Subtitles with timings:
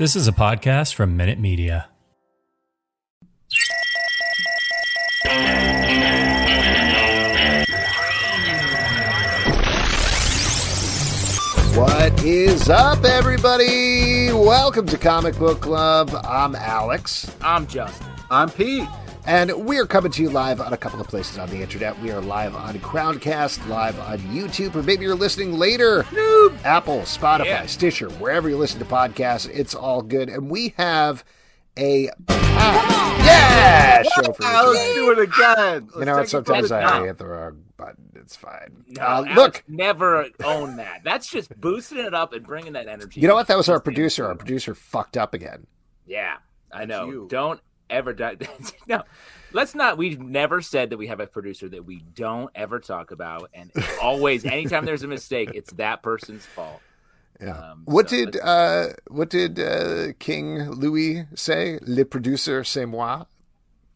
[0.00, 1.90] This is a podcast from Minute Media.
[11.74, 14.32] What is up, everybody?
[14.32, 16.10] Welcome to Comic Book Club.
[16.24, 17.30] I'm Alex.
[17.42, 18.06] I'm Justin.
[18.30, 18.88] I'm Pete.
[19.26, 21.98] And we are coming to you live on a couple of places on the internet.
[22.00, 26.02] We are live on Crowdcast, live on YouTube, or maybe you're listening later.
[26.04, 26.58] Noob.
[26.64, 27.66] Apple, Spotify, Yeah.
[27.66, 30.28] Stitcher, wherever you listen to podcasts, it's all good.
[30.28, 31.22] And we have
[31.78, 34.94] a ah, yeah show for you let's tonight.
[34.94, 35.88] do it again.
[35.98, 36.14] You know?
[36.16, 37.04] Let's take it from Sometimes I top.
[37.04, 38.10] hit the wrong button.
[38.16, 38.84] It's fine.
[38.88, 41.02] No, Uh, look, never own that.
[41.04, 43.20] That's just boosting it up and bringing that energy.
[43.20, 43.46] you know what?
[43.46, 44.26] That was our producer.
[44.26, 45.66] Our producer fucked up again.
[46.06, 46.36] Yeah,
[46.72, 47.26] I know.
[47.28, 47.60] Don't
[47.90, 48.12] ever.
[48.12, 48.36] Di-
[48.88, 49.02] no,
[49.52, 49.98] let's not.
[49.98, 53.70] We've never said that we have a producer that we don't ever talk about, and
[54.02, 56.80] always, anytime there's a mistake, it's that person's fault.
[57.40, 57.52] Yeah.
[57.56, 61.78] Um, what so did uh, what did uh, King Louis say?
[61.86, 63.24] Le producer, c'est moi.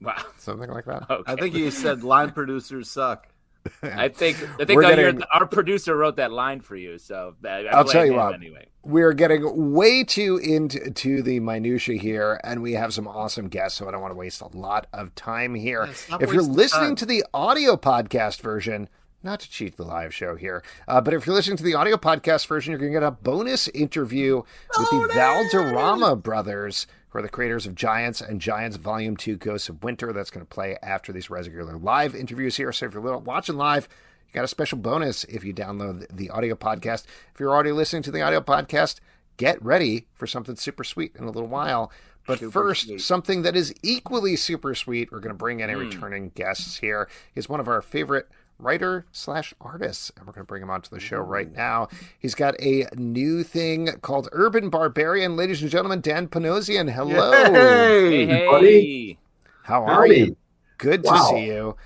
[0.00, 0.14] Wow.
[0.38, 1.06] Something like that.
[1.10, 1.32] Okay.
[1.32, 3.26] I think he said line producers suck.
[3.82, 4.36] I think.
[4.60, 6.98] I think We're you're- getting- our producer wrote that line for you.
[6.98, 8.34] So I, I I'll tell you him what.
[8.34, 8.66] Anyway.
[8.84, 13.78] We're getting way too into to the minutia here, and we have some awesome guests,
[13.78, 15.88] so I don't want to waste a lot of time here.
[16.10, 16.96] Yeah, if you're listening time.
[16.96, 18.90] to the audio podcast version,
[19.22, 21.96] not to cheat the live show here, uh, but if you're listening to the audio
[21.96, 24.42] podcast version, you're going to get a bonus interview
[24.78, 29.70] with the Valderrama brothers, who are the creators of Giants and Giants Volume 2 Ghosts
[29.70, 30.12] of Winter.
[30.12, 32.70] That's going to play after these regular live interviews here.
[32.70, 33.88] So if you're watching live,
[34.34, 37.04] got a special bonus if you download the audio podcast.
[37.32, 39.00] If you're already listening to the audio podcast,
[39.36, 41.90] get ready for something super sweet in a little while.
[42.26, 43.00] But Super first, sweet.
[43.02, 45.12] something that is equally super sweet.
[45.12, 45.74] We're going to bring in Hmm.
[45.76, 47.08] a returning guest here.
[47.34, 48.28] He's one of our favorite
[48.58, 51.88] writer slash artists, and we're going to bring him onto the show right now.
[52.18, 55.36] He's got a new thing called Urban Barbarian.
[55.36, 57.30] Ladies and gentlemen, Dan Panosian, hello.
[57.52, 58.46] Hey, Hey, hey.
[58.46, 59.18] buddy.
[59.64, 60.16] How are Howdy.
[60.20, 60.36] you?
[60.78, 61.30] Good to Wow.
[61.30, 61.76] see you.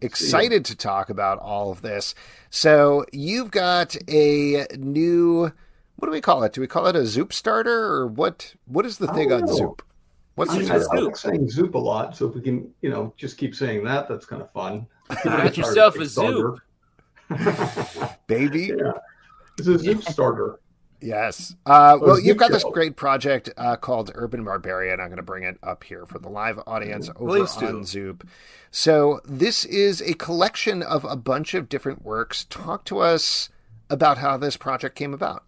[0.00, 2.14] Excited to talk about all of this.
[2.50, 5.52] So you've got a new.
[5.96, 6.52] What do we call it?
[6.52, 8.54] Do we call it a Zoop starter or what?
[8.66, 9.54] What is the thing on know.
[9.54, 9.82] Zoop?
[10.34, 11.04] What's I, the I, term?
[11.06, 14.06] Like saying Zoop a lot, so if we can, you know, just keep saying that,
[14.08, 14.86] that's kind of fun.
[15.24, 16.60] Got yourself a Zoop.
[18.26, 18.72] baby?
[18.78, 18.92] yeah,
[19.58, 20.60] it's a Zoop starter.
[21.00, 21.54] Yes.
[21.66, 25.00] Uh, well, you've got this great project uh, called Urban Barbarian.
[25.00, 27.66] I'm going to bring it up here for the live audience over Please do.
[27.66, 28.26] on Zoop.
[28.70, 32.44] So this is a collection of a bunch of different works.
[32.44, 33.50] Talk to us
[33.90, 35.44] about how this project came about.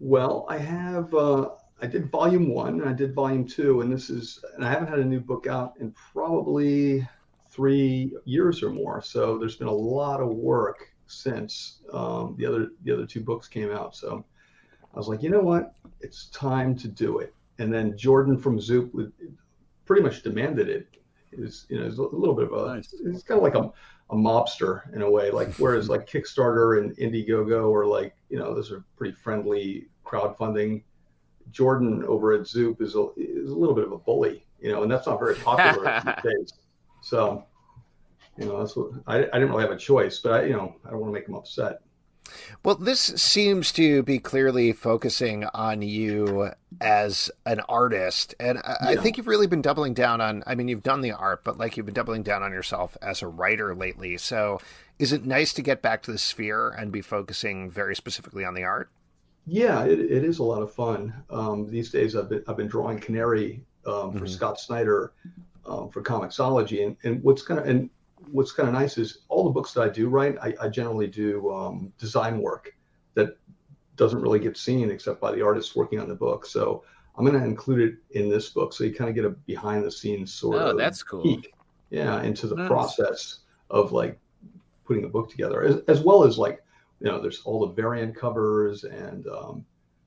[0.00, 4.10] Well, I have, uh, I did volume one and I did volume two, and this
[4.10, 7.06] is, and I haven't had a new book out in probably
[7.50, 9.00] three years or more.
[9.00, 13.46] So there's been a lot of work since um, the other the other two books
[13.48, 13.94] came out.
[13.94, 14.24] So
[14.94, 17.34] I was like, you know what, it's time to do it.
[17.58, 19.12] And then Jordan from Zoop would,
[19.84, 20.88] pretty much demanded it.
[21.32, 22.94] It was, you know, it's a little bit of a, Nice.
[23.04, 23.70] it's kind of like a,
[24.10, 25.30] a mobster in a way.
[25.30, 30.82] Like whereas like Kickstarter and Indiegogo are like, you know, those are pretty friendly crowdfunding.
[31.50, 34.82] Jordan over at Zoop is a, is a little bit of a bully, you know,
[34.82, 36.52] and that's not very popular these days.
[37.02, 37.44] So,
[38.38, 40.74] you know, that's what I, I didn't really have a choice, but I, you know,
[40.86, 41.80] I don't want to make him upset.
[42.62, 46.50] Well, this seems to be clearly focusing on you
[46.80, 48.34] as an artist.
[48.40, 51.12] And I, I think you've really been doubling down on, I mean, you've done the
[51.12, 54.16] art, but like you've been doubling down on yourself as a writer lately.
[54.16, 54.60] So
[54.98, 58.54] is it nice to get back to the sphere and be focusing very specifically on
[58.54, 58.90] the art?
[59.46, 61.12] Yeah, it, it is a lot of fun.
[61.28, 64.28] Um, these days, I've been I've been drawing Canary um, for Mhm.
[64.30, 65.12] Scott Snyder
[65.66, 67.90] um, for Comixology, and and what's kind of and
[68.32, 71.06] what's kind of nice is all the books that I do write, I, I generally
[71.06, 72.74] do um, design work
[73.14, 73.36] that
[73.96, 76.46] doesn't really get seen except by the artists working on the book.
[76.46, 76.82] So
[77.16, 79.84] I'm going to include it in this book, so you kind of get a behind
[79.84, 81.22] the scenes sort Oh, of that's cool.
[81.22, 81.52] peek,
[81.90, 82.68] yeah, into the Nice.
[82.68, 83.38] process
[83.70, 84.18] of like
[84.84, 86.60] putting a book together, as, as well as like
[87.00, 89.64] you know, there's all the variant covers and um,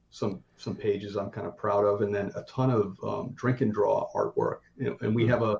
[0.09, 3.61] some some pages I'm kind of proud of, and then a ton of um, drink
[3.61, 4.59] and draw artwork.
[4.77, 5.57] You know, and we have a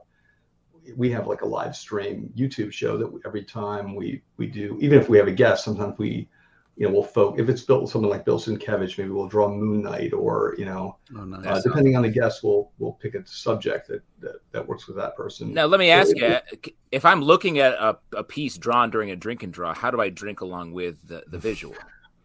[0.95, 5.00] we have like a live stream YouTube show that every time we we do, even
[5.00, 6.28] if we have a guest, sometimes we
[6.75, 9.81] you know we'll folk if it's built something like Bill Sienkiewicz, maybe we'll draw Moon
[9.81, 11.45] Knight or you know Oh, nice.
[11.45, 14.95] uh, depending on the guest, we'll we'll pick a subject that that, that works with
[14.98, 15.54] that person.
[15.54, 18.89] Now, let me So ask it- you: if I'm looking at a, a piece drawn
[18.92, 21.75] during a drink and draw, how do I drink along with the, the visual?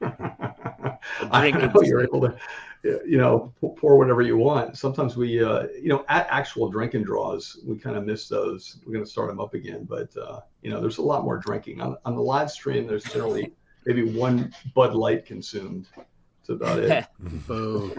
[0.02, 2.36] I drink know you're able to,
[2.82, 4.76] you know, pour- pour whatever you want.
[4.76, 8.78] Sometimes we, uh, you know, at actual drinking draws, we kind of miss those.
[8.84, 11.38] We're going to start them up again, but uh, you know, there's a lot more
[11.38, 12.86] drinking on, on the live stream.
[12.86, 13.52] There's generally
[13.86, 15.86] maybe one Bud Light consumed.
[15.96, 17.06] That's about it.
[17.46, 17.94] Boo.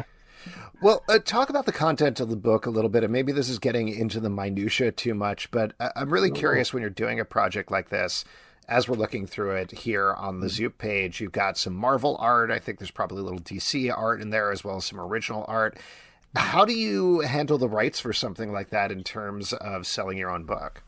[0.81, 3.47] Well, uh, talk about the content of the book a little bit, and maybe this
[3.47, 6.35] is getting into the minutia too much, but I- I'm really No.
[6.35, 8.25] curious when you're doing a project like this.
[8.69, 12.49] As we're looking through it here on the Zoop page, you've got some Marvel art.
[12.49, 15.43] I think there's probably a little DC art in there as well as some original
[15.47, 15.77] art.
[16.35, 20.31] How do you handle the rights for something like that in terms of selling your
[20.31, 20.81] own book?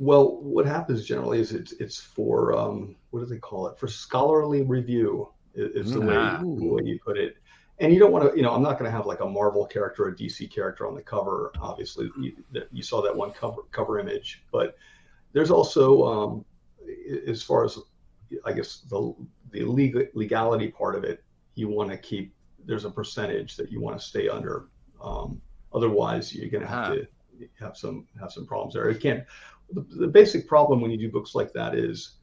[0.00, 3.78] Well, what happens generally is it's it's for um, what do they call it?
[3.78, 6.38] For scholarly review i- is the way Ah.
[6.40, 7.36] the way you put it.
[7.80, 9.64] And you don't want to, you know, I'm not going to have like a Marvel
[9.66, 11.52] character or a DC character on the cover.
[11.60, 12.32] Obviously, you,
[12.72, 14.76] you saw that one cover cover image, but
[15.32, 16.44] there's also, um,
[17.26, 17.78] as far as
[18.44, 19.14] I guess the
[19.50, 21.24] the legal, legality part of it,
[21.54, 22.34] you want to keep.
[22.64, 24.68] There's a percentage that you want to stay under.
[25.02, 25.40] Um,
[25.72, 26.94] otherwise, you're going to have Ah.
[26.94, 27.06] to
[27.60, 28.88] have some have some problems there.
[28.90, 29.24] It can't
[29.70, 32.16] the, the basic problem when you do books like that is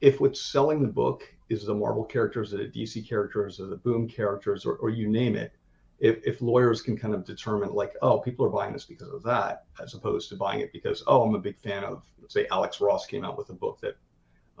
[0.00, 3.76] if what's selling the book is the Marvel characters or the DC characters or the
[3.76, 5.52] Boom characters or, or you name it,
[5.98, 9.22] if, if lawyers can kind of determine like, oh, people are buying this because of
[9.24, 12.46] that, as opposed to buying it because, oh, I'm a big fan of, let's say
[12.50, 13.96] Alex Ross came out with a book that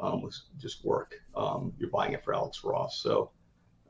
[0.00, 1.14] um, was just work.
[1.36, 3.00] Um, you're buying it for Alex Ross.
[3.02, 3.30] So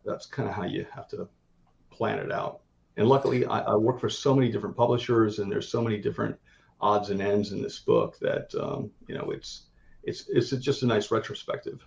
[0.04, 1.28] that's kind of how you have to
[1.90, 2.60] plan it out.
[2.96, 6.36] And luckily, I, I work for so many different publishers, and there's so many different
[6.80, 9.66] odds and ends in this book that um, you know it's
[10.02, 11.84] it's it's just a nice retrospective.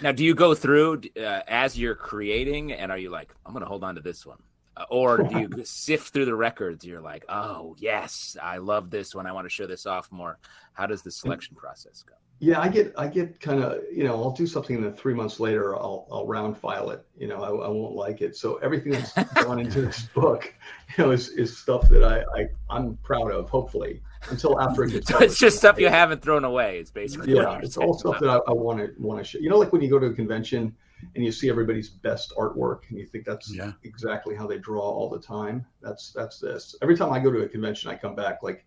[0.00, 3.62] Now, do you go through uh, as you're creating, and are you like, I'm going
[3.62, 4.42] to hold on to this one,
[4.76, 6.84] Uh, or do you sift through the records?
[6.84, 9.26] You're like, oh yes, I love this one.
[9.26, 10.38] I want to show this off more.
[10.72, 12.14] How does the selection process go?
[12.40, 15.14] Yeah, I get I get kind of you know I'll do something and then three
[15.14, 17.06] months later I'll I'll round file it.
[17.16, 18.36] You know I, I won't like it.
[18.36, 20.52] So everything that's gone into this book,
[20.96, 23.48] you know, is, is stuff that I, I I'm proud of.
[23.48, 26.78] Hopefully until after it gets So it's just stuff you haven't thrown away.
[26.78, 29.38] It's basically yeah, it's all stuff that I want to want to show.
[29.38, 30.74] You know, like when you go to a convention
[31.14, 33.72] and you see everybody's best artwork and you think that's Yeah.
[33.82, 35.64] exactly how they draw all the time.
[35.82, 36.74] That's that's this.
[36.82, 38.64] Every time I go to a convention, I come back like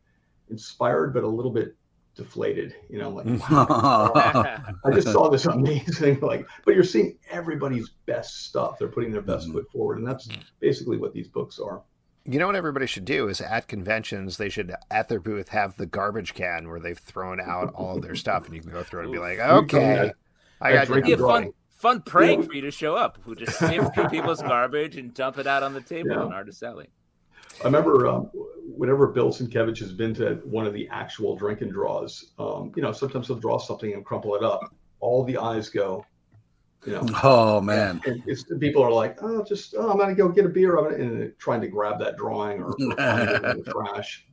[0.49, 1.75] inspired but a little bit
[2.15, 2.75] deflated.
[2.89, 4.11] You know, like wow,
[4.85, 8.77] I just saw this amazing like, but you're seeing everybody's best stuff.
[8.79, 9.53] They're putting their best Mhm.
[9.53, 11.81] foot forward, and that's basically what these books are.
[12.29, 15.77] You know what everybody should do is at conventions they should at their booth have
[15.77, 18.83] the garbage can where they've thrown out all of their stuff and you can go
[18.83, 20.11] through it and be like, okay,
[20.59, 21.53] I got drink It'd be a fun, drawing.
[21.77, 22.47] Fun prank Yeah.
[22.47, 23.19] for you to show up.
[23.23, 26.25] Who just sift through people's garbage and dump it out on the table Yeah.
[26.25, 26.89] in Artist Alley.
[27.61, 28.25] I remember um,
[28.75, 32.81] whenever Bill Sienkiewicz has been to one of the actual drink and draws, um, you
[32.81, 34.73] know, sometimes he'll draw something and crumple it up.
[34.99, 36.03] All the eyes go,
[36.85, 37.05] you know.
[37.23, 38.01] Oh man.
[38.05, 40.91] And it's, people are like, oh, just oh, I'm gonna go get a beer of
[40.91, 44.25] it, and they're trying to grab that drawing or, or find it in the trash.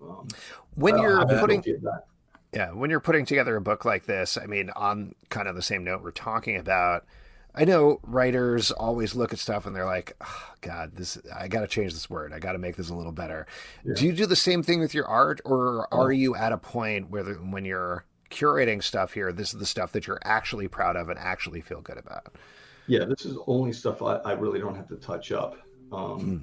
[0.00, 0.28] Um,
[0.76, 2.04] when you're putting that.
[2.52, 5.62] Yeah, when you're putting together a book like this, I mean, on kind of the
[5.62, 7.06] same note we're talking about,
[7.54, 11.60] I know writers always look at stuff and they're like, oh, God, this I got
[11.60, 12.32] to change this word.
[12.32, 13.46] I got to make this a little better.
[13.84, 13.94] Yeah.
[13.94, 16.02] Do you do the same thing with your art, or Oh.
[16.02, 19.66] are you at a point where the, when you're curating stuff here, this is the
[19.66, 22.34] stuff that you're actually proud of and actually feel good about?
[22.86, 25.56] Yeah, this is only stuff I, I really don't have to touch up.
[25.90, 26.36] Um, Hmm.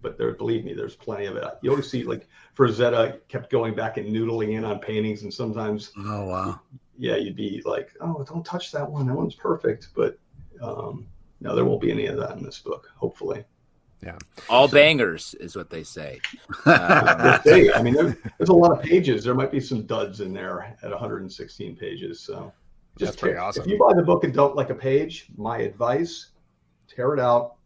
[0.00, 1.44] But there, believe me, there's plenty of it.
[1.62, 5.92] You always see, like Frazetta, kept going back and noodling in on paintings, and sometimes,
[5.98, 6.60] Oh wow.
[6.96, 9.06] yeah, you'd be like, "Oh, don't touch that one.
[9.08, 10.18] That one's perfect." But
[10.62, 11.06] um,
[11.40, 12.88] no, there won't be any of that in this book.
[12.96, 13.44] Hopefully,
[14.04, 14.18] Yeah.
[14.48, 16.20] All bangers is what they say.
[16.64, 17.74] Uh, We'll.
[17.74, 19.24] I mean, there, there's a lot of pages.
[19.24, 22.20] There might be some duds in there at 116 pages.
[22.20, 22.52] So,
[22.98, 23.62] That's just pretty tear- awesome.
[23.64, 26.30] If you buy the book and don't like a page, my advice:
[26.88, 27.56] tear it out,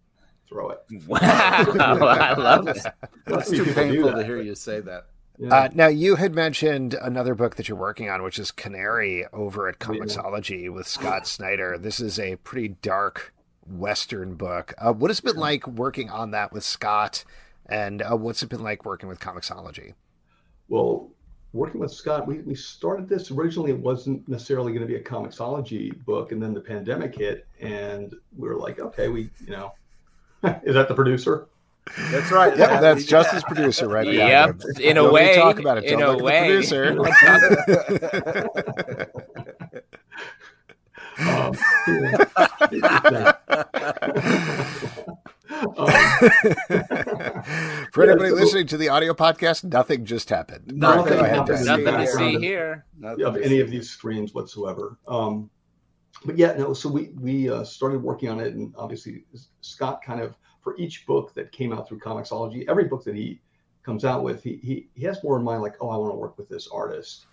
[0.53, 0.81] throw it.
[1.07, 2.79] wow, I love it.
[3.27, 5.07] That's too painful that, to hear but- you say that.
[5.39, 5.55] Yeah.
[5.55, 9.67] Uh, now, you had mentioned another book that you're working on, which is Canary over
[9.67, 10.01] at Oh, yeah.
[10.01, 11.79] Comixology with Scott Snyder.
[11.79, 13.33] This is a pretty dark
[13.67, 14.75] Western book.
[14.79, 17.25] Uh, what has it been like working on that with Scott?
[17.67, 19.95] And uh, what's it been like working with Comixology?
[20.69, 21.11] Well,
[21.53, 23.71] working with Scott, we, we started this originally.
[23.73, 28.15] It wasn't necessarily going to be a Comixology book, and then the pandemic hit, and
[28.37, 29.73] we were like, okay, we, you know,
[30.65, 31.47] is that the producer?
[32.11, 32.57] That's right.
[32.57, 34.13] Yep, that's Justin's producer right now.
[34.13, 35.85] Yep, in a Nobody way, talk about it.
[35.85, 36.61] in Don't a look at way.
[36.61, 36.67] the
[41.19, 41.55] um,
[47.93, 50.73] For Yeah, anybody so- listening to the audio podcast, nothing just happened.
[50.75, 51.67] Nothing Go ahead, happened.
[51.67, 52.45] Nothing to see Background.
[52.45, 52.85] here.
[53.19, 54.99] yeah, of any of these screens whatsoever.
[55.07, 55.51] Um,
[56.25, 56.73] but yeah, no.
[56.75, 59.25] So we we uh, started working on it, and obviously
[59.61, 63.41] Scott kind of for each book that came out through Comixology, every book that he
[63.83, 66.17] comes out with, he he, he has more in mind like, oh, I want to
[66.17, 67.27] work with this artist,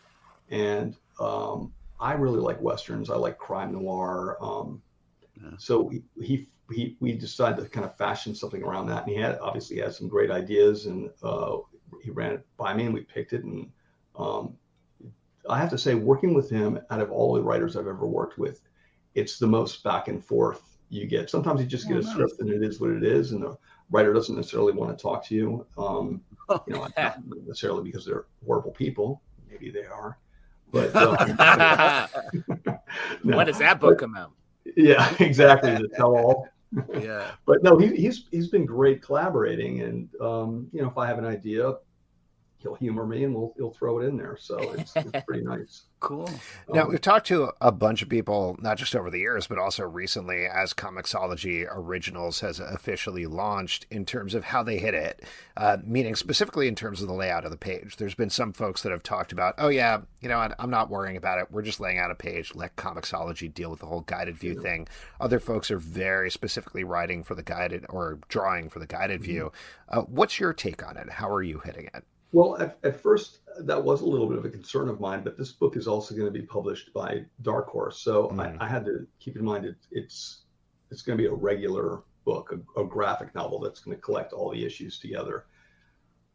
[0.50, 3.10] and um, I really like westerns.
[3.10, 4.38] I like crime noir.
[4.42, 4.82] Um,
[5.42, 5.52] Yeah.
[5.58, 9.22] So he, he he we decided to kind of fashion something around that, and he
[9.22, 11.58] had obviously had some great ideas, and uh,
[12.04, 13.70] he ran it by me, and we picked it, and
[14.18, 14.58] um,
[15.50, 18.38] I have to say, working with him, out of all the writers I've ever worked
[18.38, 18.62] with,
[19.20, 21.30] it's the most back and forth you get.
[21.30, 22.12] Sometimes you just get Oh, a nice.
[22.12, 23.58] script and it is what it is, and the
[23.92, 25.66] writer doesn't necessarily want to talk to you.
[25.78, 26.22] Um,
[26.68, 29.22] you know, not necessarily because they're horrible people.
[29.50, 30.18] Maybe they are,
[30.72, 31.36] but um,
[33.24, 33.38] no.
[33.38, 34.32] when does that book come out?
[34.76, 35.72] Yeah, exactly.
[35.76, 36.48] The tell all.
[37.00, 37.32] Yeah.
[37.46, 41.18] But no, he, he's he's been great collaborating, and um, you know, if I have
[41.18, 41.74] an idea,
[42.62, 44.38] he'll humor me and we'll he'll throw it in there.
[44.40, 45.84] So it's, it's pretty nice.
[46.02, 46.30] Cool.
[46.70, 49.58] Now, Um, we've talked to a bunch of people, not just over the years, but
[49.58, 55.24] also recently as Comixology Originals has officially launched in terms of how they hit it,
[55.58, 57.98] uh, meaning specifically in terms of the layout of the page.
[57.98, 61.18] There's been some folks that have talked about, oh, yeah, you know, I'm not worrying
[61.18, 61.52] about it.
[61.52, 64.88] We're just laying out a page, let Comixology deal with the whole guided view thing.
[65.20, 69.52] Other folks are very specifically writing for the guided or drawing for the guided view.
[69.90, 71.10] Uh, what's your take on it?
[71.10, 72.06] How are you hitting it?
[72.32, 75.38] Well, at, at first, that was a little bit of a concern of mine, but
[75.38, 78.40] this book is also going to be published by Dark Horse, so Mm.
[78.60, 80.44] I, I had to keep in mind it, it's
[80.92, 84.34] it's going to be a regular book, a, a graphic novel that's going to collect
[84.34, 85.46] all the issues together.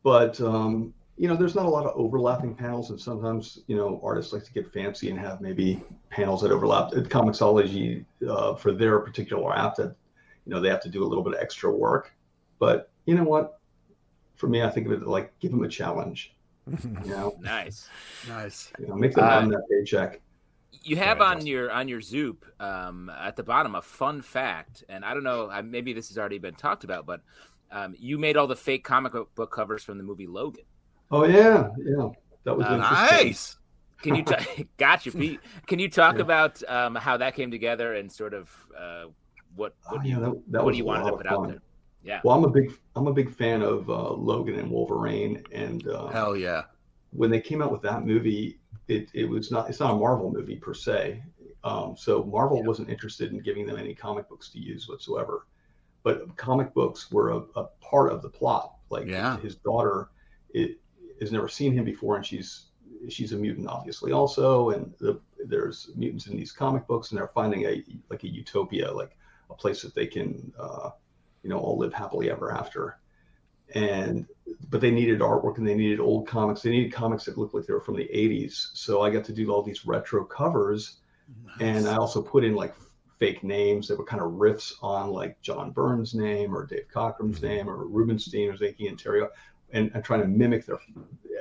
[0.03, 4.01] But um, you know, there's not a lot of overlapping panels, and sometimes you know
[4.03, 6.93] artists like to get fancy and have maybe panels that overlap.
[6.95, 9.95] At Comixology, uh, for their particular app, that
[10.45, 12.13] you know they have to do a little bit of extra work.
[12.59, 13.61] But you know what?
[14.37, 16.35] For me, I think of it like give them a challenge.
[16.67, 16.79] You
[17.11, 17.89] know, Nice.
[18.29, 18.73] Nice.
[18.79, 20.21] you know make them Uh, earn that paycheck.
[20.83, 21.47] You have ahead, on Justin.
[21.47, 25.51] your on your Zoop um, at the bottom a fun fact, and I don't know,
[25.65, 27.21] maybe this has already been talked about, but
[27.71, 30.65] um, you made all the fake comic book covers from the movie Logan.
[31.11, 32.09] Oh yeah, yeah,
[32.45, 33.27] that was Uh, interesting.
[33.29, 33.57] Nice.
[34.03, 35.41] Can you t- got you, Pete?
[35.67, 39.05] Can you talk about um, how that came together and sort of uh,
[39.57, 41.49] what Oh, what, yeah, you, that, that what was you wanted to of put out
[41.49, 41.61] there?
[42.05, 42.21] Yeah.
[42.25, 46.09] Well, I'm a big I'm a big fan of uh, Logan and Wolverine, and uh,
[46.09, 46.63] Hell yeah.
[47.13, 48.59] when they came out with that movie,
[48.89, 51.23] it, it was not it's not a Marvel movie per se.
[51.65, 52.67] Um, so Marvel Yeah.
[52.67, 55.47] wasn't interested in giving them any comic books to use whatsoever.
[56.03, 58.75] But comic books were a, a part of the plot.
[58.91, 59.39] Like Yeah.
[59.39, 60.11] his daughter
[60.53, 60.79] it,
[61.21, 62.67] has never seen him before, and she's
[63.09, 67.29] she's a mutant obviously also, and the, there's mutants in these comic books, and they're
[67.29, 69.17] finding a like a utopia, like
[69.49, 70.91] a place that they can uh,
[71.45, 72.99] you know all live happily ever after.
[73.75, 74.27] And
[74.71, 76.63] but they needed artwork and they needed old comics.
[76.63, 78.71] They needed comics that looked like they were from the 80s.
[78.75, 80.99] So I got to do all these retro covers.
[81.61, 82.75] And I also put in like
[83.19, 87.39] fake names that were kind of riffs on like John Byrne's name or Dave Cockrum's
[87.39, 87.47] mm-hmm.
[87.47, 89.29] name or Rubinstein or Zaki and Terrio
[89.73, 90.79] and, and trying to mimic their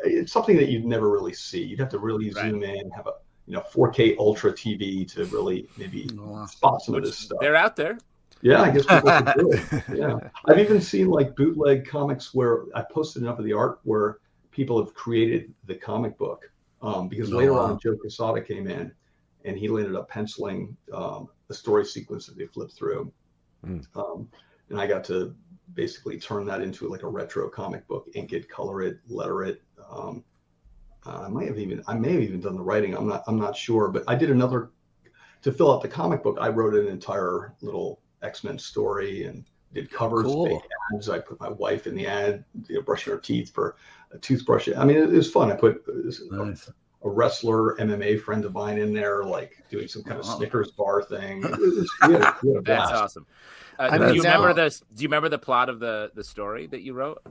[0.05, 1.63] it's something that you'd never really see.
[1.63, 2.51] You'd have to really Right.
[2.51, 3.13] zoom in, have a
[3.47, 6.45] you know 4K ultra TV to really maybe Wow.
[6.45, 7.39] spot some of this stuff.
[7.41, 7.97] they're out there.
[8.43, 9.83] Yeah, I guess people could do it.
[9.97, 14.17] Yeah, I've even seen like bootleg comics where I posted enough of the art where
[14.51, 16.51] people have created the comic book.
[16.81, 17.59] Um, because Oh, later wow.
[17.71, 18.91] on, Joe Quesada came in,
[19.45, 23.11] and he ended up penciling um, the story sequence that they flipped through,
[23.65, 23.85] Mm.
[23.95, 24.27] um,
[24.69, 25.33] and I got to
[25.73, 29.61] basically turn that into like a retro comic book, ink it, color it, letter it.
[29.89, 30.25] Um,
[31.05, 32.93] I might have even I may have even done the writing.
[32.95, 34.71] I'm not I'm not sure, but I did another
[35.43, 36.37] to fill out the comic book.
[36.41, 40.61] I wrote an entire little X Men story and did covers, Cool.
[40.95, 41.09] ads.
[41.09, 43.75] I put my wife in the ad, you know, brushing her teeth for
[44.11, 44.69] a toothbrush.
[44.75, 45.51] I mean, it, it was fun.
[45.51, 46.69] I put uh, a, Nice.
[47.03, 50.37] a wrestler, MMA friend of mine in there, like doing some kind of Wow.
[50.37, 51.43] Snickers bar thing.
[51.45, 53.25] It was, we had we had That's awesome.
[53.79, 56.81] Uh, do you remember the Do you remember the plot of the the story that
[56.81, 57.21] you wrote?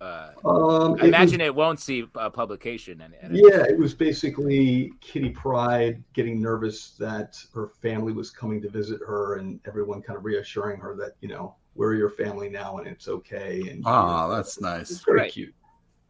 [0.00, 3.00] Uh, Um, I it imagine was- it won't see uh, publication.
[3.00, 8.60] And, and Yeah, it was basically Kitty Pryde getting nervous that her family was coming
[8.62, 12.48] to visit her, and everyone kind of reassuring her that you know we're your family
[12.48, 13.60] now and it's okay.
[13.70, 14.90] And Oh, that's nice.
[14.90, 15.32] It's very Great.
[15.32, 15.54] cute.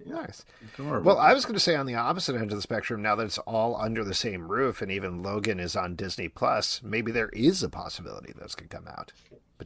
[0.04, 0.44] Nice.
[0.74, 1.06] Adorable.
[1.06, 3.24] Well, I was going to say on the opposite end of the spectrum, now that
[3.24, 7.30] it's all under the same roof and even Logan is on Disney Plus, maybe there
[7.30, 9.12] is a possibility those could come out.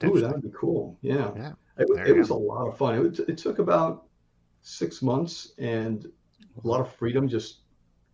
[0.04, 0.96] Ooh, that would be cool.
[1.02, 1.52] Yeah, Yeah.
[1.78, 2.36] it, it was go.
[2.36, 3.04] a lot of fun.
[3.06, 4.04] It, it took about
[4.62, 6.06] six months and
[6.62, 7.58] a lot of freedom just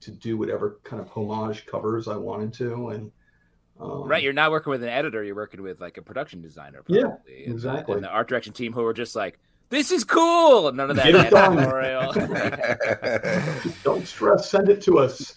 [0.01, 3.11] to do whatever kind of homage covers I wanted to, and
[3.81, 5.23] um, right, you're not working with an editor.
[5.25, 6.83] You're working with like a production designer.
[6.87, 7.95] Yeah, probably, and the- exactly.
[7.97, 9.39] And the art direction team who are just like,
[9.71, 11.59] "This is cool." None of that Get it done.
[11.59, 12.13] editorial.
[13.85, 15.37] don't stress, send it to us.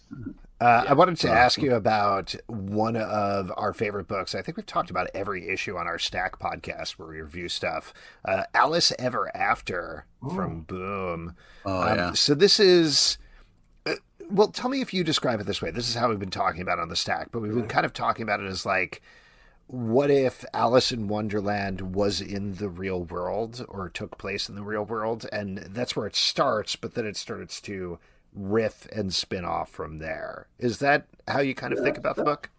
[0.61, 1.37] Uh, I wanted to Awesome.
[1.37, 4.35] ask you about one of our favorite books.
[4.35, 7.93] I think we've talked about every issue on our Stack podcast where we review stuff.
[8.25, 11.35] Uh, Alice Ever After from Boom.
[11.65, 12.11] oh Um, yeah.
[12.13, 13.17] So this is.
[13.85, 13.95] uh,
[14.29, 15.71] Well, tell me if you describe it this way.
[15.71, 17.85] This is how we've been talking about it on the stack, but we've been kind
[17.85, 19.01] of talking about it as like,
[19.67, 24.63] what if Alice in Wonderland was in the real world or took place in the
[24.63, 25.25] real world?
[25.31, 27.97] And that's where it starts, but then it starts to
[28.33, 30.47] riff and spin off from there.
[30.59, 32.49] Is that how you kind of think about the book?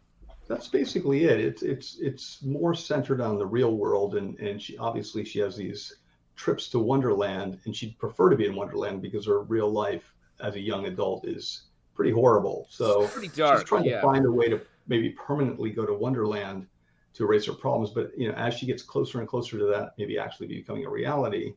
[0.48, 1.38] That's basically it.
[1.40, 5.56] It's it's it's more centered on the real world, and and she obviously she has
[5.56, 5.96] these
[6.34, 10.56] trips to Wonderland, and she'd prefer to be in Wonderland because her real life as
[10.56, 12.66] a young adult is pretty horrible.
[12.70, 13.60] So Pretty dark.
[13.60, 13.96] she's trying yeah.
[13.96, 16.66] to find a way to maybe permanently go to Wonderland
[17.14, 17.90] to erase her problems.
[17.90, 20.90] But you know, as she gets closer and closer to that, maybe actually becoming a
[20.90, 21.54] reality,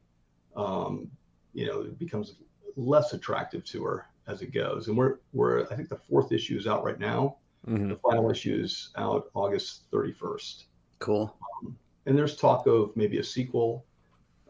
[0.55, 1.09] um,
[1.53, 2.35] you know, it becomes
[2.75, 4.87] less attractive to her as it goes.
[4.87, 7.37] And we're we're I think the fourth issue is out right now.
[7.67, 7.89] Mhm.
[7.89, 10.65] The final issue is out August 31st.
[10.99, 11.35] Cool.
[12.05, 13.85] And there's talk of maybe a sequel,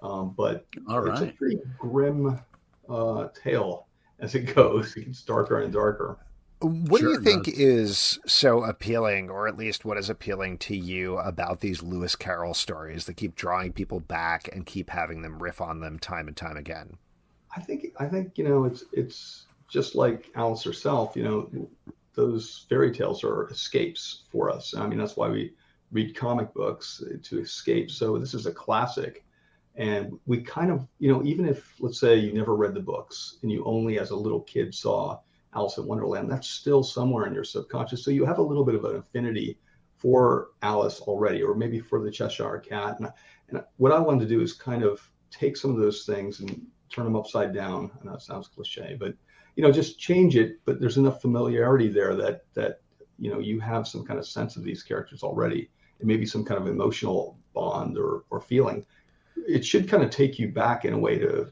[0.01, 2.39] um, but All it's a pretty grim
[2.89, 3.87] uh, tale
[4.19, 4.95] as it goes.
[4.95, 6.17] It gets darker and darker.
[6.61, 7.55] What do you it think does.
[7.55, 12.53] is so appealing, or at least what is appealing to you about these Lewis Carroll
[12.53, 16.37] stories that keep drawing people back and keep having them riff on them time and
[16.37, 16.97] time again?
[17.55, 21.15] I think I think you know it's it's just like Alice herself.
[21.15, 21.69] You know,
[22.13, 24.75] those fairy tales are escapes for us.
[24.75, 25.54] I mean, that's why we
[25.91, 27.91] read comic books to escape.
[27.91, 29.23] So this is a classic,
[29.75, 33.38] and we kind of you know even if let's say you never read the books
[33.43, 35.19] and you only as a little kid saw
[35.56, 38.04] Alice in Wonderland, that's still somewhere in your subconscious.
[38.04, 39.60] So you have a little bit of an affinity
[39.97, 42.99] for Alice already, or maybe for the Cheshire Cat.
[42.99, 43.12] And,
[43.49, 46.65] and what I wanted to do is kind of take some of those things and
[46.93, 47.91] turn them upside down.
[47.99, 49.15] I know it sounds cliche, but
[49.56, 50.60] you know, just change it.
[50.65, 52.82] But there's enough familiarity there that that
[53.19, 56.45] you know you have some kind of sense of these characters already, and maybe some
[56.45, 58.86] kind of emotional bond or or feeling.
[59.47, 61.51] It should kind of take you back in a way to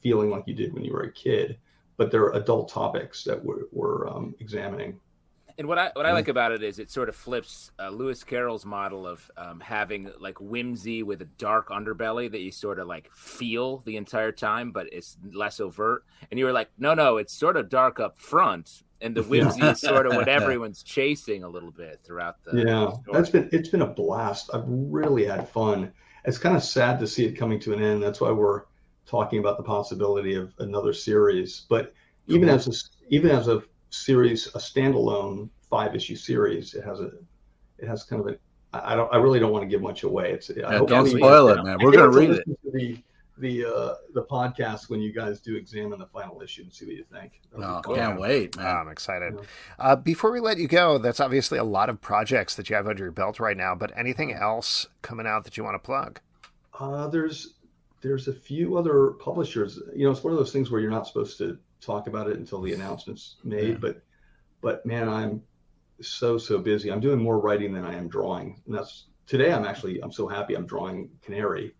[0.00, 1.58] feeling like you did when you were a kid.
[1.96, 4.98] But there are adult topics that we're, we're um, examining.
[5.58, 8.24] And what I what I like about it is it sort of flips uh, Lewis
[8.24, 12.86] Carroll's model of um, having like whimsy with a dark underbelly that you sort of
[12.86, 16.04] like feel the entire time, but it's less overt.
[16.30, 19.62] And you were like, no, no, it's sort of dark up front, and the whimsy
[19.62, 23.02] is sort of what everyone's chasing a little bit throughout the yeah story.
[23.12, 24.50] that's been it's been a blast.
[24.52, 25.92] I've really had fun.
[26.24, 28.02] It's kind of sad to see it coming to an end.
[28.02, 28.62] That's why we're
[29.06, 31.66] talking about the possibility of another series.
[31.68, 31.92] But
[32.26, 32.72] even as a
[33.14, 33.62] even as a
[33.92, 37.10] series a standalone five issue series it has a
[37.78, 38.38] it has kind of a
[38.72, 40.88] i I don't i really don't want to give much away it's I Yeah, hope
[40.88, 41.78] don't spoil it, man.
[41.80, 42.44] We're gonna read it.
[42.72, 42.98] the
[43.38, 46.94] the uh the podcast when you guys do examine the final issue and see what
[46.94, 47.94] you think That'll be No, cool.
[47.96, 48.76] can't wait, Oh, man.
[48.76, 49.34] I'm excited.
[49.34, 49.44] Yeah.
[49.78, 52.86] Uh, before we let you go, that's obviously a lot of projects that you have
[52.86, 56.20] under your belt right now, but anything else coming out that you want to plug?
[56.78, 57.54] Uh, there's
[58.02, 59.80] there's a few other publishers.
[59.94, 62.38] You know, it's one of those things where you're not supposed to talk about it
[62.38, 63.68] until the announcement's made.
[63.70, 63.76] Yeah.
[63.80, 64.02] But
[64.60, 65.42] but man, I'm
[66.00, 66.90] so so busy.
[66.90, 69.52] I'm doing more writing than I am drawing, and that's today.
[69.52, 70.54] I'm actually I'm so happy.
[70.54, 71.74] I'm drawing Canary,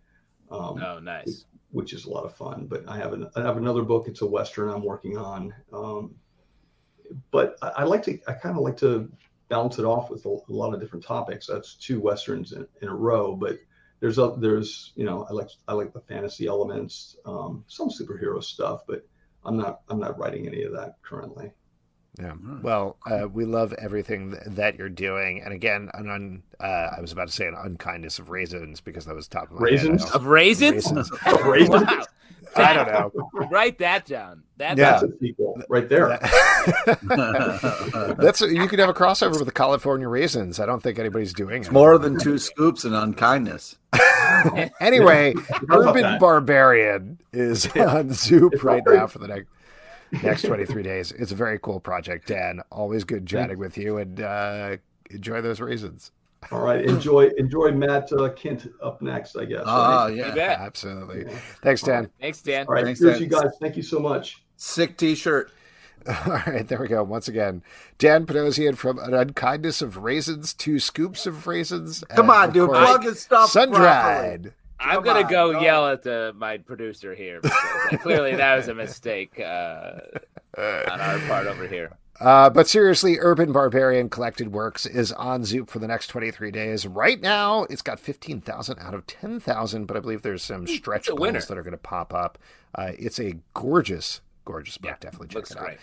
[0.51, 1.45] um, Oh, nice.
[1.71, 2.67] which is a lot of fun.
[2.67, 4.07] But I have an, I have another book.
[4.07, 5.53] It's a western I'm working on.
[5.71, 6.15] Um,
[7.31, 9.11] but I, I like to I kind of like to
[9.49, 11.47] balance it off with a, a lot of different topics.
[11.47, 13.57] That's two westerns in, in a row, but
[13.99, 18.43] there's a, there's you know I like I like the fantasy elements, um, some superhero
[18.43, 19.05] stuff, but
[19.45, 21.51] I'm not I'm not writing any of that currently.
[22.19, 22.33] Yeah.
[22.61, 27.01] Well, uh, we love everything th- that you're doing, and again, an un, uh, I
[27.01, 30.03] was about to say an unkindness of raisins because that was top of my Raisins?
[30.03, 30.13] head.
[30.13, 30.85] Of raisins?
[30.91, 31.09] Raisins.
[31.45, 31.81] Raisins?
[31.87, 32.03] wow.
[32.55, 33.11] I don't know.
[33.49, 34.43] Write that down.
[34.57, 34.91] That's Yeah.
[34.99, 36.19] That's a sequel right there.
[38.17, 40.59] That's you could have a crossover with the California Raisins.
[40.59, 41.71] I don't think anybody's doing it.
[41.71, 43.77] More than two scoops and unkindness.
[44.81, 45.33] Anyway,
[45.69, 46.19] Urban.
[46.19, 49.47] Barbarian is on Zoop right now for the next
[50.21, 51.11] next 23 days.
[51.11, 52.61] It's a very cool project, Dan.
[52.71, 54.77] Always good chatting with you and uh,
[55.09, 56.11] enjoy those raisins.
[56.51, 59.63] All right, enjoy enjoy Matt uh, Kindt up next, I guess.
[59.65, 60.15] Ah, right?
[60.15, 60.35] Yeah.
[60.35, 60.59] bet.
[60.59, 61.33] Absolutely.
[61.61, 62.09] Thanks, Dan.
[62.19, 62.65] Thanks, Dan.
[62.67, 63.21] All right, Thanks, cheers, Dan.
[63.21, 63.51] you guys.
[63.61, 64.43] Thank you so much.
[64.57, 65.51] Sick T-shirt.
[66.07, 67.01] All right, there we go.
[67.01, 67.63] Once again,
[67.97, 72.03] Dan Panosian from An Unkindness of Raisins to Scoops of Raisins.
[72.09, 72.69] Come on, dude.
[72.69, 73.49] Plug his stuff.
[73.49, 74.37] Sun properly.
[74.37, 74.53] dried.
[74.83, 75.61] I'm Come gonna on, go go.
[75.61, 77.39] yell at the my producer here.
[77.41, 79.93] Because clearly, that was a mistake uh,
[80.57, 81.91] on our part over here.
[82.19, 86.85] Uh, but seriously, Urban Barbarian Collected Works is on Zoop for the next 23 days.
[86.85, 91.15] Right now, it's got 15,000 out of 10,000, but I believe there's some stretch a
[91.15, 92.37] goals that are going to pop up.
[92.75, 94.91] Uh, it's a gorgeous, gorgeous book.
[94.91, 95.63] Yeah, Definitely check it out.
[95.65, 95.77] great.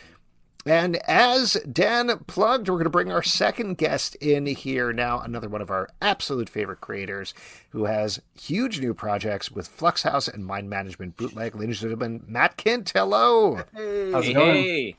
[0.66, 5.48] And as Dan plugged, we're going to bring our second guest in here now, another
[5.48, 7.32] one of our absolute favorite creators
[7.70, 11.54] who has huge new projects with Flux House and Mind Management Bootleg.
[11.54, 13.64] Ladies and gentlemen, Matt Kindt, hello.
[13.74, 14.12] Hey.
[14.12, 14.54] How's it going?
[14.62, 14.96] hey.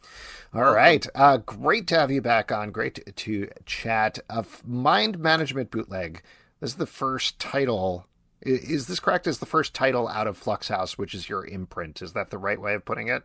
[0.53, 1.05] All right.
[1.13, 2.71] Uh, great to have you back on.
[2.71, 4.17] Great to, to chat.
[4.29, 6.23] Of Mind Management Bootleg.
[6.59, 8.07] This is the first title.
[8.41, 9.27] Is this correct?
[9.27, 12.01] Is the first title out of Flux House, which is your imprint?
[12.01, 13.23] Is that the right way of putting it?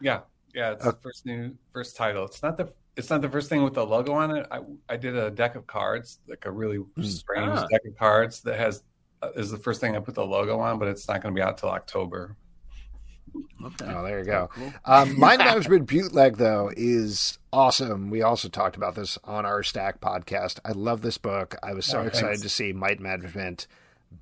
[0.00, 0.20] Yeah,
[0.54, 2.24] yeah, it's Uh, the first new first title.
[2.24, 4.46] It's not the it's not the first thing with the logo on it.
[4.50, 7.66] I I did a deck of cards, like a really strange Ah.
[7.70, 8.82] deck of cards that has
[9.22, 11.38] uh, is the first thing I put the logo on, but it's not going to
[11.38, 12.36] be out till October.
[13.64, 13.84] Okay.
[13.86, 14.48] Oh, there you go.
[14.52, 14.72] Cool.
[14.84, 18.10] Um, Mind Management Bootleg, though, is awesome.
[18.10, 20.60] We also talked about this on our Stack podcast.
[20.64, 21.56] I love this book.
[21.62, 22.42] I was so Oh, excited thanks.
[22.42, 23.66] to see Mind Management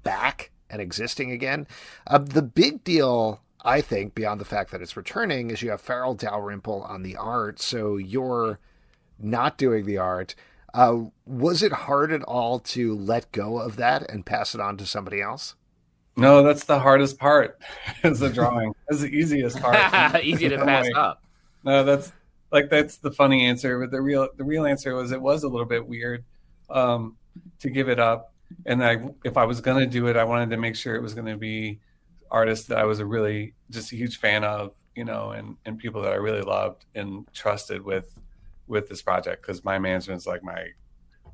[0.02, 1.66] back and existing again.
[2.06, 5.80] Uh, the big deal, I think, beyond the fact that it's returning, is you have
[5.80, 7.60] Farel Dalrymple on the art.
[7.60, 8.58] So you're
[9.18, 10.34] not doing the art.
[10.72, 14.76] Uh, was it hard at all to let go of that and pass it on
[14.76, 15.54] to somebody else?
[16.16, 17.58] No, that's the hardest part.
[18.04, 18.72] is the drawing.
[18.88, 20.24] That's the easiest part.
[20.24, 20.92] Easy to No pass way.
[20.94, 21.22] up.
[21.64, 22.12] No, that's
[22.52, 25.48] like that's the funny answer, but the real the real answer was it was a
[25.48, 26.24] little bit weird
[26.70, 27.16] um,
[27.60, 28.32] to give it up.
[28.64, 31.02] And I, if I was going to do it, I wanted to make sure it
[31.02, 31.80] was going to be
[32.30, 35.78] artists that I was a really just a huge fan of, you know, and and
[35.78, 38.18] people that I really loved and trusted with
[38.68, 40.66] with this project because my management's like my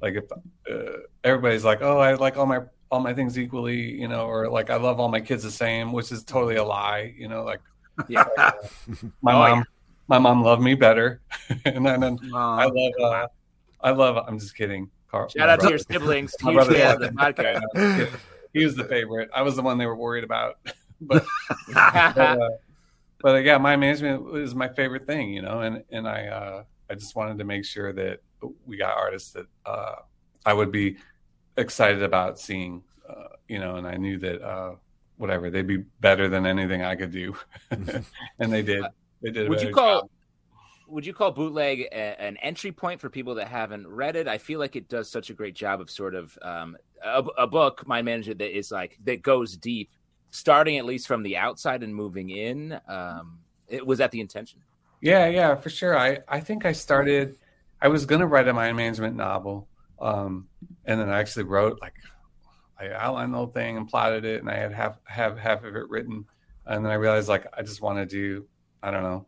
[0.00, 0.24] like if
[0.70, 4.48] uh, everybody's like, oh, I like all my all my things equally, you know, or
[4.50, 7.42] like I love all my kids the same, which is totally a lie, you know,
[7.44, 7.60] like
[8.08, 8.24] Yeah.
[9.22, 9.64] my Oh, mom yeah.
[10.08, 11.20] my mom loved me better
[11.64, 12.02] and then
[12.34, 13.26] I love uh,
[13.80, 14.90] I love I'm just kidding.
[15.10, 16.34] Carl, Shout out to your siblings.
[16.42, 18.08] My Huge brother- fan of the podcast.
[18.54, 19.28] he was the favorite.
[19.34, 20.56] I was the one they were worried about.
[21.06, 21.24] But
[21.74, 22.48] but, uh,
[23.20, 26.94] but yeah, my management is my favorite thing, you know, and and I uh, I
[26.94, 28.20] just wanted to make sure that
[28.66, 29.96] we got artists that uh,
[30.44, 30.96] I would be
[31.56, 34.74] excited about seeing, uh, you know, and I knew that uh,
[35.16, 37.36] whatever they'd be better than anything I could do,
[37.70, 38.84] and they did.
[39.22, 39.46] They did.
[39.46, 40.10] a Would you call job.
[40.88, 44.26] would you call bootleg a, an entry point for people that haven't read it?
[44.26, 47.46] I feel like it does such a great job of sort of um, a, a
[47.46, 49.90] book, my manager, that is like that goes deep,
[50.32, 52.80] starting at least from the outside and moving in.
[52.88, 54.60] Um, it was that the intention?
[55.00, 55.96] Yeah, yeah, for sure.
[55.96, 57.36] I, I think I started,
[57.80, 59.68] I was going to write a mind management novel.
[60.00, 60.48] Um,
[60.86, 61.94] and then I actually wrote, like,
[62.80, 65.76] I outlined the whole thing and plotted it, and I had half, have half of
[65.76, 66.24] it written.
[66.66, 68.46] And then I realized, like, I just want to do,
[68.82, 69.26] I don't know,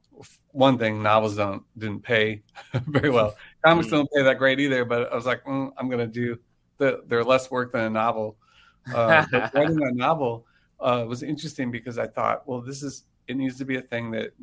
[0.53, 2.43] one thing novels don't, didn't pay
[2.87, 3.37] very well.
[3.65, 6.39] Comics don't pay that great either, but I was like, mm, I'm going to do,
[6.79, 8.37] the, they're less work than a novel.
[8.93, 10.47] Uh, but writing a novel
[10.85, 14.11] uh, was interesting because I thought, well, this is, it needs to be a thing
[14.13, 14.35] that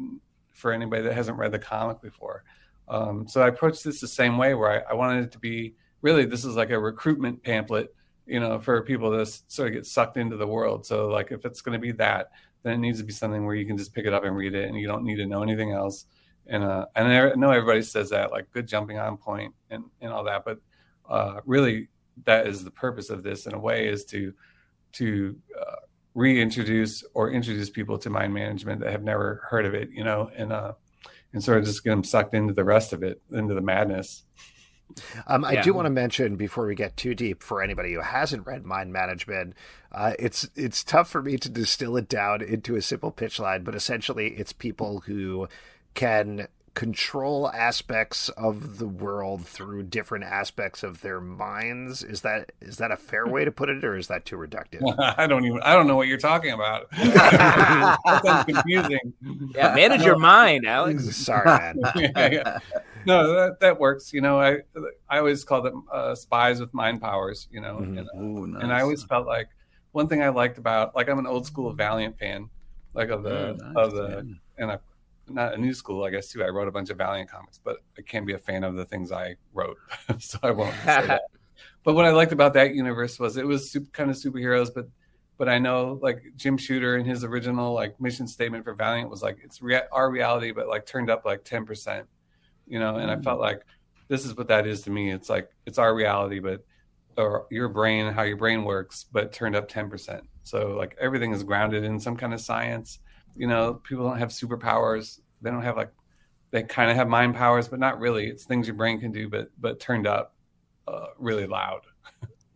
[0.52, 2.44] for anybody that hasn't read the comic before.
[2.90, 5.76] Um, so I approached this the same way, where I, I wanted it to be
[6.02, 9.86] really this is like a recruitment pamphlet, you know, for people to sort of get
[9.86, 10.86] sucked into the world.
[10.86, 12.32] So like if it's going to be that,
[12.64, 14.56] then it needs to be something where you can just pick it up and read
[14.56, 16.06] it, and you don't need to know anything else.
[16.48, 20.12] And uh, and I know everybody says that like good jumping on point and and
[20.12, 20.60] all that, but
[21.08, 21.88] uh, really
[22.26, 24.34] that is the purpose of this in a way is to
[24.94, 25.76] to uh,
[26.14, 30.30] reintroduce or introduce people to mind management that have never heard of it, you know,
[30.36, 30.74] and uh,
[31.34, 34.24] and sort of just get them sucked into the rest of it, into the madness.
[35.26, 35.64] Um, I Yeah.
[35.64, 38.92] do want to mention before we get too deep for anybody who hasn't read Mind
[38.92, 39.54] Management,
[39.94, 43.64] uh, it's it's tough for me to distill it down into a simple pitch line,
[43.64, 45.48] but essentially it's people who
[45.94, 52.02] can control aspects of the world through different aspects of their minds.
[52.04, 54.82] Is that is that a fair way to put it, or is that too reductive?
[55.18, 55.60] I don't even.
[55.62, 56.90] I don't know what you're talking about.
[56.92, 59.14] that sounds confusing.
[59.56, 61.16] Yeah, manage your mind, Alex.
[61.26, 61.78] Sorry, man.
[61.96, 62.60] yeah, yeah.
[63.06, 64.14] No, that, that works.
[64.14, 64.60] You know, I
[65.10, 67.48] I always call them uh, spies with mind powers.
[67.52, 68.00] You know, Mhm.
[68.00, 68.64] and, uh, Ooh, nice.
[68.64, 69.50] and I always felt like
[69.92, 72.50] one thing I liked about like I'm an old school Valiant fan,
[72.94, 74.64] like of the Mm, nice, of the yeah.
[74.64, 74.78] and I
[75.34, 76.44] not a new school I guess too.
[76.44, 78.86] I wrote a bunch of Valiant comics, but I can't be a fan of the
[78.86, 79.78] things I wrote,
[80.20, 81.22] so I won't say that.
[81.84, 84.88] But what I liked about that universe was it was super, kind of superheroes, but
[85.38, 89.24] but I know like Jim Shooter and his original like mission statement for Valiant was
[89.24, 92.06] like it's rea- our reality, but like turned up like ten percent,
[92.68, 92.98] you know.
[92.98, 93.24] And I mm.
[93.24, 93.66] felt like
[94.08, 95.12] this is what that is to me.
[95.12, 96.64] It's like it's our reality, but
[97.18, 100.24] or your brain, how your brain works, but turned up ten percent.
[100.44, 103.00] So like everything is grounded in some kind of science.
[103.36, 105.20] You know, people don't have superpowers.
[105.42, 105.92] They don't have like
[106.52, 108.28] they kind of have mind powers, but not really.
[108.28, 110.36] It's things your brain can do, but but turned up
[110.88, 111.82] uh, really loud.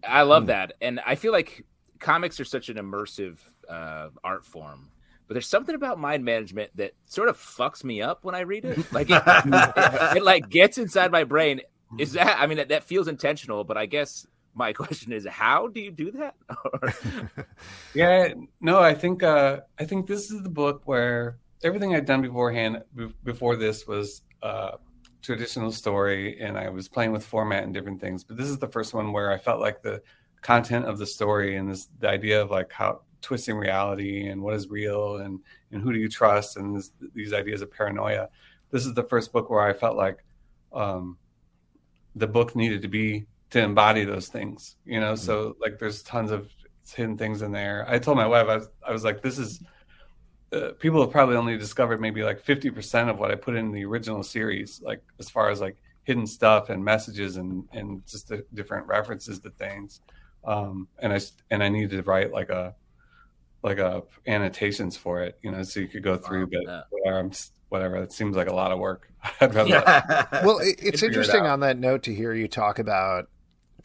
[0.08, 0.48] I love Hmm.
[0.48, 1.66] that, and I feel like
[2.00, 3.38] comics are such an immersive
[3.70, 4.92] uh, art form.
[5.28, 8.66] But there's something about mind management that sort of fucks me up when I read
[8.66, 8.78] it.
[8.92, 11.62] Like it, it, it like gets inside my brain.
[11.98, 12.38] Is that?
[12.40, 15.92] I mean, that, that feels intentional, but I guess my question is, how do you
[15.92, 16.36] do that?
[17.94, 22.22] Yeah, no, I think uh, I think this is the book where everything I'd done
[22.22, 24.72] beforehand be- before this was uh,
[25.22, 28.24] traditional story, and I was playing with format and different things.
[28.24, 30.02] But this is the first one where I felt like the
[30.42, 34.54] content of the story and this the idea of like how twisting reality and what
[34.54, 35.40] is real and
[35.72, 38.30] and who do you trust and this, these ideas of paranoia.
[38.72, 40.24] This is the first book where I felt like
[40.74, 41.18] um,
[42.16, 45.16] the book needed to be to embody those things, you know.
[45.16, 46.50] So like, there's tons of
[46.94, 47.86] hidden things in there.
[47.88, 49.62] I told my wife, I was, I was like, this is
[50.52, 53.86] uh, people have probably only discovered maybe like 50% of what I put in the
[53.86, 58.46] original series, like as far as like hidden stuff and messages and, and just the
[58.54, 60.02] different references to things.
[60.44, 62.76] Um, and I, and I needed to write like a,
[63.64, 66.82] like a annotations for it, you know, so you could go through, but Yeah.
[66.92, 67.32] whatever, I'm
[67.70, 69.10] whatever, it seems like a lot of work.
[69.42, 69.82] I'd rather,
[70.46, 73.28] well, it, it's figure it interesting on that note to hear you talk about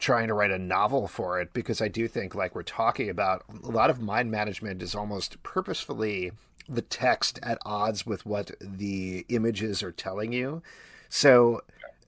[0.01, 3.43] trying to write a novel for it because I do think, like we're talking about,
[3.63, 6.31] a lot of mind management is almost purposefully
[6.67, 10.61] the text at odds with what the images are telling you.
[11.07, 11.61] So,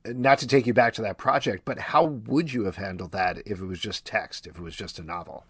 [0.05, 3.37] not to take you back to that project, but how would you have handled that
[3.45, 5.45] if it was just text, if it was just a novel?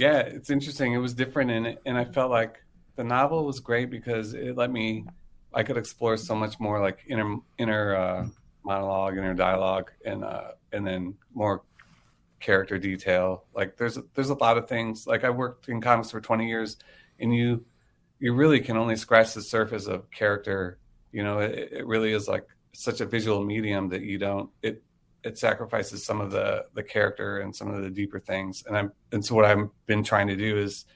[0.00, 2.64] yeah it's interesting it was different and and i felt like
[2.96, 5.04] the novel was great because it let me
[5.52, 8.26] i could explore so much more like inner inner uh,
[8.64, 11.62] monologue inner dialogue and uh and then more
[12.40, 13.44] character detail.
[13.54, 15.06] Like there's there's a lot of things.
[15.06, 16.76] Like i worked in comics for 20 years
[17.18, 17.64] and you
[18.18, 20.78] you really can only scratch the surface of character.
[21.12, 24.82] You know it, it really is like such a visual medium that you don't it
[25.22, 28.64] it sacrifices some of the the character and some of the deeper things.
[28.66, 30.86] And i'm and so what i've been trying to do is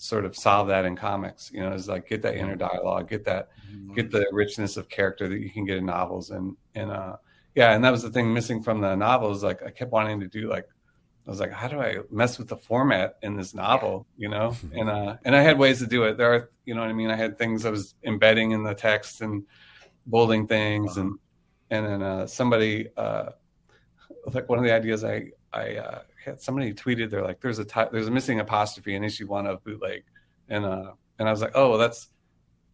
[0.00, 3.22] sort of solve that in comics you know is like get that inner dialogue get
[3.22, 3.50] that
[3.94, 7.14] get the richness of character that you can get in novels and and uh
[7.60, 10.26] yeah and that was the thing missing from the novels like i kept wanting to
[10.26, 10.66] do like
[11.26, 14.06] i was like how do i mess with the format in this novel?
[14.16, 14.56] You know?
[14.78, 16.16] And uh and i had ways to do it.
[16.16, 17.10] There are you know what i mean?
[17.10, 19.44] I had things i was embedding in the text and
[20.06, 21.18] bolding things and
[21.68, 23.26] and then uh somebody uh
[24.34, 25.16] like one of the ideas i
[25.52, 29.04] i uh had somebody tweeted they're like there's a ty- there's a missing apostrophe in
[29.04, 30.02] issue one of bootleg.
[30.48, 32.08] And uh and i was like oh well, that's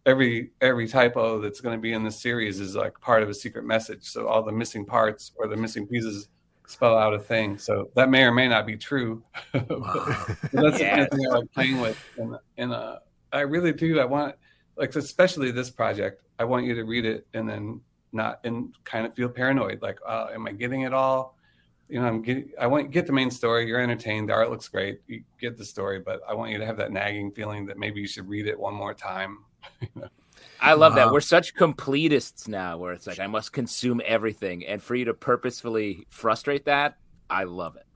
[0.07, 3.35] every every typo that's going to be in this series is like part of a
[3.35, 4.05] secret message.
[4.05, 6.29] So all the missing parts or the missing pieces
[6.67, 7.59] spell out a thing.
[7.59, 9.23] So that may or may not be true.
[9.53, 9.67] But
[10.53, 11.99] that's the kind of thing i like playing with.
[12.17, 13.01] And and uh
[13.33, 14.37] i really do i want
[14.77, 17.81] like especially this project i want you to read it and then
[18.13, 21.37] not and kind of feel paranoid like uh, am i getting it all?
[21.89, 24.69] You know i'm getting i want get the main story you're entertained the art looks
[24.69, 27.79] great you get the story but i want you to have that nagging feeling that
[27.79, 29.39] maybe you should read it one more time
[30.61, 31.13] I love that.
[31.13, 35.15] We're such completists now, where it's like I must consume everything, and for you to
[35.15, 36.97] purposefully frustrate that,
[37.29, 37.87] I love it.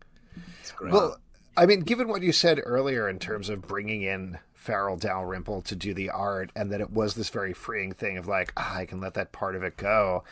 [0.60, 0.92] It's great.
[0.92, 1.18] Well,
[1.56, 5.74] I mean, given what you said earlier in terms of bringing in Farel Dalrymple to
[5.74, 8.84] do the art, and that it was this very freeing thing of like, ah, I
[8.84, 10.22] can let that part of it go.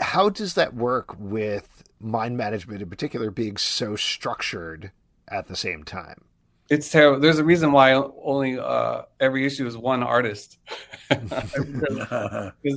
[0.00, 4.92] How does that work with mind management in particular being so structured
[5.28, 6.24] at the same time?
[6.72, 10.56] It's terrible there's a reason why only uh every issue is one artist
[11.10, 11.30] because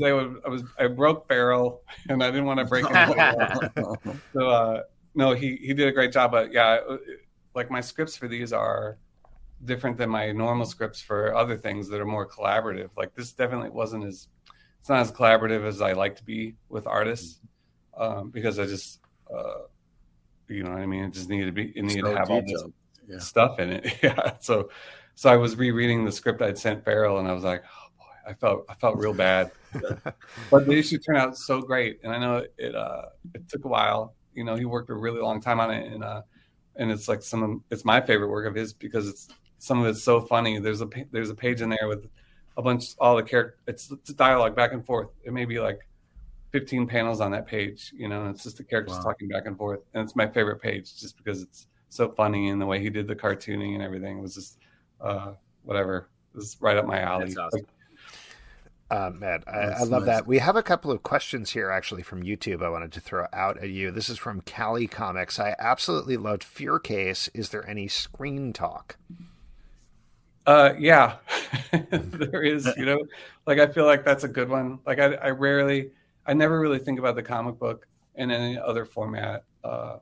[0.04, 4.18] I, I was I broke Farel and I didn't want to break him.
[4.34, 4.82] so uh,
[5.16, 6.32] no, he he did a great job.
[6.32, 6.80] But yeah,
[7.54, 8.98] like my scripts for these are
[9.64, 12.90] different than my normal scripts for other things that are more collaborative.
[12.98, 14.28] Like this definitely wasn't as
[14.82, 17.40] it's not as collaborative as I like to be with artists
[17.98, 19.00] um, because I just
[19.34, 19.62] uh,
[20.50, 21.06] you know what I mean.
[21.06, 22.74] It just needed to be it needed So to have all this detailed.
[23.08, 23.20] Yeah.
[23.20, 23.98] stuff in it.
[24.04, 24.34] Yeah.
[24.40, 24.70] So
[25.16, 28.30] so I was rereading the script I'd sent Farel and I was like, oh boy,
[28.32, 29.52] I felt I felt real bad.
[30.52, 32.00] but the issue turned out so great.
[32.04, 34.14] And I know it uh it took a while.
[34.34, 36.22] You know, he worked a really long time on it and uh
[36.78, 39.28] and it's like some of it's my favorite work of his because it's
[39.60, 40.60] some of it's so funny.
[40.60, 42.08] There's a there's a page in there with
[42.58, 45.10] a bunch all the character it's, it's dialogue back and forth.
[45.24, 45.80] It may be like
[46.52, 49.04] 15 panels on that page, you know, and it's just the characters Wow.
[49.04, 49.82] talking back and forth.
[49.94, 53.08] And it's my favorite page just because it's so funny and the way he did
[53.08, 54.58] the cartooning and everything was just
[55.02, 56.10] uh whatever.
[56.34, 57.26] It was right up my alley.
[57.26, 57.60] That's awesome.
[57.62, 57.68] Like,
[58.92, 60.18] Uh, Matt, I, I love nice.
[60.18, 60.28] that.
[60.28, 63.58] We have a couple of questions here actually from YouTube I wanted to throw out
[63.58, 63.90] at you.
[63.90, 65.40] This is from Cali Comics.
[65.40, 67.28] I absolutely loved Fear Case.
[67.34, 68.98] Is there any screen talk?
[70.46, 71.16] Uh, yeah,
[71.92, 72.70] there is.
[72.78, 73.00] You know,
[73.48, 74.78] like I feel like that's a good one.
[74.86, 75.90] Like I, I rarely,
[76.28, 79.98] I never really think about the comic book in any other format uh,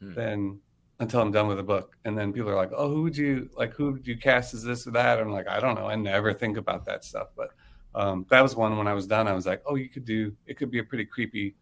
[0.00, 0.14] Hmm.
[0.14, 0.60] than
[1.00, 1.96] until I'm done with the book.
[2.04, 3.74] And then people are like, "Oh, who would you like?
[3.74, 5.88] Who would you cast as this or that?" I'm like, I don't know.
[5.88, 7.28] I never think about that stuff.
[7.36, 7.50] But
[7.94, 9.28] um, that was one when I was done.
[9.28, 10.34] I was like, "Oh, you could do.
[10.46, 11.56] It could be a pretty creepy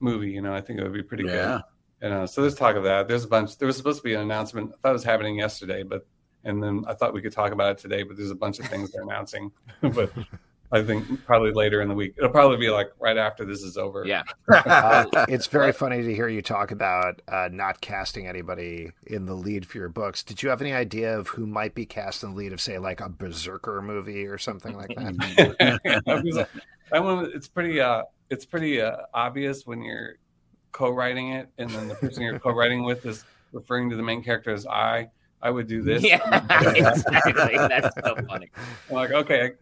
[0.00, 0.30] movie.
[0.30, 1.60] You know, I think it would be pretty good." Yeah.
[2.02, 3.08] You know, so there's talk of that.
[3.08, 3.56] There's a bunch.
[3.56, 4.72] There was supposed to be an announcement.
[4.74, 6.06] I thought it was happening yesterday, but
[6.44, 8.02] and then I thought we could talk about it today.
[8.02, 9.50] But there's a bunch of things they're announcing.
[9.80, 10.12] but
[10.74, 12.14] I think probably later in the week.
[12.16, 14.04] It'll probably be like right after this is over.
[14.04, 14.22] Yeah.
[14.74, 19.34] Uh, it's very funny to hear you talk about uh, not casting anybody in the
[19.34, 20.22] lead for your books.
[20.22, 22.78] Did you have any idea of who might be cast in the lead of, say,
[22.78, 26.48] like a Berserker movie or something like that?
[26.90, 27.80] That one, it's pretty.
[27.80, 30.16] Uh, it's pretty uh, obvious when you're
[30.72, 34.52] co-writing it, and then the person you're co-writing with is referring to the main character
[34.52, 35.10] as I.
[35.44, 36.02] I would do this.
[36.02, 36.16] Yeah,
[36.74, 37.56] exactly.
[37.56, 38.50] That's so funny.
[38.88, 39.52] I'm like, okay,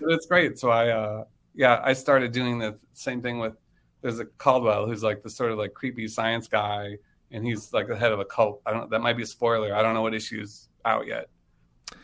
[0.00, 0.58] that's great.
[0.58, 1.24] So I, uh,
[1.54, 3.52] yeah, I started doing the same thing with.
[4.00, 6.96] There's a Caldwell who's like the sort of like creepy science guy,
[7.30, 8.62] and he's like the head of a cult.
[8.64, 8.88] I don't.
[8.90, 9.74] That might be a spoiler.
[9.74, 11.28] I don't know what issue's out yet.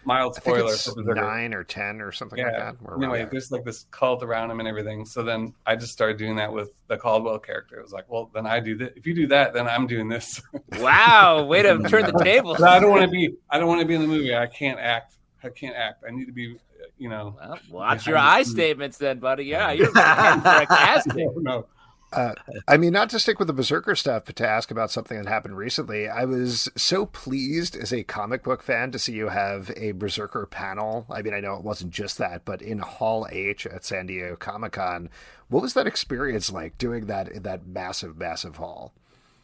[0.07, 0.73] Mild I think spoiler.
[0.73, 2.77] it's for nine or ten or something like that.
[2.83, 3.29] We're Anyway, there.
[3.33, 5.05] there's like this cult around him and everything.
[5.07, 7.79] So then I just started doing that with the Caldwell character.
[7.79, 8.97] It was like, well, then I do that.
[8.97, 10.43] If you do that, then I'm doing this.
[10.79, 12.61] Wow, way to turn the tables.
[12.61, 13.35] I don't want to be.
[13.49, 14.35] I don't want to be in the movie.
[14.37, 15.17] I can't act.
[15.43, 16.05] I can't act.
[16.07, 16.59] I need to be.
[16.99, 17.37] You know.
[17.41, 19.45] Well, watch your I I statements then, buddy.
[19.45, 21.74] Yeah, you're right for
[22.17, 22.35] No.
[22.69, 25.29] I mean, not to stick with the Berserker stuff, but to ask about something that
[25.29, 26.09] happened recently.
[26.09, 30.47] I was so pleased as a comic book fan to see you have a Berserker
[30.47, 31.07] panel.
[31.11, 34.37] I mean, I know it wasn't just that, but in Hall H at San Diego
[34.37, 35.11] Comic Con.
[35.49, 38.93] What was that experience like doing that in that massive, massive hall?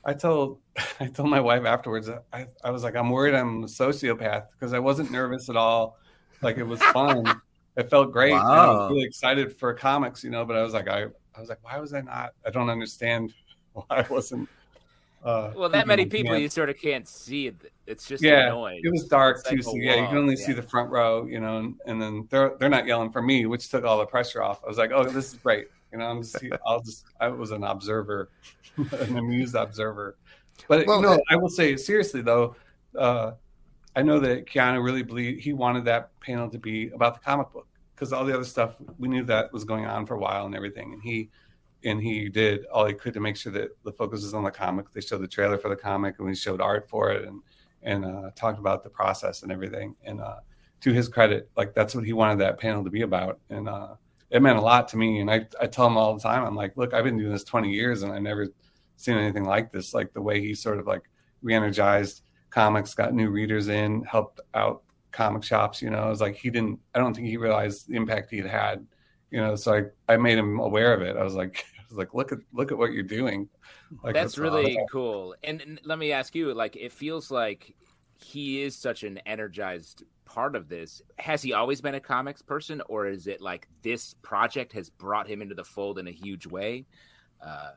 [0.04, 0.58] I told
[1.00, 2.08] I told my wife afterwards.
[2.32, 5.98] I, I was like, I'm worried I'm a sociopath because I wasn't nervous at all.
[6.42, 7.40] Like it was fun.
[7.76, 8.32] it felt great.
[8.32, 10.44] and I was really excited for comics, you know.
[10.44, 12.32] But I was like, I, I was like, why was I not?
[12.46, 13.32] I don't understand
[13.72, 14.48] why I wasn't.
[15.22, 16.38] Uh, Well, that many people, yeah.
[16.38, 17.56] you sort of can't see it.
[17.86, 18.80] It's just yeah, annoying.
[18.82, 19.56] it was dark It's too.
[19.58, 22.00] a So yeah, you can wall, only see the front row, you know, and, and
[22.00, 24.60] then they're they're not yelling for me, which took all the pressure off.
[24.64, 25.66] I was like, oh, this is great.
[25.92, 28.30] You know, I'm just I'll just I was an observer,
[28.76, 30.16] an amused observer.
[30.68, 32.56] But Well, you know, uh, I will say seriously though,
[32.96, 33.32] uh,
[33.96, 37.52] I know that Keanu really believed he wanted that panel to be about the comic
[37.52, 37.66] book
[38.00, 40.54] because all the other stuff we knew that was going on for a while and
[40.54, 41.28] everything, and he
[41.84, 44.50] and he did all he could to make sure that the focus was on the
[44.50, 44.90] comic.
[44.92, 47.42] They showed the trailer for the comic and we showed art for it and
[47.82, 49.94] and uh, talked about the process and everything.
[50.02, 50.36] And uh,
[50.80, 53.94] to his credit, like that's what he wanted that panel to be about, and uh,
[54.30, 55.20] it meant a lot to me.
[55.20, 57.44] And I I tell him all the time, I'm like, look, I've been doing this
[57.44, 58.48] 20 years and I've never
[58.96, 59.92] seen anything like this.
[59.92, 61.02] Like the way he sort of like
[61.42, 65.82] re-energized comics, got new readers in, helped out comic shops.
[65.82, 66.80] You know, it was like he didn't.
[66.94, 68.86] I don't think he realized the impact he had had.
[69.30, 71.16] You know, so I, I made him aware of it.
[71.16, 73.48] I was like, I was like, look at look at what you're doing.
[74.02, 74.86] Like That's really awesome.
[74.90, 75.34] cool.
[75.42, 77.74] And, and let me ask you, like, it feels like
[78.16, 81.02] he is such an energized part of this.
[81.18, 85.26] Has he always been a comics person, or is it like this project has brought
[85.28, 86.86] him into the fold in a huge way?
[87.44, 87.70] Uh,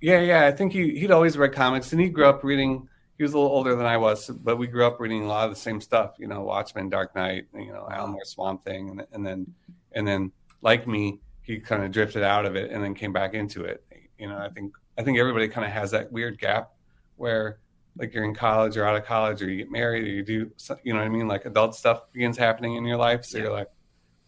[0.00, 0.46] Yeah, yeah.
[0.46, 2.88] I think he he'd always read comics, and he grew up reading.
[3.16, 5.44] He was a little older than I was, but we grew up reading a lot
[5.48, 6.16] of the same stuff.
[6.18, 9.54] You know, Watchmen, Dark Knight, you know, Alan Moore, Swamp Thing, and, and then
[9.92, 13.34] and then like me, he kind of drifted out of it and then came back
[13.34, 13.82] into it.
[14.18, 16.72] You know, I think I think everybody kind of has that weird gap
[17.16, 17.58] where
[17.98, 20.50] like you're in college or out of college or you get married or you do
[20.82, 23.52] you know what I mean like adult stuff begins happening in your life so you're
[23.52, 23.70] like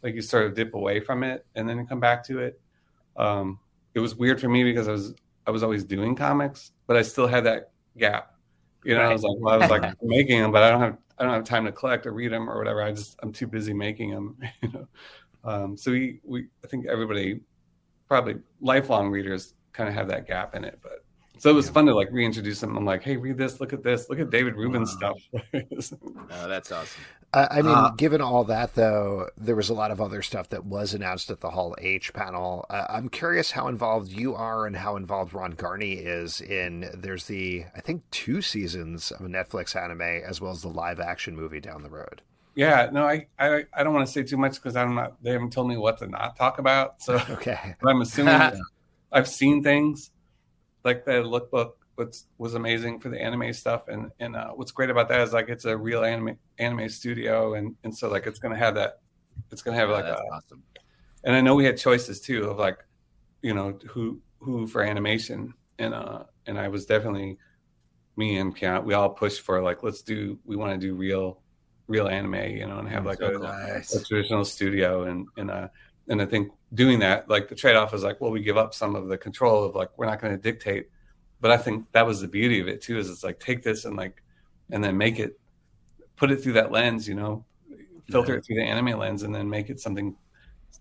[0.03, 2.61] like you sort of dip away from it and then you come back to it
[3.17, 3.59] um
[3.95, 5.15] it was weird for me because I was
[5.47, 8.35] I was always doing comics but I still had that gap
[8.89, 10.97] you know I was like well, I was like making them but I don't have
[11.19, 13.47] I don't have time to collect or read them or whatever I just I'm too
[13.47, 14.89] busy making them you know
[15.45, 17.41] um so we we I think everybody
[18.09, 20.79] probably lifelong readers kind of have that gap in it.
[20.83, 20.98] But
[21.39, 22.77] so it was fun to like reintroduce them.
[22.77, 25.15] I'm like, hey, read this, look at this, look at David Rubin's Wow.
[25.53, 25.93] stuff.
[26.31, 27.07] Oh, that's awesome.
[27.33, 30.49] I, I mean, Uh, given all that, though, there was a lot of other stuff
[30.51, 32.65] that was announced at the Hall H panel.
[32.71, 36.91] Uh, I'm curious how involved you are and how involved Ron Garney is in.
[36.95, 41.01] There's the, I think, two seasons of a Netflix anime as well as the live
[41.01, 42.23] action movie down the road.
[42.55, 45.23] yeah, no, I I, I don't want to say too much because I'm not.
[45.23, 47.01] They haven't told me what to not talk about.
[47.03, 47.75] So Okay.
[47.83, 48.53] but I'm assuming
[49.13, 50.11] I've seen things
[50.85, 54.89] like the lookbook was was amazing for the anime stuff and and uh, what's great
[54.91, 58.39] about that is like it's a real anime anime studio and and so like it's
[58.39, 59.01] gonna have that
[59.51, 60.63] it's gonna have like that's a, awesome.
[61.25, 62.79] and I know we had choices too of like
[63.43, 67.39] you know who who for animation and uh and I was definitely
[68.17, 71.41] me and Pian we all pushed for like let's do we want to do real
[71.89, 73.95] real anime you know and have like So a, nice.
[73.95, 75.69] a traditional studio and and uh
[76.09, 78.75] and I think doing that like the trade off is like well we give up
[78.75, 80.89] some of the control of like we're not going to dictate.
[81.41, 83.85] But I think that was the beauty of it too is it's like take this
[83.85, 84.23] and like
[84.71, 85.39] and then make it
[86.17, 87.45] put it through that lens you know
[88.11, 90.17] filter it through the anime lens and then make it something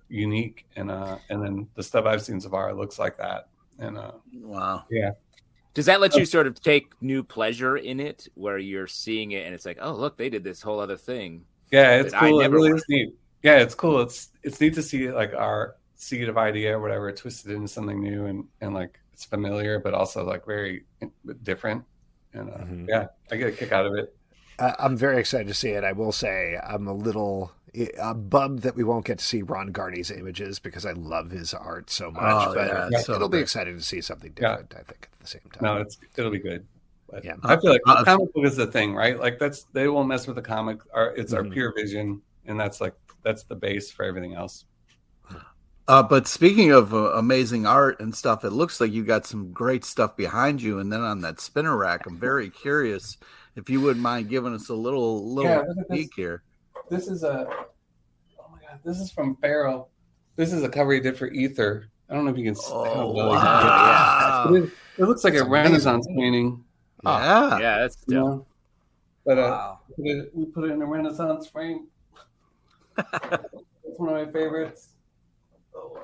[0.09, 0.65] unique.
[0.75, 3.49] And uh and then the stuff I've seen so far looks like that.
[3.79, 4.85] And uh Wow.
[4.89, 5.11] Yeah.
[5.73, 9.45] Does that let you sort of take new pleasure in it, where you're seeing it
[9.45, 11.45] and it's like, oh, look, they did this whole other thing?
[11.71, 12.39] yeah it's cool.
[12.41, 13.15] It really is neat.
[13.43, 14.01] Yeah it's cool.
[14.01, 17.99] It's it's neat to see like our seed of idea or whatever twisted into something
[18.01, 20.85] new and and like it's familiar but also like very
[21.43, 21.83] different
[22.33, 22.85] and uh, Mhm.
[22.87, 24.13] yeah I get a kick out of it
[24.59, 25.83] Uh, I'm very excited to see it.
[25.83, 27.51] I will say I'm a little
[28.01, 31.53] I'm bummed that we won't get to see Ron Garney's images because I love his
[31.53, 32.23] art so much.
[32.23, 34.49] Oh, but yeah, it's so it'll be exciting to see something Yeah.
[34.57, 34.73] different.
[34.73, 35.63] I think at the same time.
[35.63, 36.65] no it's it'll be good
[37.09, 37.35] but Yeah.
[37.43, 40.07] I feel like Uh, the comic book is the thing right like that's they won't
[40.07, 41.53] mess with the comic our it's our Mhm.
[41.53, 44.65] pure vision and that's like that's the base for everything else
[45.87, 49.51] Uh, but speaking of uh, amazing art and stuff, it looks like you got some
[49.53, 50.79] great stuff behind you.
[50.79, 53.17] And then on that spinner rack, I'm very curious
[53.55, 55.85] if you wouldn't mind giving us a little little Yeah, this.
[55.89, 56.43] peek here.
[56.89, 57.47] this is a
[58.39, 59.89] oh my god this is from Farel
[60.35, 62.69] this is a cover he did for Ether I don't know if you can see
[62.71, 63.27] Oh, I don't know.
[63.29, 64.53] wow.
[64.53, 64.63] It,
[64.99, 66.63] it looks like That's a Renaissance painting
[67.03, 67.59] Yeah.
[67.59, 68.25] Yeah, that's you dope.
[68.27, 68.47] know?
[69.25, 69.79] but uh, Wow.
[69.95, 71.87] put it, we put it in a Renaissance frame.
[72.97, 74.89] it's one of my favorites.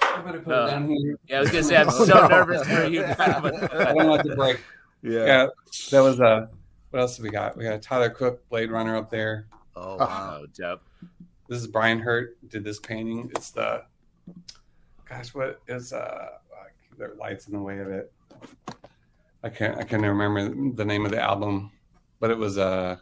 [0.02, 1.18] Oh, I better put Uh, it down here.
[1.28, 2.28] Yeah, I was gonna say I'm Oh, so no.
[2.28, 3.04] nervous for you.
[3.20, 4.60] I don't like to break.
[5.02, 5.26] Yeah.
[5.26, 5.48] Yeah,
[5.91, 6.48] that was uh
[6.91, 7.58] what else do we got?
[7.58, 9.48] We got Tyler Crook, Blade Runner up there.
[9.76, 10.39] Oh, wow.
[10.44, 10.82] oh, dope.
[11.50, 13.32] This is Brian Hurtt did this painting.
[13.36, 13.84] It's the
[15.10, 16.30] gosh, what is uh
[16.98, 18.12] there are lights in the way of it.
[19.44, 21.72] I can't I can't remember the name of the album,
[22.20, 22.98] but it was uh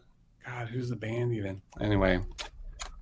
[0.46, 1.62] God, who's the band even?
[1.80, 2.20] Anyway,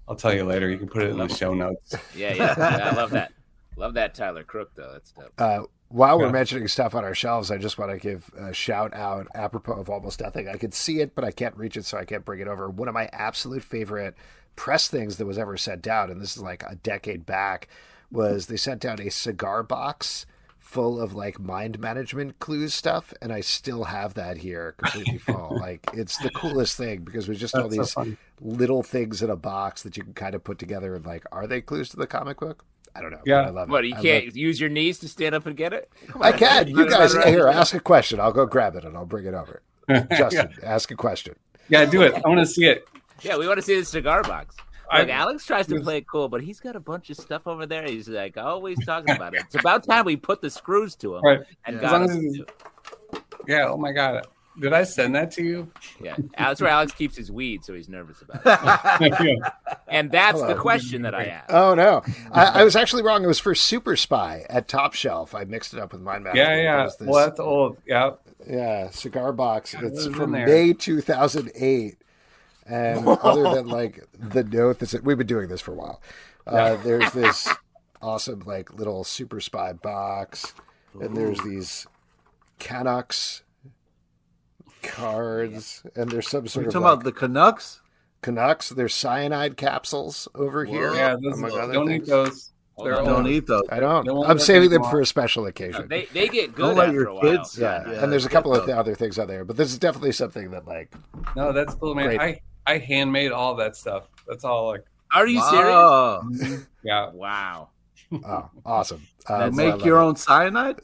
[0.08, 0.70] I'll tell you later.
[0.70, 1.96] You can put it in the show notes.
[2.16, 3.32] Yeah, yeah, yeah, I love that.
[3.80, 4.92] Love that Tyler Crook though.
[4.92, 5.32] That's dope.
[5.38, 8.94] Uh, while we're mentioning stuff on our shelves, I just want to give a shout
[8.94, 10.48] out apropos of almost nothing.
[10.48, 12.70] I could see it, but I can't reach it, so I can't bring it over.
[12.70, 14.16] One of my absolute favorite
[14.56, 17.70] press things that was ever sent down, and this is like a decade back,
[18.12, 20.26] was they sent down a cigar box
[20.60, 25.58] full of like mind management clues stuff, and I still have that here completely full.
[25.60, 28.18] like it's the coolest thing because we just all That's so these funny.
[28.42, 31.48] little things in a box that you can kind of put together and like, are
[31.48, 32.64] they clues to the comic book?
[33.00, 33.22] I don't know.
[33.26, 33.42] Yeah.
[33.42, 33.72] I love it.
[33.72, 35.90] What you I can't love- use your knees to stand up and get it?
[36.08, 36.68] Come I can.
[36.68, 38.20] You guys, here, ask a question.
[38.20, 39.62] I'll go grab it and I'll bring it over.
[40.16, 41.36] Justin, ask a question.
[41.70, 42.14] Yeah, do it.
[42.14, 42.88] I want to see it.
[43.22, 44.56] Yeah, we want to see the cigar box.
[44.92, 47.46] I- Like Alex tries to play it cool, but he's got a bunch of stuff
[47.48, 47.86] over there.
[47.86, 49.42] He's like always talking about it.
[49.46, 51.40] It's about time we put the screws to him Right.
[51.66, 51.82] and Yeah.
[51.82, 53.24] got As long as to it's- do it.
[53.48, 53.68] Yeah.
[53.70, 54.26] Oh my god.
[54.60, 55.72] Did I send that to you?
[56.02, 58.42] Yeah, that's where Alex keeps his weed, so he's nervous about
[59.02, 59.40] it.
[59.88, 60.54] And that's Hello.
[60.54, 61.50] the question that I asked.
[61.52, 63.24] Oh no, I, I was actually wrong.
[63.24, 65.34] It was for Super Spy at Top Shelf.
[65.34, 66.50] I mixed it up with Mind Management.
[66.50, 66.62] Yeah.
[66.62, 66.84] Yeah.
[66.84, 67.78] this- Well, that's old.
[67.88, 68.12] Yeah.
[68.48, 69.74] yeah, cigar box.
[69.74, 70.32] God, it's from?
[70.32, 71.98] May 2008.
[72.68, 76.02] And other than like the note that's we've been doing this for a while.
[76.46, 77.50] Uh, there's this
[78.02, 80.54] awesome like little Super Spy box,
[81.02, 81.88] and there's these
[82.60, 83.42] Canucks
[84.82, 87.82] cards, and there's some Are sort you of talking like, about the Canucks?
[88.22, 88.70] Canucks.
[88.70, 90.94] There's cyanide capsules over here.
[90.94, 91.16] Yeah.
[91.22, 92.52] Those, among other don't eat those.
[92.82, 93.64] They're Don't eat those.
[93.70, 94.06] I don't.
[94.06, 95.90] They won't I'm saving them for a special occasion.
[95.90, 97.22] They they get Don't good let after your a while.
[97.24, 97.84] kids- yeah.
[97.92, 98.76] Yeah, and there's a couple of those.
[98.76, 100.94] other things on there, but this is definitely something that like
[101.36, 102.06] No, that's cool, man.
[102.16, 102.20] Great.
[102.22, 104.08] I I handmade all that stuff.
[104.30, 106.22] That's all like Are you Wow.
[106.32, 107.16] yeah serious?
[107.16, 107.70] Wow.
[108.14, 109.06] oh awesome.
[109.28, 110.80] You Um, make your love own cyanide?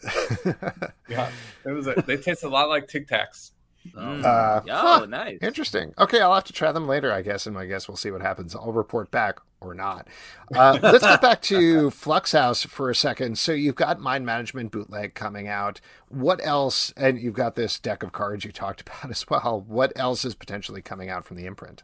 [1.09, 1.29] yeah.
[1.65, 3.51] It was a, they taste a lot like Tic Tacs.
[3.93, 4.23] Mm.
[4.23, 5.05] Uh, oh, huh.
[5.05, 5.39] nice.
[5.41, 5.93] Interesting.
[5.97, 8.21] Okay, I'll have to try them later, I guess, and I guess we'll see what
[8.21, 8.55] happens.
[8.55, 10.07] I'll report back or not.
[10.53, 13.37] Uh, let's get back to Flux House for a second.
[13.37, 15.81] So you've got Mind Management Bootleg coming out.
[16.09, 16.93] What else?
[16.97, 19.63] And you've got this deck of cards you talked about as well.
[19.67, 21.83] What else is potentially coming out from the imprint?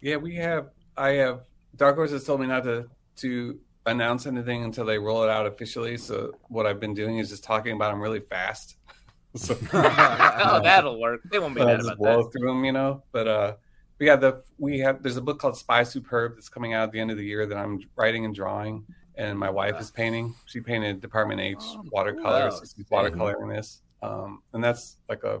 [0.00, 0.70] Yeah, we have.
[0.96, 1.42] I have.
[1.76, 5.46] Dark Horse has told me not to to announce anything until they roll it out
[5.46, 5.96] officially.
[5.96, 8.76] So what I've been doing is just talking about them really fast.
[9.36, 11.20] so oh, that'll work.
[11.30, 12.32] They won't be I'll mad just about blow that.
[12.32, 13.02] through them, you know.
[13.12, 13.54] But uh,
[13.98, 16.92] but yeah, the we have there's a book called Spy Superb that's coming out at
[16.92, 18.84] the end of the year that I'm writing and drawing,
[19.16, 20.34] and my wife is painting.
[20.46, 22.50] She painted Department H Oh, watercolor, wow.
[22.50, 23.82] so she's watercoloring this.
[24.02, 25.40] Um, and that's like a,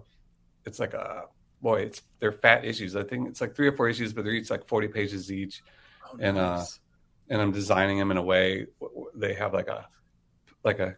[0.64, 1.24] it's like a
[1.60, 1.80] boy.
[1.82, 2.96] It's they're fat issues.
[2.96, 5.62] I think it's like three or four issues, but they're each like 40 pages each.
[6.10, 6.64] Oh, And, uh,
[7.28, 9.86] and I'm designing them in a way w- w- they have like a
[10.62, 10.96] like a, a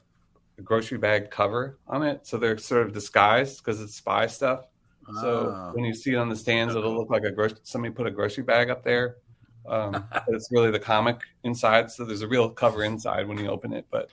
[0.63, 4.67] grocery bag cover on it, so they're sort of disguised because it's spy stuff.
[5.21, 5.71] So Ah.
[5.73, 8.11] when you see it on the stands, it'll look like a gro- somebody put a
[8.11, 9.17] grocery bag up there,
[9.69, 11.91] um, but it's really the comic inside.
[11.91, 13.87] So there's a real cover inside when you open it.
[13.91, 14.11] But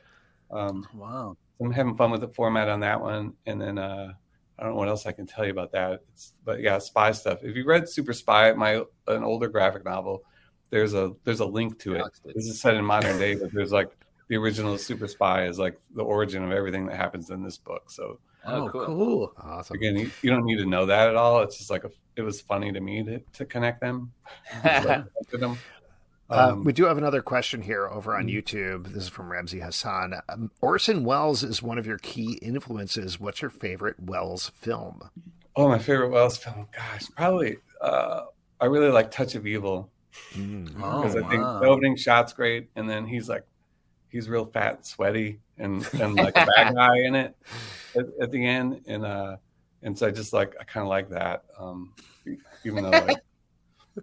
[0.51, 1.35] um, wow.
[1.59, 4.13] I'm having fun with the format on that one, and then uh,
[4.59, 6.01] I don't know what else I can tell you about that.
[6.13, 7.39] It's, but yeah, spy stuff.
[7.41, 10.23] If you read Super Spy, my an older graphic novel,
[10.69, 12.03] there's a there's a link to it.
[12.35, 13.89] This is set in modern day, but there's like
[14.29, 17.89] the original Super Spy is like the origin of everything that happens in this book.
[17.91, 18.85] So Oh, Oh, cool.
[18.85, 19.33] cool.
[19.41, 19.75] Awesome.
[19.75, 21.41] again, you, you don't need to know that at all.
[21.43, 24.11] It's just like a, it was funny to me to, to connect them.
[24.63, 25.07] to
[25.37, 25.57] them.
[26.29, 28.33] Uh, Um, we do have another question here over on Mhm.
[28.43, 28.87] YouTube.
[28.93, 30.15] This is from Ramsey Hassan.
[30.29, 33.17] Um, Orson Welles is one of your key influences.
[33.19, 35.09] What's your favorite Welles film?
[35.55, 36.67] oh, my favorite Welles film.
[36.75, 37.57] Gosh, probably.
[37.79, 38.23] Uh,
[38.59, 39.89] I really like Touch of Evil.
[40.33, 40.69] Mm.
[40.81, 43.43] Oh, because I think the opening shot's great, and then he's like,
[44.13, 47.35] he's real fat and sweaty, and and like a bad guy in it
[47.97, 49.37] at, at the end, and uh,
[49.81, 51.93] and so I just like I kind of like that, um,
[52.63, 53.17] even though like,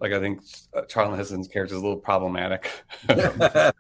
[0.01, 0.43] like I think
[0.75, 2.71] uh, Charlton Heston's character is a little problematic.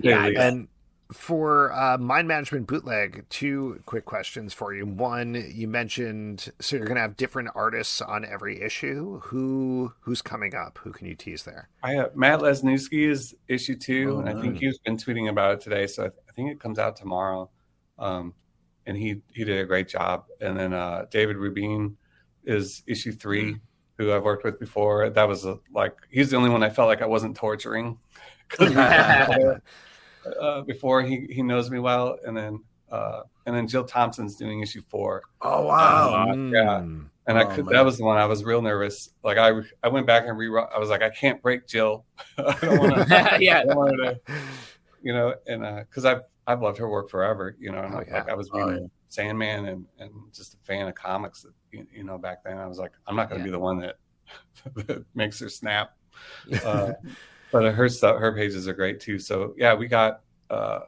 [0.00, 0.68] Yeah, And
[1.12, 4.86] for uh, mind management bootleg, two quick questions for you.
[4.86, 9.20] One, you mentioned so you're going to have different artists on every issue.
[9.20, 10.78] Who who's coming up?
[10.82, 11.68] Who can you tease there?
[11.82, 15.54] I have Matt Lesniewski is issue two, Oh, and I think he's been tweeting about
[15.54, 15.86] it today.
[15.86, 17.50] So I, th- I think it comes out tomorrow.
[17.98, 18.34] Um,
[18.86, 20.24] and he he did a great job.
[20.40, 21.96] And then uh, David Rubin
[22.44, 23.56] is issue three,
[23.98, 25.10] who I've worked with before.
[25.10, 27.98] That was a, like he's the only one I felt like I wasn't torturing
[30.40, 32.18] uh, before he he knows me well.
[32.24, 35.22] And then uh, and then Jill Thompson's doing issue four.
[35.40, 36.30] Oh wow.
[36.30, 36.80] Uh, yeah.
[36.80, 37.08] Mm.
[37.26, 37.74] And I Oh, could, man.
[37.74, 39.10] that was the one I was real nervous.
[39.22, 39.52] Like I,
[39.82, 40.70] I went back and rewrote.
[40.74, 42.04] I was like, I can't break Jill.
[42.38, 43.36] I don't want to.
[43.40, 43.60] yeah.
[43.60, 44.14] I don't Wanna,
[45.02, 48.08] you know, and because I've I've loved her work forever, you know, and Oh, like,
[48.08, 48.14] yeah.
[48.18, 51.86] like I was Oh, reading Sandman and and just a fan of comics, that, you,
[51.92, 53.96] you know, back then I was like, I'm not going to be the one that
[54.86, 55.96] that makes her snap.
[56.64, 56.92] Uh,
[57.52, 59.18] but her stuff, her pages are great too.
[59.18, 60.80] So yeah, we got uh,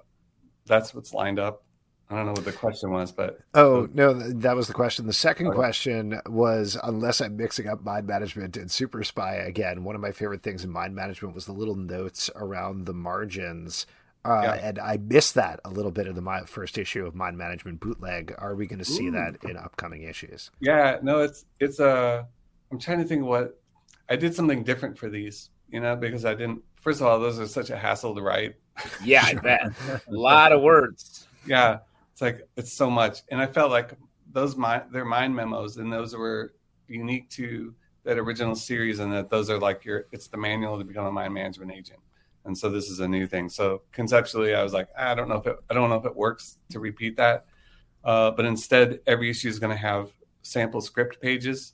[0.67, 1.65] that's what's lined up.
[2.11, 5.07] I don't know what the question was, but Oh no, that was the question.
[5.07, 5.57] The second Okay.
[5.57, 10.11] question was, unless I'm mixing up mind management and Super Spy again, one of my
[10.13, 13.87] favorite things in mind management was the little notes around the margins.
[14.25, 14.55] Uh, Yeah.
[14.55, 17.81] And I missed that a little bit in the my first issue of Mind Management
[17.81, 18.35] Bootleg.
[18.39, 19.13] Are we going to see Ooh.
[19.13, 20.51] that in upcoming issues?
[20.61, 22.27] Yeah, no, it's it's a.
[22.73, 23.61] I'm trying to think what
[24.09, 26.63] I did something different for these, you know, because I didn't.
[26.77, 28.57] First of all, those are such a hassle to write.
[29.05, 29.73] Yeah, I bet.
[29.89, 31.29] A lot of words.
[31.47, 31.79] Yeah,
[32.13, 33.93] it's like it's so much, and I felt like
[34.33, 36.55] those mind they're mind memos, and those were
[36.89, 40.85] unique to that original series, and that those are like your it's the manual to
[40.85, 42.01] become a mind management agent.
[42.45, 43.49] And so this is a new thing.
[43.49, 46.05] So conceptually, I was like, ah, I don't know if it, I don't know if
[46.05, 47.47] it works to repeat that,
[48.05, 50.11] uh, but instead, every issue is going to have
[50.43, 51.73] sample script pages,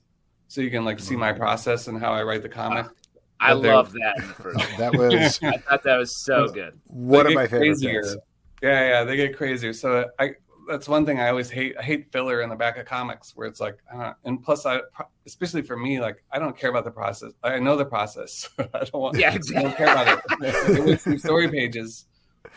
[0.49, 1.21] so you can like see mm-hmm.
[1.21, 2.87] my process and how I write the comic.
[2.89, 2.93] Ah.
[3.41, 4.15] I love that.
[4.19, 6.79] in the first- That was I thought that was so good.
[6.87, 8.03] one They of my favorite crazier.
[8.03, 8.17] things.
[8.63, 9.73] Yeah, yeah, they get crazier.
[9.73, 10.33] So I
[10.69, 11.75] that's one thing I always hate.
[11.79, 14.81] I hate filler in the back of comics where it's like, uh, and plus, I
[15.27, 17.33] especially for me, like I don't care about the process.
[17.43, 18.49] I know the process.
[18.59, 19.17] I don't want.
[19.17, 20.79] Yeah, I don't care about it.
[20.79, 22.05] it was some story pages.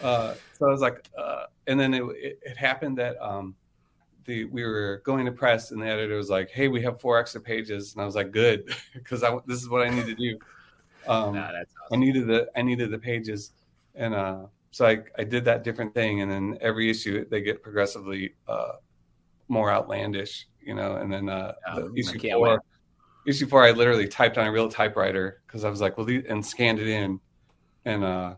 [0.01, 3.55] Uh, so I was like, uh, and then it, it, it happened that um,
[4.25, 7.17] the we were going to press, and the editor was like, "Hey, we have four
[7.17, 10.15] extra pages," and I was like, "Good," because I this is what I need to
[10.15, 10.37] do.
[11.07, 13.51] Um, No, that's I needed the I needed the pages,
[13.95, 17.61] and uh, so I I did that different thing, and then every issue they get
[17.61, 18.73] progressively uh,
[19.47, 22.59] more outlandish, you know, and then uh, Oh, the issue four, wait.
[23.27, 26.45] issue four, I literally typed on a real typewriter because I was like, well, and
[26.45, 27.19] scanned it in,
[27.85, 28.35] and uh,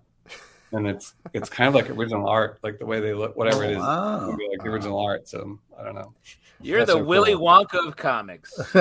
[0.72, 3.72] and it's it's kind of like original art, like the way they look, whatever it
[3.72, 4.24] is, Wow.
[4.24, 5.28] it'll be like the original art.
[5.28, 6.14] So I don't know.
[6.62, 7.48] You're That's the so Willy cool.
[7.48, 8.58] Wonka of comics.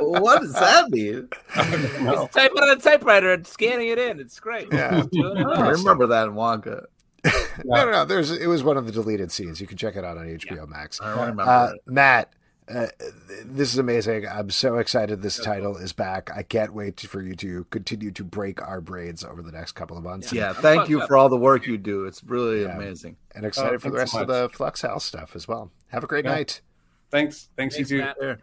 [0.00, 1.28] what does that mean?
[2.04, 2.14] No.
[2.14, 4.20] Just type on a typewriter and scanning it in.
[4.20, 4.68] It's great.
[4.72, 5.02] Yeah.
[5.12, 6.84] Doing it Oh, I remember that in Wonka.
[7.64, 8.04] No, no, no.
[8.04, 9.60] There's it was one of the deleted scenes.
[9.60, 11.00] You can check it out on HBO Max.
[11.00, 11.42] I remember.
[11.44, 11.80] Uh, it.
[11.86, 12.32] Matt,
[12.68, 12.86] uh,
[13.44, 14.26] this is amazing.
[14.26, 16.30] I'm so excited this title is back.
[16.34, 19.96] I can't wait for you to continue to break our brains over the next couple
[19.96, 20.32] of months.
[20.32, 22.04] Yeah, I'm thank you for all the work you do.
[22.06, 22.76] It's really Yeah.
[22.76, 23.16] amazing.
[23.34, 25.70] And excited Oh, for the rest so of the Flux House stuff as well.
[25.88, 26.32] Have a great Yeah.
[26.32, 26.60] night.
[27.10, 28.02] Thanks, thanks, Thanks, you too.
[28.04, 28.16] Matt.
[28.18, 28.38] There.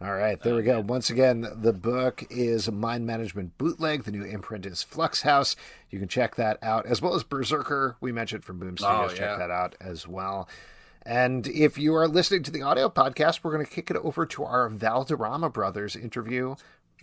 [0.00, 0.80] All right, there we go.
[0.80, 4.02] Once again, the book is Mind Management Bootleg.
[4.02, 5.54] The new imprint is Flux House.
[5.90, 9.12] You can check that out, as well as Berserker, we mentioned from Boom Studios.
[9.12, 10.48] Oh, Check that out as well.
[11.04, 14.24] And if you are listening to the audio podcast, we're going to kick it over
[14.26, 16.54] to our Valderrama Brothers interview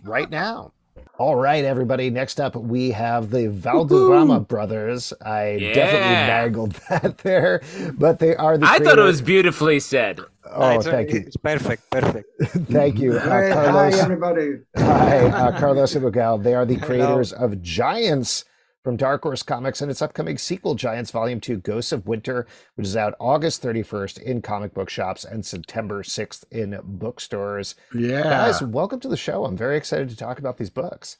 [0.02, 0.72] right now.
[1.18, 2.10] All right, everybody.
[2.10, 5.12] Next up, we have the Valderrama Brothers.
[5.24, 5.72] I Yeah.
[5.74, 7.60] definitely mangled that there,
[7.94, 8.66] but they are the.
[8.66, 10.20] I thought it was beautifully said.
[10.52, 12.28] Oh, it's, thank you, It's perfect, perfect.
[12.70, 13.94] thank you, uh, Hi, Carlos.
[13.94, 14.50] hi, everybody.
[14.76, 16.38] Hi, uh, Carlos and Miguel.
[16.38, 16.86] They are the Hello.
[16.86, 18.44] creators of Giants
[18.82, 22.86] from Dark Horse Comics and its upcoming sequel, Giants Volume 2 Ghosts of Winter, which
[22.86, 27.74] is out August 31st in comic book shops and September 6th in bookstores.
[27.94, 28.22] Yeah.
[28.22, 29.44] Guys, welcome to the show.
[29.44, 31.18] I'm very excited to talk about these books.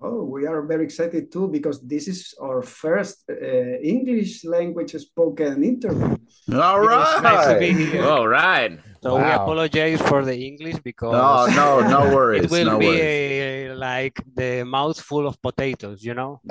[0.00, 5.62] Oh, we are very excited too because this is our first uh, English language spoken
[5.62, 6.16] interview.
[6.52, 7.88] all It's nice to be right.
[7.92, 8.04] here.
[8.04, 8.78] All right.
[9.04, 12.44] So we apologize for the English because No, no, no worries.
[12.44, 13.70] it will no be worries.
[13.72, 16.40] a, like the mouthful of potatoes, you know.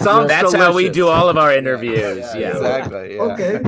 [0.00, 2.26] Sounds That's how we do all of our interviews.
[2.34, 2.50] Yeah.
[2.56, 3.14] exactly.
[3.14, 3.22] Yeah.
[3.22, 3.60] Okay.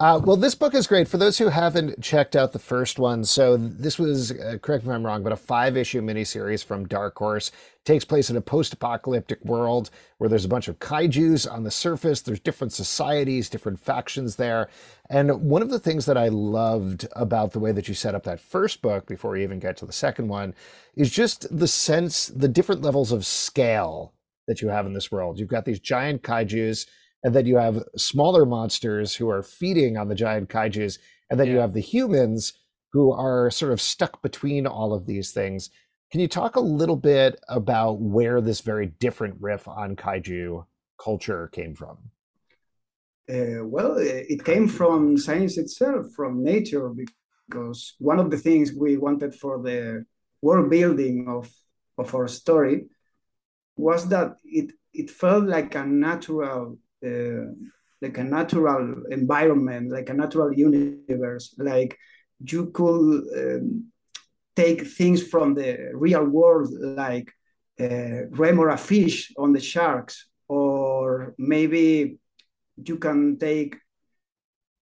[0.00, 3.22] Uh, well, this book is great for those who haven't checked out the first one.
[3.24, 7.16] So this was, uh, correct me if I'm wrong, but a five-issue miniseries from Dark
[7.18, 7.52] Horse
[7.86, 12.20] takes place in a post-apocalyptic world where there's a bunch of kaiju's on the surface.
[12.20, 14.68] There's different societies, different factions there,
[15.08, 18.24] and one of the things that I loved about the way that you set up
[18.24, 20.54] that first book before we even get to the second one
[20.96, 24.12] is just the sense, the different levels of scale
[24.48, 25.38] that you have in this world.
[25.38, 26.86] You've got these giant kaiju's
[27.26, 31.48] and then you have smaller monsters who are feeding on the giant kaiju's, and then
[31.48, 32.52] you have the humans
[32.92, 35.70] who are sort of stuck between all of these things.
[36.10, 40.64] Can you talk a little bit about where this very different riff on kaiju
[40.98, 41.98] culture came from?
[43.28, 48.72] Uh, well, uh, it came from science itself, from nature, because one of the things
[48.72, 50.04] we wanted for the
[50.42, 51.50] world building of,
[51.98, 52.86] of our story
[53.76, 57.46] was that it, it felt like a natural, uh,
[58.00, 61.98] like a natural environment, like a natural universe, like
[62.38, 63.90] you could um,
[64.56, 67.32] take things from the real world, like
[67.80, 72.18] uh, remora fish on the sharks, or maybe
[72.84, 73.76] you can take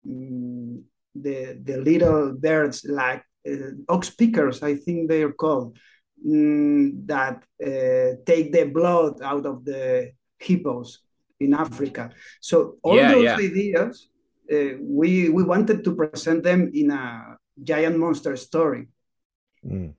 [0.08, 0.82] mm,
[1.16, 5.78] the the little birds like uh, oxpeckers, I think they are called,
[6.26, 11.00] mm, that uh, take the blood out of the hippos
[11.40, 12.12] in Africa.
[12.42, 13.36] So all Yeah, those yeah.
[13.38, 14.10] ideas,
[14.52, 18.88] uh, we we wanted to present them in a giant monster story.
[19.66, 19.94] Mm.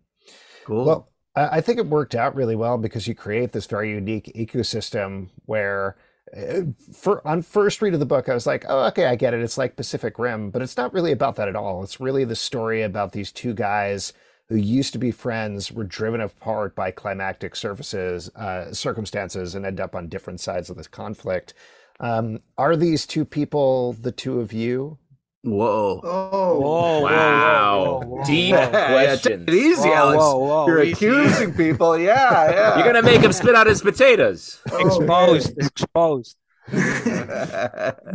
[0.64, 0.84] Cool.
[0.84, 4.32] Well, I I think it worked out really well because you create this very unique
[4.34, 5.96] ecosystem where,
[6.36, 9.34] uh, for on first read of the book, I was like, oh, okay, I get
[9.34, 9.40] it.
[9.40, 11.82] It's like Pacific Rim, but it's not really about that at all.
[11.82, 14.12] It's really the story about these two guys
[14.48, 19.78] who used to be friends, were driven apart by climactic surfaces, uh, circumstances, and end
[19.78, 21.52] up on different sides of this conflict.
[22.00, 24.98] Um, are these two people the two of you?
[25.44, 26.00] Whoa.
[26.02, 27.04] Oh, Whoa, Wow.
[27.04, 28.60] whoa, whoa, whoa, Deep whoa.
[28.72, 29.46] Yeah, questions.
[29.46, 30.18] take it easy, Whoa, Alex.
[30.18, 30.92] whoa, whoa, You're easy.
[30.92, 31.96] accusing people.
[32.10, 32.74] Yeah, yeah.
[32.76, 34.58] You're gonna make him spit out his potatoes.
[34.70, 34.86] Oh.
[34.86, 36.36] Exposed, exposed.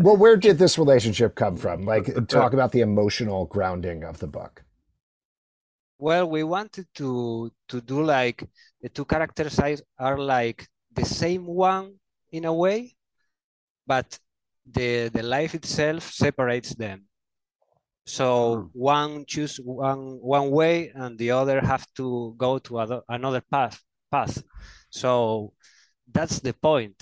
[0.03, 1.85] Well, where did this relationship come from?
[1.85, 4.63] Like, talk about the emotional grounding of the book.
[5.97, 8.43] Well, we wanted to to do like
[8.81, 11.95] the two characters are- are like the same one
[12.31, 12.95] in a way,
[13.87, 14.19] but
[14.65, 17.05] the the life itself separates them.
[18.05, 23.41] So one choose one one way, and the other have to go to other, another
[23.41, 23.79] path
[24.11, 24.43] path.
[24.89, 25.53] So
[26.11, 26.95] that's the point.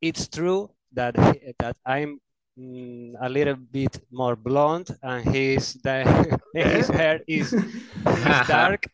[0.00, 2.20] It's true that he- that I'm
[2.58, 7.56] mm, a little bit more blonde, and his the, his hair is
[8.24, 8.84] is dark,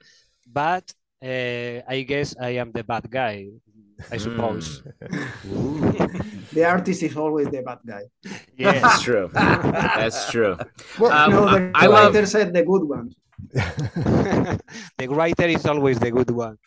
[0.46, 0.92] but
[1.22, 3.48] uh, I guess I am the bad guy,
[4.10, 4.82] I suppose.
[6.52, 8.02] the artist is always the bad guy.
[8.56, 9.02] Yeah, That's Yes.
[9.02, 9.30] true.
[9.32, 10.56] That's true.
[10.98, 13.12] Well, Um, no, the I love- writer said the good one.
[13.52, 16.58] the writer is always the good one.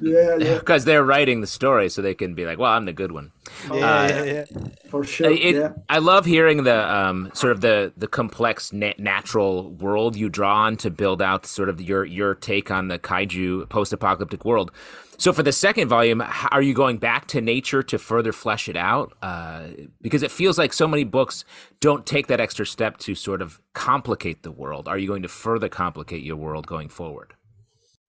[0.00, 0.54] Yeah, yeah.
[0.58, 3.32] because they're writing the story, so they can be like, "Well, I'm the good one."
[3.66, 4.44] Yeah, Uh, yeah, yeah.
[4.90, 5.30] For sure.
[5.30, 5.72] It, yeah.
[5.88, 10.64] I love hearing the um, sort of the the complex na- natural world you draw
[10.64, 14.70] on to build out sort of your your take on the kaiju post apocalyptic world.
[15.18, 16.20] So for the second volume,
[16.50, 19.12] are you going back to nature to further flesh it out?
[19.22, 19.68] Uh,
[20.00, 21.44] because it feels like so many books
[21.80, 24.88] don't take that extra step to sort of complicate the world.
[24.88, 27.34] Are you going to further complicate your world going forward?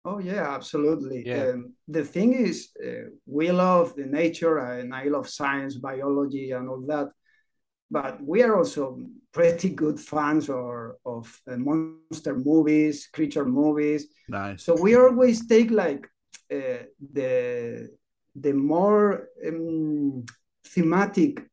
[0.06, 1.24] Oh yeah, absolutely.
[1.26, 1.52] Yeah.
[1.52, 6.68] Um, the thing is, uh, we love the nature and I love science, biology, and
[6.68, 7.10] all that.
[7.90, 9.00] But we are also
[9.32, 14.08] pretty good fans or, of uh, monster movies, creature movies.
[14.28, 14.64] Nice.
[14.64, 16.08] So we always take like
[16.52, 16.84] uh,
[17.14, 17.90] the
[18.36, 20.26] the more um,
[20.66, 21.46] thematic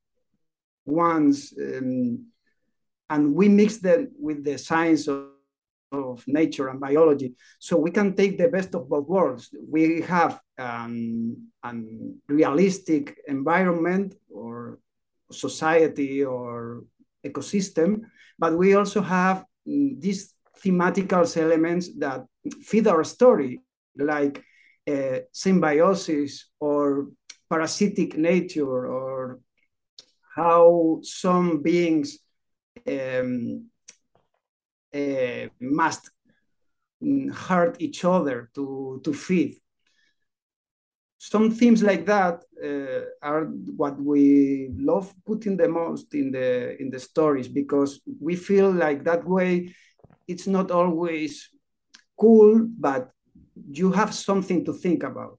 [0.87, 2.27] ones, um,
[3.11, 5.30] and we mix them with the science of,
[5.93, 7.35] of nature and biology.
[7.59, 9.51] So we can take the best of both worlds.
[9.69, 14.79] We have um, an realistic environment or
[15.31, 16.85] society or
[17.25, 18.03] ecosystem,
[18.39, 22.25] but we also have mm, these thematical elements that
[22.63, 23.61] feed our story,
[23.97, 24.43] like
[24.89, 27.09] uh, symbiosis or
[27.49, 29.41] parasitic nature or
[30.35, 32.19] how some beings
[32.87, 33.67] um,
[35.61, 36.11] must
[37.03, 39.57] mm, hurt each other to, to feed.
[41.19, 43.45] Some themes like that uh, are
[43.77, 49.05] what we love putting the most in the in the stories because we feel like
[49.05, 49.75] that way
[50.27, 51.51] it's not always
[52.19, 53.11] cool, but
[53.71, 55.39] you have something to think about.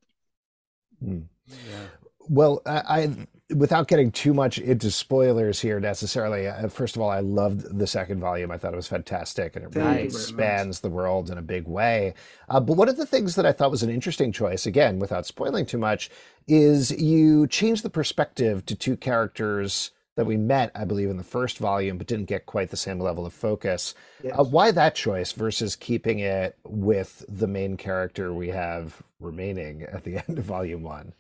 [2.29, 6.47] Well, I, I without getting too much into spoilers here necessarily.
[6.47, 8.51] Uh, first of all, I loved the second volume.
[8.51, 10.81] I thought it was fantastic, and it Thank really much.
[10.81, 12.13] the world in a big way.
[12.49, 15.25] Uh, but one of the things that I thought was an interesting choice, again, without
[15.25, 16.09] spoiling too much,
[16.47, 21.23] is you change the perspective to two characters that we met, I believe, in the
[21.23, 23.95] first volume, but didn't get quite the same level of focus.
[24.21, 24.35] Yes.
[24.37, 30.03] Uh, why that choice versus keeping it with the main character we have remaining at
[30.03, 31.13] the end of volume one?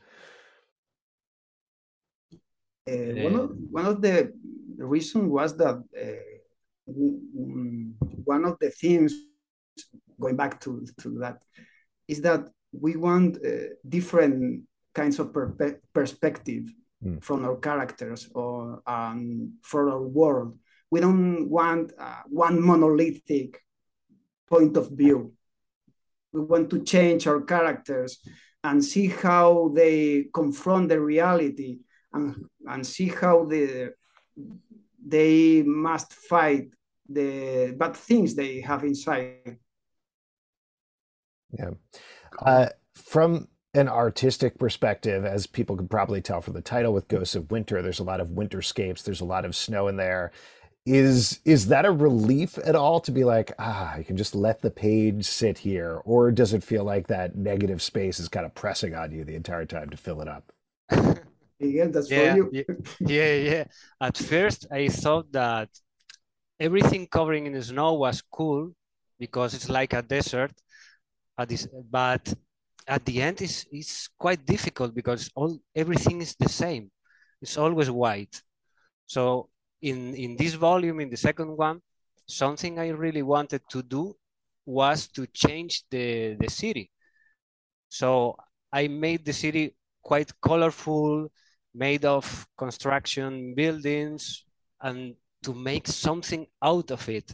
[2.89, 4.33] Uh, one of one of the
[4.77, 6.91] reasons was that uh,
[8.25, 9.13] one of the themes,
[10.19, 11.41] going back to, to that,
[12.07, 14.63] is that we want uh, different
[14.93, 16.65] kinds of perpe- perspective
[17.03, 17.19] Mm.
[17.23, 20.55] from our characters or um, for our world.
[20.91, 23.59] We don't want uh, one monolithic
[24.47, 25.33] point of view.
[26.31, 28.19] We want to change our characters
[28.63, 31.79] and see how they confront the reality
[32.13, 33.93] and, and see how the,
[35.05, 36.69] they must fight
[37.09, 39.57] the bad things they have inside.
[41.57, 41.71] Yeah.
[42.39, 47.35] Uh, from an artistic perspective, as people could probably tell from the title with Ghosts
[47.35, 50.31] of Winter, there's a lot of winterscapes, there's a lot of snow in there.
[50.83, 54.61] Is is that a relief at all to be like, ah, you can just let
[54.61, 56.01] the page sit here?
[56.05, 59.35] Or does it feel like that negative space is kind of pressing on you the
[59.35, 60.51] entire time to fill it up?
[61.61, 62.49] Miguel, that's yeah, for you.
[62.51, 62.63] yeah,
[62.99, 63.63] yeah, yeah.
[63.99, 65.69] At first, I thought that
[66.59, 68.73] everything covering in the snow was cool
[69.19, 70.51] because it's like a desert.
[71.37, 72.33] At this, but
[72.87, 76.91] at the end, it's, it's quite difficult because all everything is the same.
[77.41, 78.41] It's always white.
[79.07, 79.49] So
[79.81, 81.81] in in this volume, in the second one,
[82.27, 84.15] something I really wanted to do
[84.65, 86.91] was to change the the city.
[87.89, 88.35] So
[88.71, 91.29] I made the city quite colorful,
[91.73, 94.43] made of construction buildings,
[94.81, 97.33] and to make something out of it,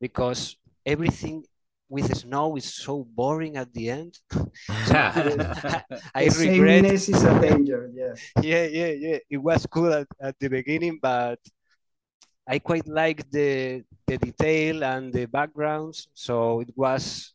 [0.00, 1.44] because everything
[1.88, 4.18] with snow is so boring at the end.
[4.86, 5.82] So I,
[6.14, 6.84] I the regret.
[6.84, 7.90] sameness is a danger.
[7.94, 8.32] Yes.
[8.42, 9.18] Yeah, yeah, yeah.
[9.30, 11.38] It was cool at, at the beginning, but
[12.46, 16.08] I quite liked the the detail and the backgrounds.
[16.14, 17.34] So it was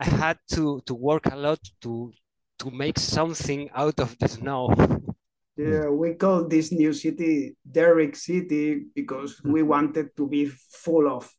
[0.00, 2.12] I had to to work a lot to
[2.60, 4.70] to make something out of the snow.
[5.56, 10.46] Yeah, we call this new city Derrick City because we wanted to be
[10.84, 11.30] full of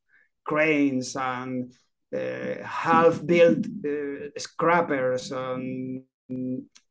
[0.43, 1.71] cranes and
[2.15, 5.31] uh, half-built uh, scrappers.
[5.31, 6.03] And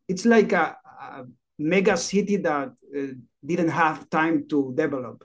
[0.09, 1.25] it's like a, a
[1.59, 3.07] mega city that uh,
[3.45, 5.25] didn't have time to develop.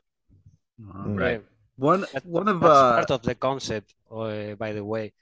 [0.80, 1.44] Right.
[1.78, 5.14] One That- one of That's uh, part of the concept, uh, by the way.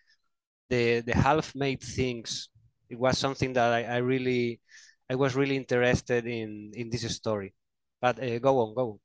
[0.70, 2.50] The the half-made things.
[2.90, 4.62] It was something that I, I really,
[5.10, 7.54] I was really interested in in this story.
[8.02, 8.90] But uh, go on, go.
[8.92, 9.00] on.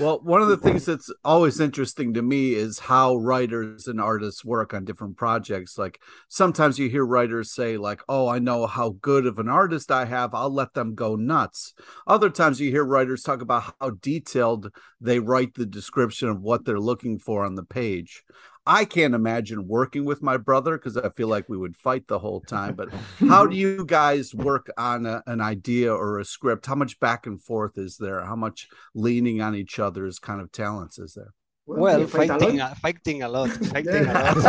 [0.00, 4.42] Well, one of the things that's always interesting to me is how writers and artists
[4.42, 5.76] work on different projects.
[5.76, 9.90] Like sometimes you hear writers say, like, "Oh, I know how good of an artist
[9.90, 10.34] I have.
[10.34, 11.74] I'll let them go nuts."
[12.06, 14.70] Other times you hear writers talk about how detailed
[15.00, 18.24] they write the description of what they're looking for on the page.
[18.66, 22.18] I can't imagine working with my brother because I feel like we would fight the
[22.18, 22.74] whole time.
[22.74, 22.88] But
[23.18, 26.64] how do you guys work on a, an idea or a script?
[26.66, 28.24] How much back and forth is there?
[28.24, 31.34] How much leaning on each other's kind of talents is there?
[31.66, 34.34] Well, we fight fighting, a, fighting a lot, fighting Yeah.
[34.34, 34.40] a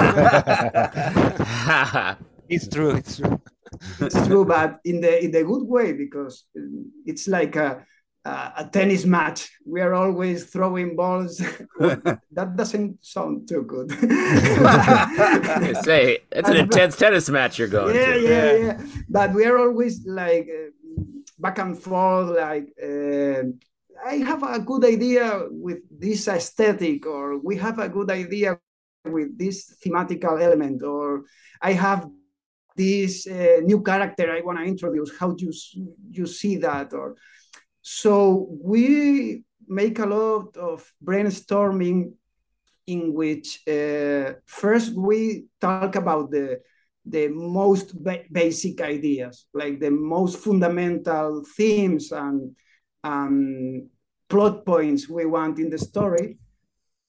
[2.06, 2.18] lot.
[2.50, 2.92] it's true.
[2.92, 3.42] It's true.
[4.00, 7.86] it's true, but in the in the good way because um, it's like a
[8.26, 9.50] a, a tennis match.
[9.66, 11.38] We are always throwing balls.
[11.80, 13.92] that doesn't sound too good.
[14.20, 18.22] I say it's an intense tennis match you're going yeah, to.
[18.22, 18.58] yeah, yeah.
[18.58, 18.82] Yeah.
[19.08, 20.72] But we are always like uh,
[21.38, 22.36] back and forth.
[22.36, 23.44] Like uh,
[24.06, 28.60] I have a good idea with this aesthetic, or we have a good idea
[29.06, 31.26] with this thematical element, or
[31.62, 32.10] I have
[32.76, 35.18] this uh, new character I want to introduce.
[35.18, 35.54] How do you
[36.10, 36.92] you see that?
[36.94, 37.16] Or
[37.88, 42.14] so we make a lot of brainstorming
[42.88, 46.60] in which uh, first we talk about the
[47.08, 52.56] the most ba- basic ideas, like the most fundamental themes and
[53.04, 53.88] um,
[54.28, 56.38] plot points we want in the story,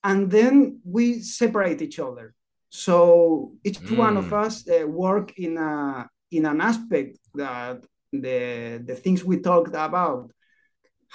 [0.04, 2.34] and then we separate each other.
[2.68, 4.44] So each one of Mm.
[4.46, 10.30] us uh, work in a in an aspect that the the things we talked about.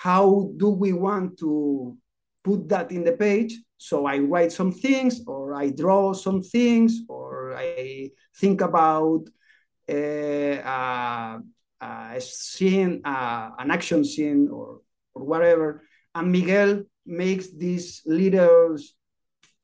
[0.02, 1.96] How do we want to
[2.44, 3.54] put that in the page?
[3.78, 9.30] So I write some things, or I draw some things, or I think about
[9.88, 11.40] uh, uh,
[11.82, 14.82] a scene, uh, an action scene, or
[15.14, 15.84] or whatever.
[16.16, 18.78] And Miguel makes these little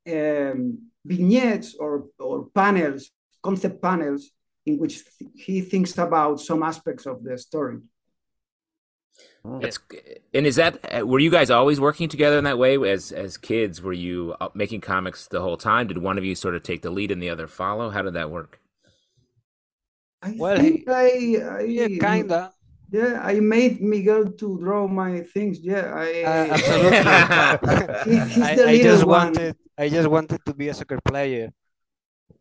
[0.07, 3.09] um, vignettes or or panels,
[3.41, 4.29] concept panels,
[4.67, 7.79] in which th- he thinks about some aspects of the story.
[9.59, 9.79] That's,
[10.33, 13.37] and is that uh, were you guys always working together in that way as as
[13.37, 13.81] kids?
[13.81, 15.87] Were you uh, making comics the whole time?
[15.87, 17.89] Did one of you sort of take the lead and the other follow?
[17.89, 18.59] How did that work?
[20.21, 22.53] I Well, think I, I Yeah, kinda.
[22.91, 25.59] yeah I made Miguel to draw my things.
[25.59, 27.23] Yeah, I Uh, absolutely.
[28.03, 29.33] He- he's I, the I little just one.
[29.35, 29.57] wanted.
[29.77, 31.51] I just wanted to be a soccer player.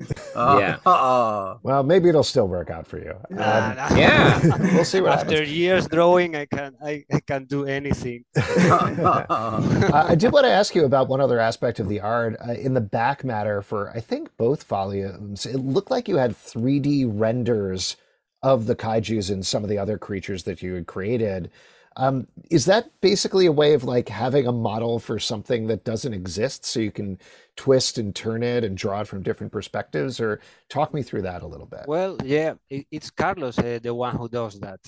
[0.36, 0.76] Yeah.
[0.84, 3.12] Uh, Well, maybe it'll still work out for you.
[3.30, 4.40] Um, Ah, Yeah.
[4.74, 5.53] we'll see what After happens.
[5.53, 8.24] years drawing, I can I, I can do anything.
[8.36, 12.36] Uh, I did want to ask you about one other aspect of the art.
[12.47, 16.32] Uh, in the back matter for, I think, both volumes, it looked like you had
[16.32, 17.97] 3D renders
[18.42, 21.51] of the kaijus and some of the other creatures that you had created.
[21.97, 26.12] Um, is that basically a way of like having a model for something that doesn't
[26.12, 27.18] exist so you can
[27.57, 30.20] twist and turn it and draw it from different perspectives?
[30.20, 31.86] Or talk me through that a little bit.
[31.86, 34.80] Well, yeah, it's Carlos, uh, the one who does that.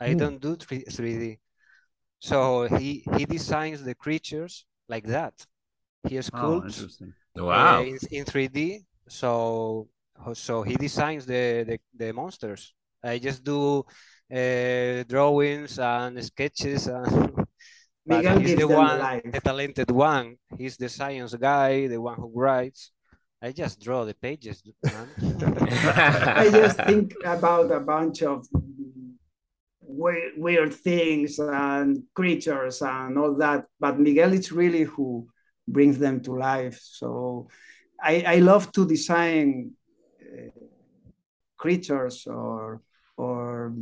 [0.00, 0.18] I Hmm.
[0.18, 1.38] don't do 3, 3D.
[2.20, 5.34] So he he designs the creatures like that.
[6.08, 7.14] He oh, sculpts interesting.
[7.36, 7.82] uh, Wow.
[7.82, 8.84] in, in 3D.
[9.08, 9.88] So
[10.34, 12.74] so he designs the, the, the monsters.
[13.02, 13.84] I just do
[14.32, 17.32] uh, drawings and sketches and
[18.06, 19.22] but Miguel he's the one, life.
[19.24, 20.36] the talented one.
[20.58, 22.90] He's the science guy, the one who writes.
[23.40, 25.08] I just draw the pages, man.
[26.36, 28.46] I just think about a bunch of
[29.80, 33.66] weird, weird things and creatures and all that.
[33.78, 35.28] But Miguel is really who
[35.66, 36.80] brings them to life.
[36.82, 37.48] So
[38.00, 39.72] I, I love to design
[40.20, 40.50] uh,
[41.56, 42.80] creatures or
[43.16, 43.74] or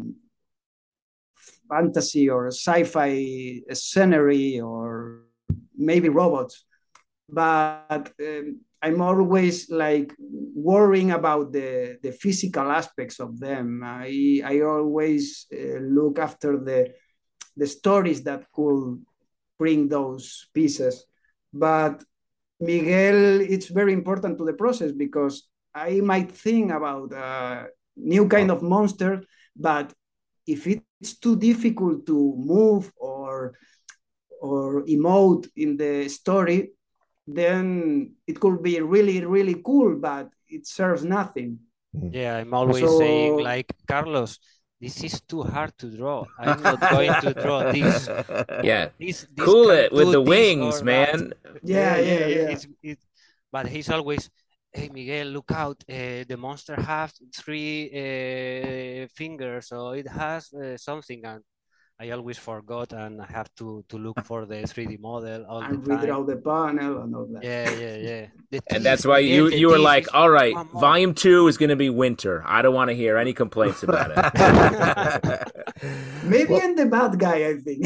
[1.71, 5.23] fantasy or sci-fi scenery or
[5.77, 6.65] maybe robots.
[7.29, 13.83] But um, i'm always like worrying about the the physical aspects of them.
[13.85, 16.93] I i always uh, look after the
[17.57, 19.05] the stories that could
[19.59, 21.05] bring those pieces.
[21.53, 22.03] But
[22.61, 28.51] miguel it's very important to the process because i might think about a new kind
[28.51, 29.23] of monster
[29.57, 29.93] but
[30.47, 30.67] if
[31.01, 33.55] it's too difficult to move or
[34.41, 36.71] or emote in the story
[37.27, 41.59] then it could be really really cool but it serves nothing
[41.95, 42.15] mm-hmm.
[42.15, 44.39] Yeah, I'm always So- saying like Carlos,
[44.81, 46.25] this is too hard to draw.
[46.39, 48.09] I'm not going to draw this.
[48.65, 48.89] yeah.
[48.99, 51.35] This, this Cool it with the wings, man.
[51.43, 51.61] that.
[51.63, 52.49] Yeah, yeah, yeah.
[52.55, 52.99] It's, it,
[53.53, 54.31] but he's always,
[54.73, 55.83] hey Miguel, look out!
[55.89, 61.25] Uh, the monster has three uh, fingers, so it has uh, something.
[61.25, 61.43] And
[62.01, 65.85] I always forgot and I have to to look for the 3D model all and
[65.85, 66.07] the time.
[66.07, 67.45] redraw the panel and all that.
[67.45, 68.27] Yeah, yeah, yeah.
[68.51, 71.77] The And that's why you you were like, all right, volume two is going to
[71.77, 72.43] be winter.
[72.47, 74.17] I don't want to hear any complaints about it.
[76.25, 77.85] Maybe I'm the bad guy, I think.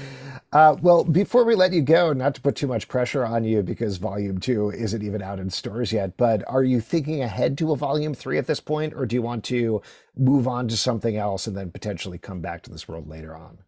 [0.52, 3.62] Uh, well, before we let you go, not to put too much pressure on you
[3.62, 7.70] because Volume 2 isn't even out in stores yet, but are you thinking ahead to
[7.70, 9.80] a Volume 3 at this point, or do you want to
[10.16, 13.58] move on to something else and then potentially come back to this world later on?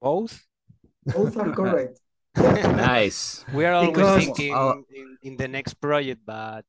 [0.00, 0.46] Both.
[1.04, 2.00] Both are correct.
[2.36, 3.44] nice.
[3.52, 6.64] We are always Because- thinking Uh, in, in the next project, but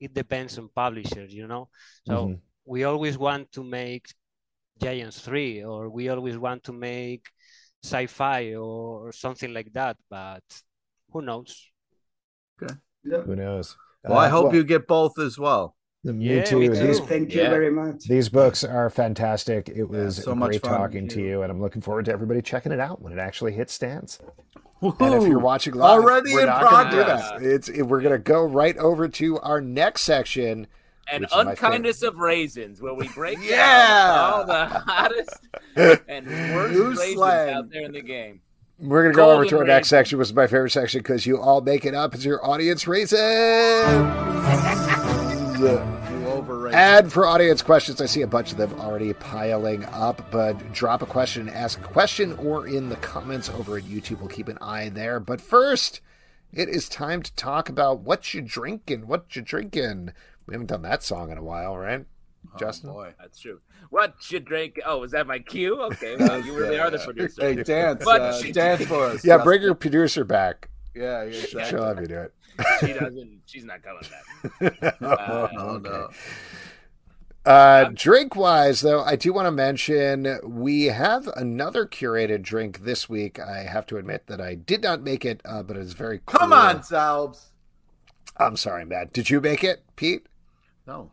[0.00, 1.68] it depends on publishers, you know.
[2.04, 2.38] So Mhm.
[2.64, 4.08] we always want to make
[4.82, 7.28] Giants 3 or we always want to make
[7.84, 10.42] sci-fi or something like that, but
[11.12, 11.66] who knows?
[12.60, 13.20] Yeah.
[13.22, 13.76] Who knows?
[14.04, 15.76] Well, I Uh, hope well, you get both as well.
[16.04, 16.58] Me Yeah, too.
[16.60, 17.00] me These.
[17.00, 17.50] Thank you Yeah.
[17.50, 18.04] very much.
[18.04, 19.68] these books are fantastic.
[19.68, 20.70] It was so much great fun.
[20.70, 23.18] talking to Thank you, and I'm looking forward to everybody checking it out when it
[23.18, 24.20] actually hits stands.
[24.82, 27.42] And if you're watching live, Already we're in not gonna do that.
[27.42, 30.66] It's it, we're gonna go right over to our next section.
[31.10, 33.56] And Which is my unkindness of raisins, where we break Yeah.
[34.06, 35.48] down all the hottest
[36.08, 37.54] and worst New raisins slang.
[37.54, 38.40] out there in the game.
[38.78, 41.24] We're gonna go over to our Golden next section, which is my favorite section because
[41.26, 43.18] you all make it up as your audience raises.
[45.58, 46.78] You overrated.
[46.78, 51.00] And for audience questions, I see a bunch of them already piling up, but drop
[51.02, 54.18] a question, ask a question, or in the comments over at YouTube.
[54.20, 55.20] We'll keep an eye there.
[55.20, 56.00] But first,
[56.52, 60.12] it is time to talk about what you drinking, what you drinking.
[60.46, 62.04] We haven't done that song in a while, right?
[62.58, 62.90] Justin?
[62.90, 63.14] Oh, boy.
[63.20, 63.60] That's true.
[63.90, 64.80] What you drink?
[64.86, 65.80] Oh, is that my cue?
[65.82, 67.42] Okay, well, you really are the producer.
[67.42, 69.24] Hey, dance, What uh, you dance for us.
[69.24, 70.68] Yeah, bring your producer back.
[70.94, 71.64] Yeah, exactly.
[71.64, 72.32] She'll have you do it.
[72.80, 73.40] She doesn't.
[73.46, 74.02] She's not coming
[74.60, 74.96] back.
[75.02, 76.08] Uh, Oh, no.
[77.44, 83.08] Uh, drink wise, though, I do want to mention we have another curated drink this
[83.08, 83.38] week.
[83.38, 86.40] I have to admit that I did not make it, uh, but it's very cool.
[86.40, 87.50] Come on, Salbs.
[88.38, 89.12] I'm sorry, Matt.
[89.12, 90.26] Did you make it, Pete?
[90.86, 91.10] No.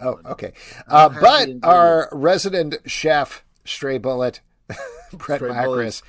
[0.00, 0.52] Oh, okay.
[0.88, 4.40] Uh, but our resident chef, Stray Bullet,
[5.12, 6.02] Brett Stray Macris,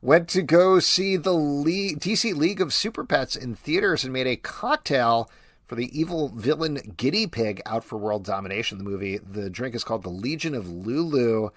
[0.00, 4.26] went to go see the Le- DC League of Super Pets in theaters and made
[4.26, 5.30] a cocktail
[5.66, 8.78] for the evil villain Giddy Pig out for world domination.
[8.78, 11.50] The movie, the drink is called the Legion of Lulu,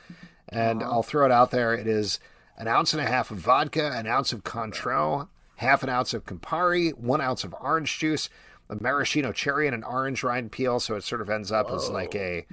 [0.49, 1.73] and I'll throw it out there.
[1.73, 2.19] It is
[2.57, 5.27] an ounce and a half of vodka, an ounce of Cointreau,
[5.57, 8.29] half an ounce of Campari, one ounce of orange juice,
[8.69, 10.79] a maraschino cherry, and an orange rind peel.
[10.79, 12.45] So it sort of ends up as like a,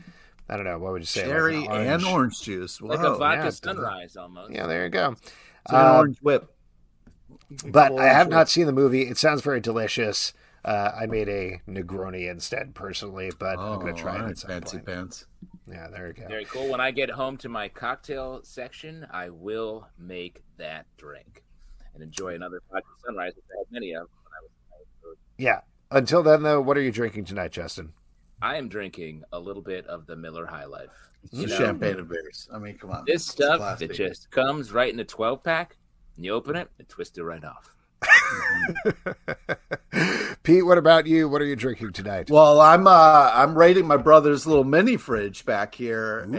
[0.49, 1.21] I don't know, what would you say?
[1.27, 2.81] like an Cherry and orange juice.
[2.81, 3.15] like Whoa.
[3.15, 3.83] a vodka yeah, it's delicious.
[3.85, 4.53] sunrise almost.
[4.53, 5.13] Yeah, there you go.
[5.13, 6.51] It's an Uh, orange whip.
[7.67, 9.03] but Double I have orange not seen the movie.
[9.09, 10.33] It sounds very delicious.
[10.65, 14.31] Uh, I made a Negroni instead, personally, but I'm going to try Oh, it right,
[14.31, 14.87] at fancy point.
[14.87, 15.27] pants.
[15.67, 16.27] Yeah, there you go.
[16.27, 16.71] Very cool.
[16.71, 21.43] When I get home to my cocktail section, I will make that drink
[21.93, 24.41] and enjoy another vodka sunrise, which I had many of when I
[25.07, 25.17] was.
[25.37, 25.61] Yeah.
[25.95, 27.93] Until then, though, what are you drinking tonight, Justin?
[28.43, 30.91] I am drinking a little bit of the Miller High Life.
[31.31, 32.49] You know, champagne of beers.
[32.53, 33.05] I mean, come on.
[33.07, 33.87] This stuff classy.
[33.87, 35.77] that just comes right in a 12 pack,
[36.17, 37.77] and you open it and twist it right off.
[40.43, 41.29] Pete, what about you?
[41.29, 42.29] What are you drinking tonight?
[42.29, 46.35] Well, I'm uh I'm raiding my brother's little mini fridge back here, and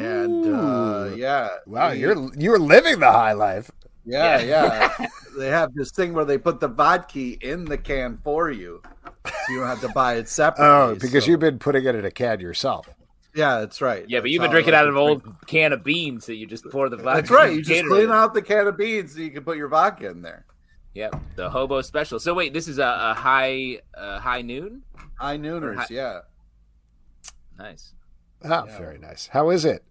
[0.53, 3.72] uh yeah, wow, he- you're you're living the high life.
[4.06, 5.08] yeah, yeah.
[5.39, 8.84] they have this thing where they put the vodka in the can for you,
[9.26, 10.66] so you don't have to buy it separately.
[10.66, 12.88] Oh, because so- you've been putting it in a can yourself.
[13.36, 14.06] yeah, that's right.
[14.08, 15.48] Yeah, but That's you've been drinking out of an old drink.
[15.48, 17.22] can of beans that you just pour the vodka.
[17.22, 17.54] That's right.
[17.54, 20.22] You just clean out the can of beans so you can put your vodka in
[20.22, 20.46] there.
[20.94, 22.20] Yep, the hobo special.
[22.20, 24.82] So wait, this is a, a high uh, high noon.
[25.20, 26.20] High nooners, hi- yeah.
[27.58, 27.94] Nice.
[28.44, 28.78] Oh, Yeah.
[28.78, 29.28] very nice.
[29.28, 29.84] How is it?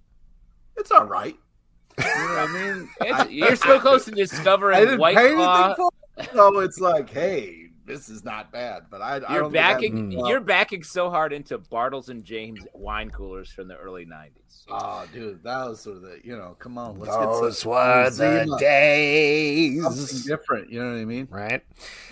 [0.77, 1.37] It's all right.
[1.99, 2.89] You know what I mean?
[3.03, 5.65] It's- you're so close to I discovering didn't White pay Claw.
[5.67, 8.85] anything for it, so it's like, hey, this is not bad.
[8.91, 10.13] But I, I You're don't think I- backing.
[10.13, 14.31] You're backing so hard into Bartles and James wine coolers from the early '90s.
[14.71, 16.57] Oh, dude, those were the you know.
[16.59, 20.25] Come on, let's Those get some were the Zima, something days.
[20.25, 20.71] different.
[20.71, 21.29] You know what I mean?
[21.31, 21.63] Right.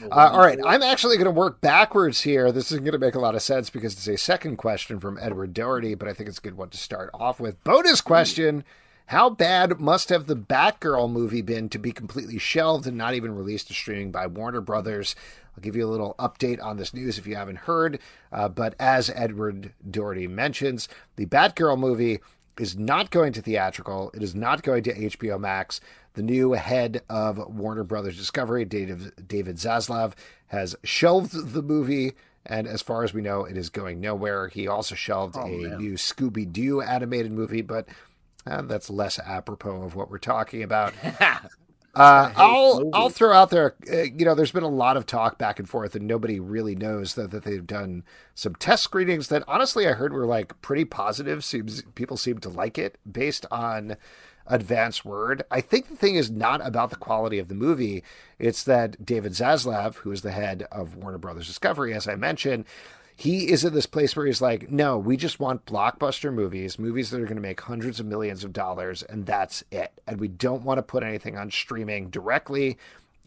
[0.02, 0.58] Uh, all right.
[0.66, 2.52] I'm actually going to work backwards here.
[2.52, 5.18] This isn't going to make a lot of sense because it's a second question from
[5.20, 7.62] Edward Doherty, but I think it's a good one to start off with.
[7.64, 8.64] Bonus question
[9.06, 13.34] How bad must have the Batgirl movie been to be completely shelved and not even
[13.34, 15.14] released to streaming by Warner Brothers?
[15.56, 17.98] I'll give you a little update on this news if you haven't heard.
[18.32, 22.20] Uh, but as Edward Doherty mentions, the Batgirl movie
[22.58, 24.10] is not going to theatrical.
[24.14, 25.80] It is not going to HBO Max.
[26.14, 30.12] The new head of Warner Brothers Discovery, David, David Zaslav,
[30.48, 32.12] has shelved the movie.
[32.44, 34.48] And as far as we know, it is going nowhere.
[34.48, 35.78] He also shelved Oh, a man.
[35.78, 37.86] new Scooby Doo animated movie, but
[38.44, 40.92] Uh, that's less apropos of what we're talking about.
[41.94, 43.74] Uh, I'll I'll throw out there.
[43.92, 46.74] Uh, you know, there's been a lot of talk back and forth, and nobody really
[46.74, 50.86] knows that, that they've done some test screenings that honestly I heard were like pretty
[50.86, 51.44] positive.
[51.44, 53.96] Seems people seem to like it based on
[54.46, 55.42] advanced word.
[55.50, 58.02] I think the thing is not about the quality of the movie.
[58.38, 62.64] It's that David Zaslav, who is the head of Warner Brothers Discovery, as I mentioned,
[63.16, 67.10] he is at this place where he's like, no, we just want blockbuster movies, movies
[67.10, 69.92] that are going to make hundreds of millions of dollars, and that's it.
[70.06, 72.78] And we don't want to put anything on streaming directly,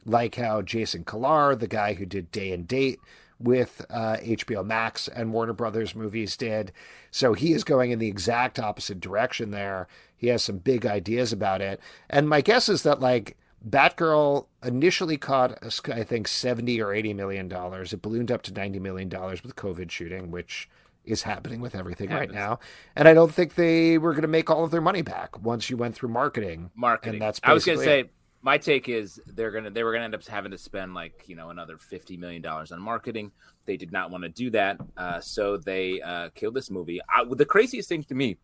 [0.06, 3.00] like how Jason Kilar, the guy who did Day and Date
[3.40, 6.72] with uh, HBO Max and Warner Brothers movies, did.
[7.12, 9.88] So he is going in the exact opposite direction there.
[10.18, 11.80] He has some big ideas about it.
[12.10, 13.38] And my guess is that, like,
[13.68, 15.58] Batgirl initially caught,
[15.92, 17.94] I think, 70 or 80 million dollars.
[17.94, 20.70] It ballooned up to 90 million dollars with COVID shooting, which
[21.04, 22.60] is happening with everything right now.
[22.96, 25.70] And I don't think they were going to make all of their money back once
[25.70, 26.72] you went through marketing.
[26.76, 27.14] Marketing.
[27.14, 28.06] And that's I was going to say
[28.42, 30.94] my take is they're going to they were going to end up having to spend
[30.94, 33.32] like, you know, another 50 million dollars on marketing.
[33.66, 34.78] They did not want to do that.
[34.96, 37.00] Uh, so they uh, killed this movie.
[37.10, 38.38] I, the craziest thing to me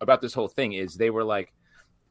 [0.00, 1.52] about this whole thing is they were like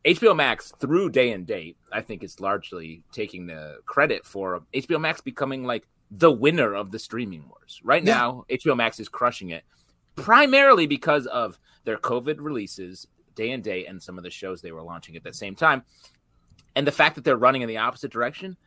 [0.06, 5.00] HBO Max through day and date, I think is largely taking the credit for HBO
[5.00, 7.80] Max becoming like the winner of the streaming wars.
[7.84, 8.14] Right yeah.
[8.16, 9.64] now, HBO Max is crushing it
[10.16, 14.72] primarily because of their COVID releases, day and date, and some of the shows they
[14.72, 15.84] were launching at the same time.
[16.76, 18.58] And the fact that they're running in the opposite direction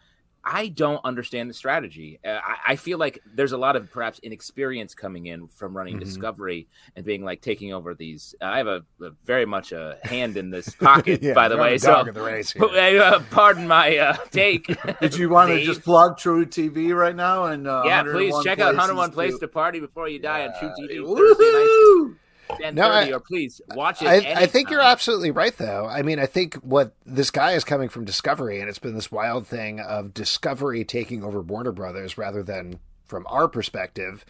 [0.49, 2.21] I don't understand the strategy.
[2.25, 5.95] Uh, I, I, feel like there's a lot of perhaps inexperience coming in from running
[5.95, 6.05] mm-hmm.
[6.05, 8.33] Discovery and being like taking over these.
[8.41, 11.57] Uh, I have a, a, very much a hand in this pocket, yeah, by the
[11.57, 11.79] way.
[11.79, 14.67] So, the uh, pardon my uh, take.
[15.01, 17.47] Did you want to just plug True TV right now?
[17.47, 20.47] And uh, yeah, please check out 101 Place to Party Before You Die yeah.
[20.47, 21.17] on truTV.
[21.17, 22.21] Thursday nights
[22.73, 24.07] no, I, or please watch it.
[24.07, 25.87] I, I, think you're absolutely right, though.
[25.87, 29.11] I mean, I think what this guy is coming from Discovery, and it's been this
[29.11, 34.25] wild thing of Discovery taking over Warner Brothers rather than from our perspective.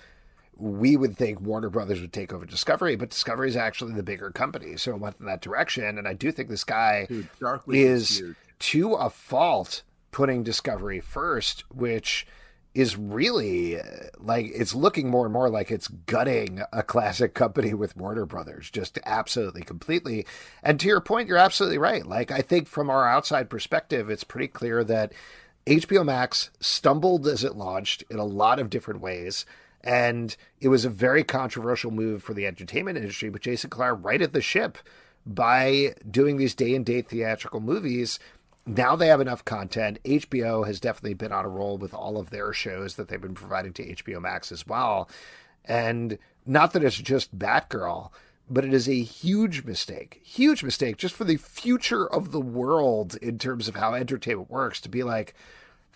[0.56, 4.30] We would think Warner Brothers would take over Discovery, but Discovery is actually the bigger
[4.30, 5.98] company, so it went in that direction.
[5.98, 7.28] And I do think this guy Dude,
[7.68, 12.26] is, is to a fault putting Discovery first, which
[12.76, 13.84] is really uh,
[14.18, 18.70] like it's looking more and more like it's gutting a classic company with Warner Brothers,
[18.70, 20.26] just absolutely completely.
[20.62, 22.04] And to your point, you're absolutely right.
[22.04, 25.14] Like I think from our outside perspective, it's pretty clear that
[25.66, 29.46] HBO Max stumbled as it launched in a lot of different ways.
[29.82, 34.34] And it was a very controversial move for the entertainment industry, but Jason Kilar righted
[34.34, 34.76] the ship
[35.24, 38.18] by doing these day and date theatrical movies
[38.66, 39.98] now they have enough content.
[40.04, 43.34] HBO has definitely been on a roll with all of their shows that they've been
[43.34, 45.08] providing to HBO Max as well.
[45.64, 48.10] And not that it's just Batgirl,
[48.50, 53.16] but it is a huge mistake, huge mistake just for the future of the world
[53.22, 55.34] in terms of how entertainment works to be like,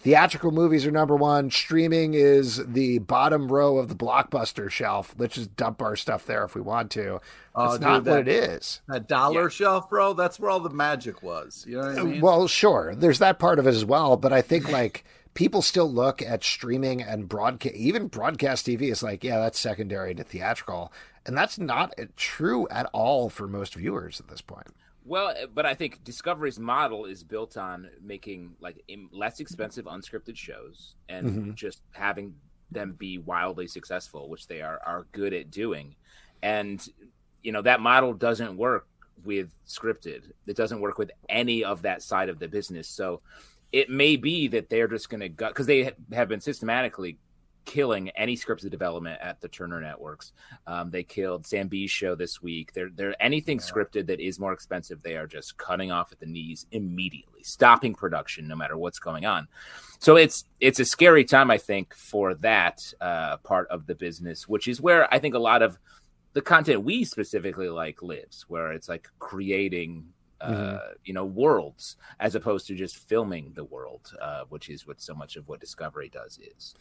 [0.00, 1.50] theatrical movies are number one.
[1.50, 5.14] Streaming is the bottom row of the blockbuster shelf.
[5.18, 7.20] Let's just dump our stuff there if we want to.
[7.54, 8.80] Oh, it's not that, what it is.
[8.88, 9.48] That dollar yeah.
[9.48, 10.14] shelf, bro.
[10.14, 11.64] That's where all the magic was.
[11.68, 12.20] You know what I uh, mean?
[12.20, 12.94] Well, sure.
[12.94, 16.42] There's that part of it as well, but I think like people still look at
[16.42, 20.92] streaming and broadcast, even broadcast TV is like, yeah, that's secondary to theatrical,
[21.26, 24.68] and that's not uh, true at all for most viewers at this point.
[25.10, 28.80] Well, eh, but I think Discovery's model is built on making like
[29.10, 31.54] less expensive unscripted shows and mm-hmm.
[31.54, 32.32] just having
[32.70, 35.96] them be wildly successful, which they are are good at doing.
[36.44, 36.80] And
[37.42, 38.86] you know that model doesn't work
[39.24, 40.30] with scripted.
[40.46, 42.86] It doesn't work with any of that side of the business.
[42.86, 43.20] So
[43.72, 47.18] it may be that they're just going to gut because they have been systematically
[47.64, 50.32] killing any scripted development at the Turner networks.
[50.66, 52.72] Um, they killed Sam Bee's show this week.
[52.72, 53.64] They're, they're anything yeah.
[53.64, 57.94] scripted that is more expensive, they are just cutting off at the knees immediately, stopping
[57.94, 59.48] production no matter what's going on.
[59.98, 64.48] So it's it's a scary time, I think, for that uh, part of the business,
[64.48, 65.78] which is where I think a lot of
[66.32, 70.06] the content we specifically like lives, where it's like creating
[70.42, 70.76] mm-hmm.
[70.76, 75.00] Uh, you know worlds as opposed to just filming the world uh, which is what
[75.00, 76.74] so much of what discovery does is.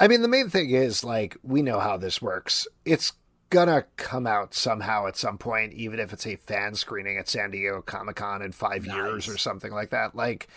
[0.00, 2.66] I mean the main thing is like we know how this works.
[2.84, 3.12] It's
[3.50, 7.50] gonna come out somehow at some point even if it's a fan screening at san
[7.50, 8.96] diego comic-con in five nice.
[8.96, 10.14] years or something like that.
[10.14, 10.48] Like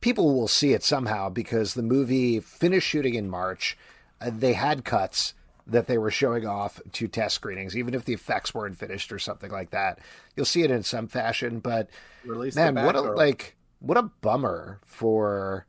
[0.00, 3.76] people will see it somehow because the movie finished shooting in march.
[4.20, 5.34] Uh, they had cuts
[5.68, 9.18] that they were showing off to test screenings, even if the effects weren't finished or
[9.18, 9.98] something like that.
[10.34, 11.90] You'll see it in some fashion, but
[12.24, 15.66] Release man, what a like what a bummer for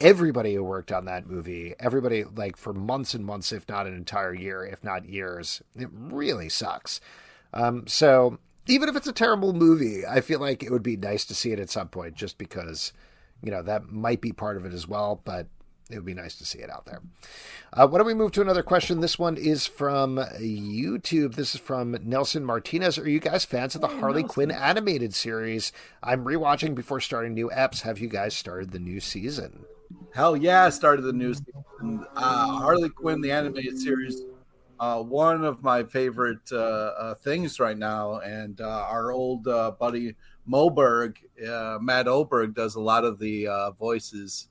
[0.00, 1.74] everybody who worked on that movie.
[1.78, 5.62] Everybody like for months and months, if not an entire year, if not years.
[5.74, 7.00] It really sucks.
[7.52, 11.24] Um, so even if it's a terrible movie, I feel like it would be nice
[11.26, 12.92] to see it at some point, just because
[13.42, 15.20] you know that might be part of it as well.
[15.24, 15.48] But
[15.90, 17.00] it would be nice to see it out there.
[17.72, 19.00] Uh, why don't we move to another question?
[19.00, 21.34] This one is from YouTube.
[21.34, 22.98] This is from Nelson Martinez.
[22.98, 24.34] Are you guys fans of the oh, Harley Nelson.
[24.34, 25.72] Quinn animated series?
[26.02, 27.82] I'm rewatching before starting new eps.
[27.82, 29.64] Have you guys started the new season?
[30.12, 32.06] Hell yeah, I started the new season.
[32.16, 34.22] Uh, Harley Quinn, the animated series,
[34.78, 38.18] uh, one of my favorite uh, uh things right now.
[38.18, 40.16] And uh, our old uh, buddy
[40.48, 41.16] Moberg,
[41.80, 44.48] Matt Oberg, does a lot of the voices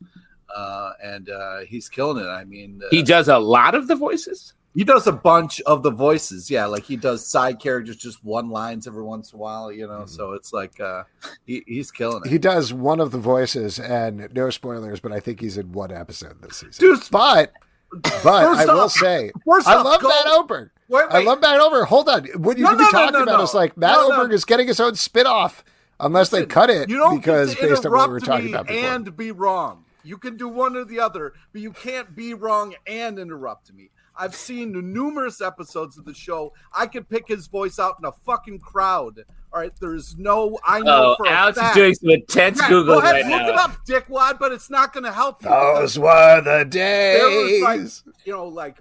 [0.56, 2.28] uh, and uh, he's killing it.
[2.28, 4.54] I mean, uh, he does a lot of the voices.
[4.76, 6.66] He does a bunch of the voices, yeah.
[6.68, 10.02] Like he does side characters, just one lines every once in a while, you know.
[10.02, 10.10] Mm-hmm.
[10.10, 11.04] So it's like uh,
[11.46, 12.30] he, he's killing it.
[12.30, 15.92] He does one of the voices, and no spoilers, but I think he's in one
[15.92, 16.74] episode this season.
[16.78, 17.52] Dude, but
[17.92, 19.32] but I will off, say,
[19.66, 20.70] I love Matt Oberg.
[20.88, 21.16] Wait, wait.
[21.16, 21.88] I love Matt Oberg.
[21.88, 24.68] Hold on, what you no, no, talking no, about is like Matt Oberg is getting
[24.68, 25.64] his own spinoff,
[26.00, 28.90] unless Listen, they cut it because based on what we were talking about before.
[28.92, 29.86] and be wrong.
[30.04, 33.90] You can do one or the other, but you can't be wrong and interrupt me.
[34.16, 36.54] I've seen numerous episodes of the show.
[36.74, 39.24] I could pick his voice out in a fucking crowd.
[39.54, 40.60] All right, there's no.
[40.64, 41.78] I know oh, for Alex a fact.
[41.78, 43.50] is doing some intense yeah, Google right look now.
[43.50, 45.50] it up, dickwad, but it's not going to help you.
[45.50, 47.20] Those were the days.
[47.20, 48.78] There was Like, you know, like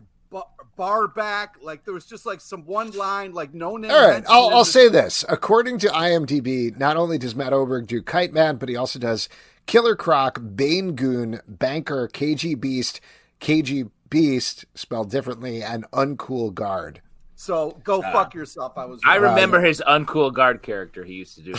[0.78, 1.56] bar back.
[1.60, 3.90] Like there was just like some one line, like no name.
[3.90, 5.24] All right, I'll, I'll say this.
[5.28, 9.28] According to IMDb, not only does Matt Oberg do Kite Man, but he also does
[9.68, 13.02] Killer Croc, Bane Goon, Banker, KG Beast,
[13.38, 17.02] KG Beast, spelled differently, and Uncool Guard.
[17.36, 18.72] So go uh, fuck yourself.
[18.78, 18.98] I was.
[19.04, 21.54] I remember his uncool guard character he used to do.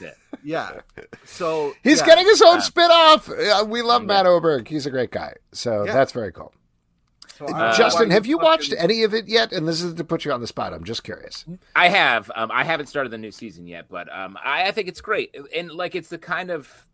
[0.42, 0.80] yeah.
[1.24, 2.06] So he's yeah.
[2.06, 3.28] getting his own uh, spinoff.
[3.28, 4.06] Uh, we love yeah.
[4.06, 4.68] Matt Oberg.
[4.68, 5.34] He's a great guy.
[5.52, 5.92] So yeah.
[5.92, 6.54] that's very cool.
[7.36, 9.52] So uh, Justin, have you watched any of it yet?
[9.52, 10.72] And this is to put you on the spot.
[10.72, 11.44] I'm just curious.
[11.76, 12.30] I have.
[12.34, 15.36] Um, I haven't started the new season yet, but um, I, I think it's great.
[15.54, 16.88] And like, it's the kind of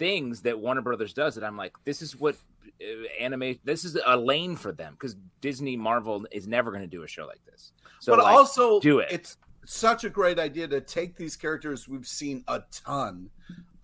[0.00, 2.34] things that Warner Brothers does that I'm like, this is what
[2.80, 3.58] uh, anime.
[3.64, 7.06] This is a lane for them because Disney Marvel is never going to do a
[7.06, 7.72] show like this.
[8.00, 9.08] So, but like, also, do it.
[9.12, 9.36] It's
[9.66, 13.28] such a great idea to take these characters we've seen a ton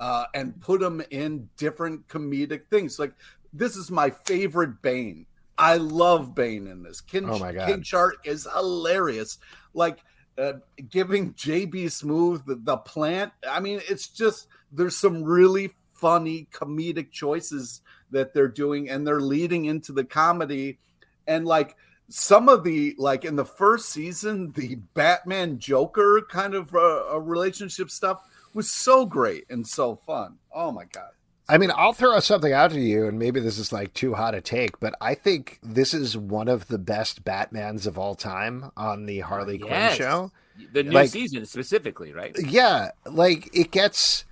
[0.00, 2.98] uh, and put them in different comedic things.
[2.98, 3.12] Like
[3.52, 5.26] this is my favorite Bane.
[5.58, 7.02] I love Bane in this.
[7.02, 7.68] King, oh my God.
[7.68, 9.36] King Shark is hilarious.
[9.74, 9.98] Like
[10.38, 10.54] uh,
[10.88, 13.32] giving JB Smoove the, the plant.
[13.46, 19.20] I mean, it's just there's some really funny comedic choices that they're doing and they're
[19.20, 20.78] leading into the comedy
[21.26, 21.76] and like
[22.08, 27.90] some of the like in the first season the batman joker kind of uh, relationship
[27.90, 28.22] stuff
[28.54, 31.10] was so great and so fun oh my god
[31.48, 34.34] I mean, I'll throw something out to you, and maybe this is like too hot
[34.34, 38.72] a take, but I think this is one of the best Batmans of all time
[38.76, 39.96] on the Harley yes.
[39.96, 40.32] Quinn show.
[40.72, 42.36] The new like, season specifically, right?
[42.36, 44.24] Yeah, like it gets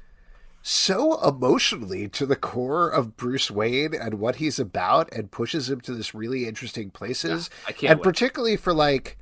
[0.67, 5.83] so emotionally to the core of Bruce Wayne and what he's about and pushes him
[5.83, 7.51] to this really interesting places.
[7.79, 8.03] Yeah, and wait.
[8.03, 9.19] particularly for like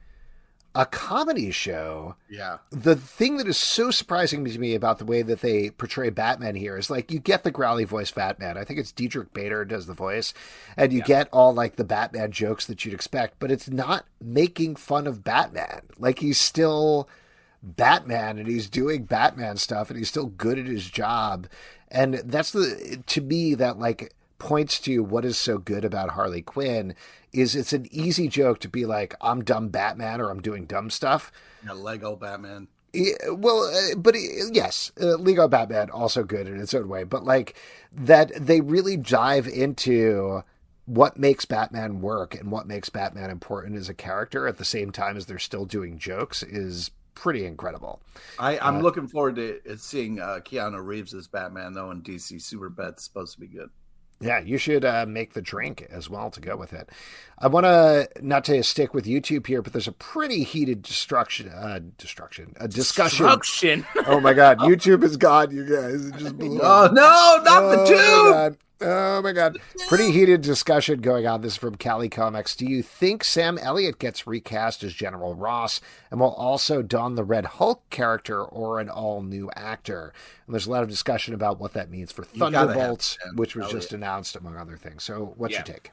[0.77, 2.15] a comedy show.
[2.31, 2.59] Yeah.
[2.71, 6.55] The thing that is so surprising to me about the way that they portray Batman
[6.55, 8.57] here is like you get the growly voice Batman.
[8.57, 10.33] I think it's Diedrich Bader does the voice,
[10.77, 11.07] and you yeah.
[11.07, 15.25] get all like the Batman jokes that you'd expect, but it's not making fun of
[15.25, 15.83] Batman.
[15.99, 17.09] Like he's still
[17.63, 21.47] Batman and he's doing Batman stuff and he's still good at his job.
[21.89, 26.43] And that's the to me that like points to what is so good about Harley
[26.43, 26.95] Quinn
[27.33, 30.91] is it's an easy joke to be like I'm dumb Batman or I'm doing dumb
[30.91, 31.31] stuff.
[31.65, 32.69] Yeah, Lego Batman.
[32.93, 34.19] Yeah, well, uh, but uh,
[34.53, 37.57] yes, uh, Lego Batman also good in its own way, but like
[37.93, 40.43] that they really dive into
[40.87, 44.91] what makes Batman work and what makes Batman important as a character at the same
[44.91, 48.03] time as they're still doing jokes is pretty incredible.
[48.39, 52.41] I, I'm uh, looking forward to seeing uh, Keanu Reeves as Batman, though, in DC
[52.41, 53.71] Super Pets supposed to be good.
[54.23, 56.91] Yeah, you should uh, make the drink as well to go with it.
[57.43, 61.49] I want to not to stick with YouTube here, but there's a pretty heated destruction,
[61.49, 63.27] uh, destruction, a discussion.
[63.27, 63.87] Destruction.
[64.07, 66.07] oh my god, YouTube is gone, you guys.
[66.07, 68.59] It just blew oh no, not oh, the tube.
[68.85, 69.59] Oh my god.
[69.89, 71.41] Pretty heated discussion going on.
[71.41, 72.57] This is from Cali Comics.
[72.57, 77.23] Do you think Sam Elliott gets recast as General Ross and will also don the
[77.23, 80.13] Red Hulk character or an all new actor?
[80.47, 83.81] And there's a lot of discussion about what that means for Thunderbolts, which was Elliott.
[83.81, 85.05] just announced, among other things.
[85.05, 85.59] So, what's yeah.
[85.59, 85.93] your take?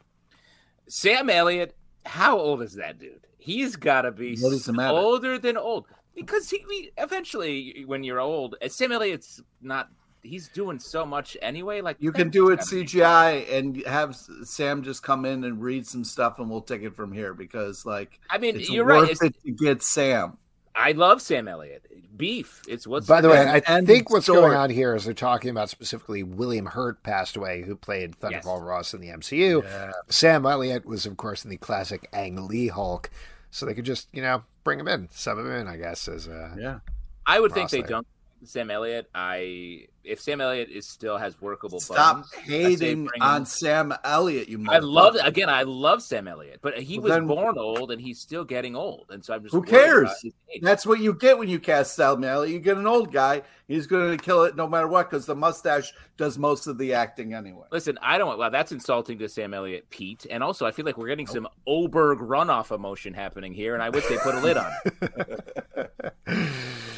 [0.90, 1.76] Sam Elliott,
[2.06, 3.26] how old is that dude?
[3.38, 4.38] He's got to be
[4.78, 5.86] older than old.
[6.16, 9.90] Because he, eventually, when you're old, uh, Sam Elliott's not
[10.22, 11.82] he's doing so much anyway.
[11.82, 16.04] Like you can do it CGI and have Sam just come in and read some
[16.04, 19.10] stuff, and we'll take it from here because, like, I mean, you're right.
[19.10, 20.38] It's, it to get Sam.
[20.76, 21.86] I love Sam Elliott.
[22.16, 22.62] Beef.
[22.68, 24.42] It's what's By the way, I and think what's story.
[24.42, 28.62] going on here is they're talking about specifically William Hurt passed away, who played Thunderbolt
[28.62, 29.64] Ross in the MCU.
[29.64, 29.92] Yeah.
[30.10, 33.10] Sam Elliott was, of course, in the classic Ang Lee Hulk,
[33.52, 36.28] so they could just, you know, bring him in, sub him in, I guess, as
[36.28, 36.80] a Yeah.
[37.26, 38.02] I would think Ross they there.
[38.44, 39.10] Sam Elliott.
[39.14, 41.80] I if Sam Elliott is still has workable.
[41.80, 43.46] Stop say hating on.
[43.46, 45.50] Sam Elliott, you I love again.
[45.50, 48.76] I love Sam Elliott, but he Well, was then- born old and he's still getting
[48.76, 50.04] old, and so I'm just Who cares?
[50.04, 50.62] about his age.
[50.62, 52.54] That's what you get when you cast Sam Elliott.
[52.54, 53.44] You get an old guy.
[53.68, 56.94] He's going to kill it no matter what because the mustache does most of the
[56.96, 57.68] acting anyway.
[57.72, 58.40] Listen, I don't.
[58.40, 61.34] Well, that's insulting to Sam Elliott, Pete, and also I feel like we're getting oh.
[61.34, 64.72] some Oberg runoff emotion happening here, and I wish they put a lid on.
[64.86, 65.94] it.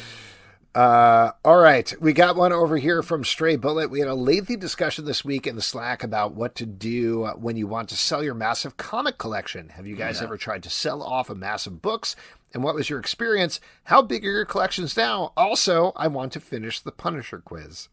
[0.74, 3.90] Uh, all right, we got one over here from Stray Bullet.
[3.90, 7.56] We had a lengthy discussion this week in the Slack about what to do when
[7.56, 9.68] you want to sell your massive comic collection.
[9.70, 10.24] Have you guys Yeah.
[10.24, 12.16] ever tried to sell off a massive books?
[12.54, 13.60] And what was your experience?
[13.84, 15.32] How big are your collections now?
[15.36, 17.88] Also, I want to finish the Punisher quiz.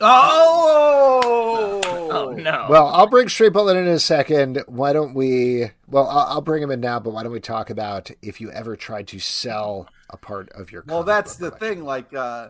[0.00, 1.80] Oh,
[2.14, 2.66] Oh no!
[2.68, 4.62] Well, I'll bring Stray Bullet in a second.
[4.66, 5.70] Why don't we?
[5.88, 8.50] Well, I'll, I'll bring him in now, but why don't we talk about if you
[8.52, 10.84] ever tried to sell a part of your?
[10.86, 11.78] Well, that's book the collection?
[11.78, 11.84] thing.
[11.84, 12.48] Like, uh,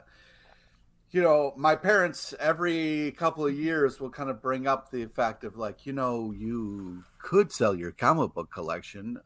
[1.11, 5.45] you know, my parents every couple of years will kind of bring up the fact
[5.45, 9.19] of like, you know, you could sell your comic book collection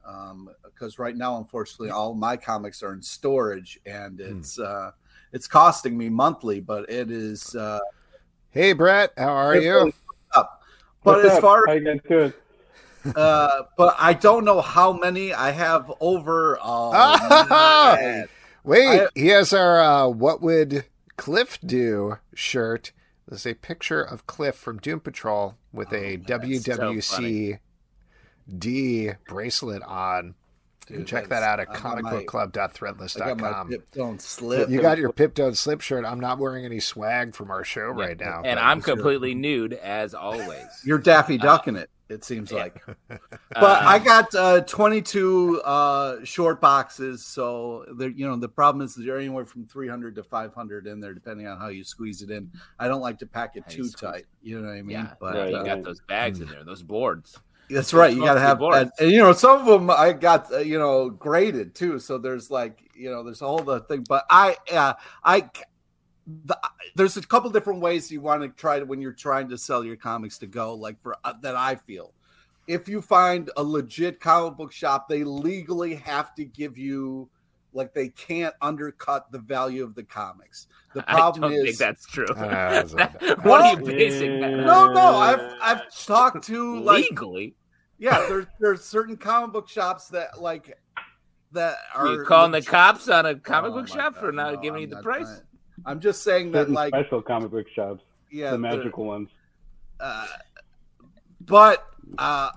[0.64, 4.32] because right now, unfortunately, all my comics are in storage, and Hmm.
[4.32, 4.90] it's uh,
[5.32, 7.54] it's costing me monthly, but it is.
[7.54, 7.80] Uh,
[8.50, 9.74] Hey, Brett, how are you?
[9.74, 9.94] really
[10.34, 10.62] up.
[11.04, 11.42] But What's as up?
[11.42, 12.32] far How you doing?
[13.14, 16.58] Uh, but I don't know how many I have over.
[16.62, 18.22] Oh!
[18.64, 20.84] Wait, I- he has our uh, "What Would
[21.16, 22.92] Cliff Do" shirt.
[23.28, 27.58] There's a picture of Cliff from Doom Patrol with a Oh, so WWC
[28.58, 30.34] D bracelet on.
[30.88, 33.68] You can check that out at I got my- I got my comicbookclub.threadless.com.
[33.70, 34.70] Pip Don't slip.
[34.70, 36.04] You got your Pip Slip shirt.
[36.04, 38.42] I'm not wearing any swag from our show right now.
[38.44, 40.64] and I'm completely nude as always.
[40.84, 41.90] You're Daffy Duck in it.
[42.08, 42.58] It seems yeah.
[42.58, 42.82] like.
[43.50, 48.10] But Uh, I got uh, 22 uh, short boxes, so there.
[48.10, 51.58] You know, the problem is they're anywhere from 300 to 500 in there, depending on
[51.58, 52.50] how you squeeze it in.
[52.78, 54.26] I don't like to pack it too tight.
[54.42, 54.90] You know what I mean?
[54.90, 57.38] yeah, but Right, you uh, got those bags in there, those boards.
[57.70, 58.14] That's right.
[58.14, 61.10] You got to have, and, you know, some of them I got, uh, you know,
[61.10, 61.98] graded too.
[61.98, 64.04] So there's like, you know, there's a whole other thing.
[64.08, 65.50] But I, uh, I,
[66.26, 66.58] the,
[66.94, 69.84] there's a couple different ways you want to try to when you're trying to sell
[69.84, 70.74] your comics to go.
[70.74, 72.12] Like for uh, that, I feel
[72.66, 77.28] if you find a legit comic book shop, they legally have to give you.
[77.72, 80.66] Like they can't undercut the value of the comics.
[80.94, 82.24] The problem I don't is think that's true.
[82.24, 82.94] Uh, that's
[83.44, 85.16] what are you basing that no, no.
[85.16, 87.54] I've I've talked to like legally.
[87.98, 90.78] yeah, there's there's certain comic book shops that like
[91.52, 94.32] that are Are you calling the cops on a comic Oh book shop God, for
[94.32, 95.26] not no, giving I'm you the not price?
[95.26, 95.40] trying-
[95.86, 99.30] I'm just saying that like special comic book shops, yeah, the the- magical ones.
[100.00, 100.26] uh,
[101.40, 101.86] but
[102.18, 102.50] uh,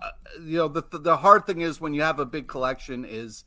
[0.44, 3.46] you know the the hard thing is when you have a big collection is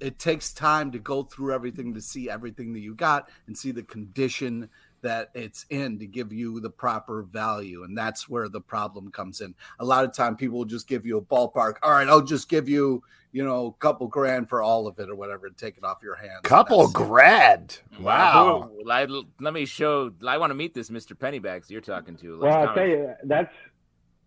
[0.00, 3.70] it takes time to go through everything to see everything that you got and see
[3.70, 4.68] the condition
[5.04, 9.40] that it's in to give you the proper value and that's where the problem comes
[9.40, 12.20] in a lot of time people will just give you a ballpark all right i'll
[12.22, 13.02] just give you
[13.32, 15.98] you know a couple grand for all of it or whatever and take it off
[16.02, 17.80] your hands Couple That's- grand.
[18.00, 18.70] Wow.
[18.82, 19.06] Who- I,
[19.40, 20.12] let me show.
[20.26, 21.14] I want to meet this Mr.
[21.16, 22.36] Pennybags you're talking to.
[22.36, 22.76] Let's Well, I'll comment.
[22.76, 23.52] tell you, that's,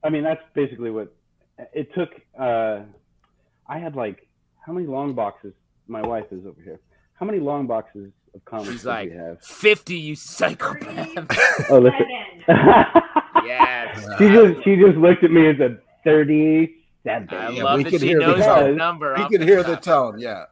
[0.04, 1.14] I mean, that's basically what
[1.74, 2.10] it took.
[2.38, 2.82] Uh,
[3.70, 4.28] I had like,
[4.66, 5.54] how many long boxes?
[5.88, 6.80] My wife is over here.
[7.14, 9.42] How many long boxes of comics She's like, we have?
[9.44, 11.10] 50, you psychopath.
[11.70, 12.06] Oh, listen.
[13.46, 14.06] yes.
[14.18, 17.30] she just she just looked at me and said thirty-seven.
[17.32, 18.78] I Yeah, love we that can she hear the knows the tone.
[18.78, 19.16] number.
[19.18, 19.82] you off can hear the top.
[19.84, 20.46] tone yeah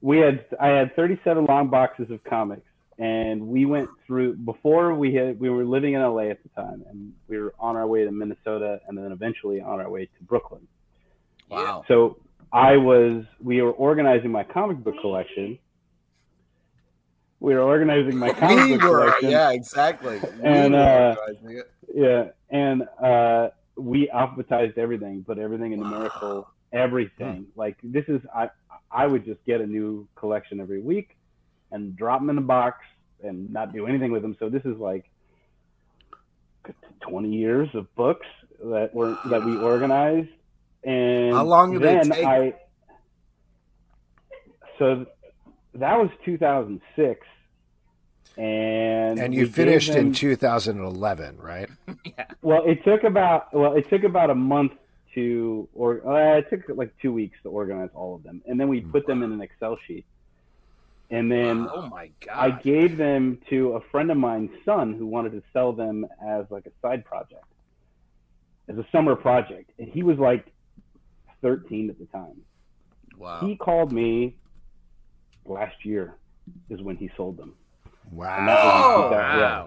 [0.00, 2.66] we had I had 37 long boxes of comics,
[2.98, 6.84] and we went through before we had we were living in LA at the time,
[6.90, 10.24] and we were on our way to Minnesota, and then eventually on our way to
[10.26, 10.66] Brooklyn.
[11.48, 12.18] wow So
[12.52, 15.58] I was we were organizing my comic book collection.
[17.42, 19.30] We were organizing my comic we book were collection.
[19.30, 21.70] yeah exactly We And, were uh, organizing it.
[21.94, 27.46] Yeah, and uh, we alphabetized everything, put everything in numerical, everything.
[27.56, 28.50] Like this is, I
[28.90, 31.16] I would just get a new collection every week,
[31.72, 32.78] and drop them in a box
[33.24, 34.36] and not do anything with them.
[34.38, 35.04] So this is like
[37.00, 38.26] twenty years of books
[38.62, 40.30] that were that we organized,
[40.84, 42.24] and How long did it take?
[42.24, 42.54] I
[44.78, 45.06] so
[45.74, 47.26] that was 2006,
[48.36, 51.68] and And you gave finished in 2011, right?
[52.04, 52.24] yeah.
[52.42, 54.72] well, it took about well, it took about a month
[55.14, 58.68] to or uh, it took like two weeks to organize all of them, and then
[58.68, 60.04] we put them in an Excel sheet.
[61.10, 65.06] And then Oh my god I gave them to a friend of mine's son who
[65.06, 67.44] wanted to sell them as like a side project,
[68.68, 69.70] as a summer project.
[69.78, 70.46] And he was like
[71.42, 72.40] 13 at the time.
[73.18, 73.40] Wow.
[73.40, 74.36] He called me
[75.46, 76.14] last year
[76.70, 77.54] is when he sold them.
[78.10, 78.38] Wow.
[78.38, 79.66] And that was in Oh, 2000 yeah.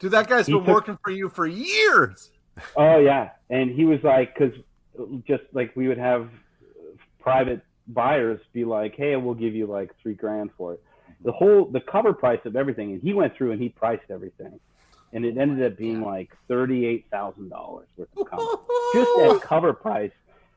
[0.00, 2.30] Dude, that guy's He been took- working for you for years.
[2.76, 4.52] Oh yeah, and he was like, because
[5.28, 6.28] just like we would have
[7.20, 10.82] private buyers be like, "Hey, we'll give you like three grand for it."
[11.24, 14.58] The whole the cover price of everything, and he went through and he priced everything,
[15.12, 19.42] and it ended up being like thirty eight thousand dollars worth of comics just at
[19.42, 20.10] cover price,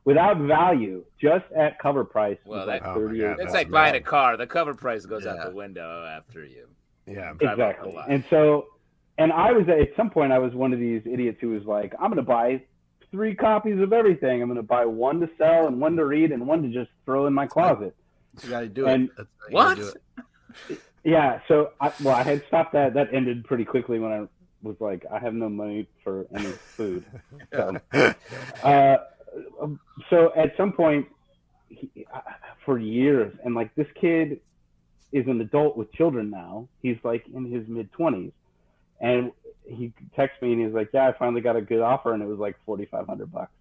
[0.05, 2.37] without value, just at cover price.
[2.45, 3.21] Well, was like Oh thirty eight.
[3.23, 4.37] God, It's That's like buying a car.
[4.37, 5.31] The cover price goes Yeah.
[5.35, 6.67] out the window after you.
[7.07, 7.33] Yeah.
[7.39, 7.95] exactly.
[8.07, 8.67] And so,
[9.17, 11.93] and I was at some point, I was one of these idiots who was like,
[11.99, 12.61] I'm going to buy
[13.11, 14.41] three copies of everything.
[14.41, 16.89] I'm going to buy one to sell and one to read and one to just
[17.05, 17.95] throw in my closet.
[18.43, 19.11] You got to do And- it.
[19.17, 19.93] That's how you gotta What?
[20.67, 20.79] do it.
[21.03, 21.39] Yeah.
[21.47, 22.93] So, I, well, I had stopped that.
[22.93, 24.27] That ended pretty quickly when I
[24.63, 27.03] was like, I have no money for any food.
[27.53, 27.75] So,
[28.63, 28.97] uh,
[30.09, 31.07] so at some point,
[31.69, 32.19] he, uh,
[32.65, 34.39] for years, and like this kid
[35.11, 36.67] is an adult with children now.
[36.81, 38.31] He's like in his mid twenties,
[38.99, 39.31] and
[39.65, 42.27] he texts me and he's like, "Yeah, I finally got a good offer, and it
[42.27, 43.51] was like forty five hundred bucks."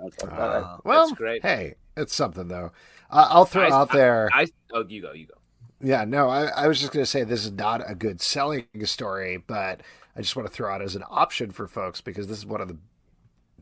[0.00, 0.80] I like, "All right." Wow.
[0.84, 1.42] well, That's great.
[1.42, 2.72] hey, it's something though.
[3.10, 4.28] Uh, I'll throw I- out there.
[4.32, 5.34] I oh, you go, you go.
[5.80, 8.64] Yeah, no, I, I was just going to say this is not a good selling
[8.84, 9.82] story, but
[10.16, 12.62] I just want to throw out as an option for folks because this is one
[12.62, 12.78] of the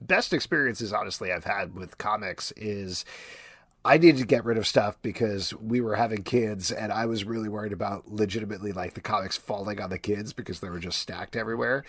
[0.06, 3.05] best experiences, honestly, I've had with comics is
[3.86, 7.24] I needed to get rid of stuff because we were having kids and I was
[7.24, 10.98] really worried about legitimately like the comics falling on the kids because they were just
[11.01, 11.85] stacked everywhere.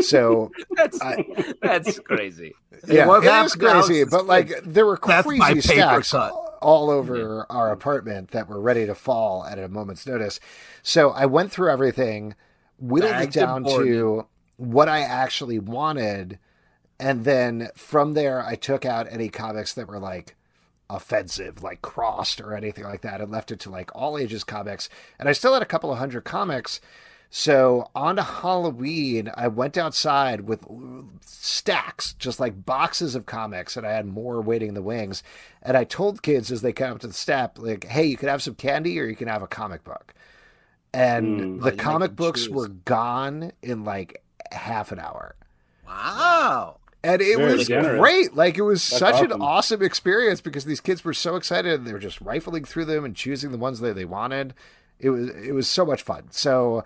[0.00, 2.54] So That's I- that's crazy.
[2.88, 6.32] yeah, what it is happened now crazy, but like there were crazy stacks cut.
[6.60, 10.40] all over our apartment that were ready to fall at a moment's notice.
[10.82, 12.34] So I went through everything,
[12.80, 13.92] whittled it Bagged and down boarded.
[13.92, 14.26] to
[14.56, 16.40] what I actually wanted,
[16.98, 20.34] and then from there I took out any comics that were like
[20.88, 24.88] offensive, like crossed or anything like that, and left it to like all ages comics.
[25.18, 26.80] And I still had a couple of hundred comics.
[27.28, 30.64] So on to Halloween, I went outside with
[31.22, 35.24] stacks, just like boxes of comics, and I had more waiting in the wings.
[35.60, 38.28] And I told kids as they came up to the step, like, "Hey, you can
[38.28, 40.14] have some candy, or you can have a comic book."
[40.94, 41.62] And Mm.
[41.64, 42.50] The comic books choose.
[42.50, 45.34] were gone in like half an hour.
[45.86, 46.78] Wow.
[47.06, 48.00] And it Very was generous.
[48.00, 48.34] great.
[48.34, 49.42] Like it was That's such an awesome.
[49.42, 51.84] awesome experience because these kids were so excited.
[51.84, 54.54] They were just rifling through them and choosing the ones that they wanted.
[54.98, 56.24] It was it was so much fun.
[56.30, 56.84] So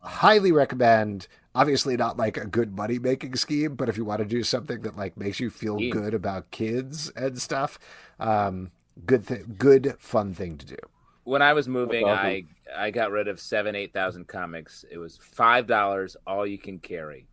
[0.00, 1.28] highly recommend.
[1.54, 4.80] Obviously not like a good money making scheme, but if you want to do something
[4.82, 5.90] that like makes you feel Yeah.
[5.92, 7.78] good about kids and stuff,
[8.18, 8.70] um,
[9.04, 10.76] good thing, good fun thing to do.
[11.24, 12.44] When I was moving, I
[12.76, 14.84] I got rid of seven, eight thousand comics.
[14.90, 17.26] It was five dollars, all you can carry.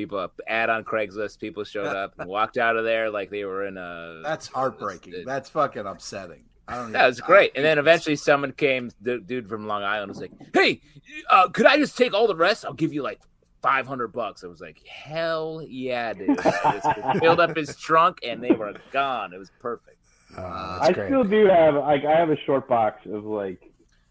[0.00, 1.38] People up ad on Craigslist.
[1.40, 4.20] People showed up and walked out of there like they were in a.
[4.24, 5.12] That's heartbreaking.
[5.14, 6.44] It- That's fucking upsetting.
[6.68, 6.92] I don't.
[6.92, 7.52] That was great.
[7.56, 10.80] And then eventually someone came, the dude from Long Island was like, "Hey,
[11.28, 12.64] uh, could I just take all the rest?
[12.64, 13.20] I'll give you like
[13.60, 16.86] five hundred bucks." I was like, "Hell yeah, dude!" Just
[17.18, 19.32] filled up his trunk and they were gone.
[19.34, 19.98] It was perfect.
[20.38, 21.08] Uh, I I great.
[21.08, 23.69] still do have like I have a short box of like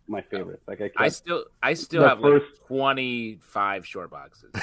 [0.10, 0.64] my favorites.
[0.68, 4.52] Like I, I still, I still The have like first- twenty five short boxes.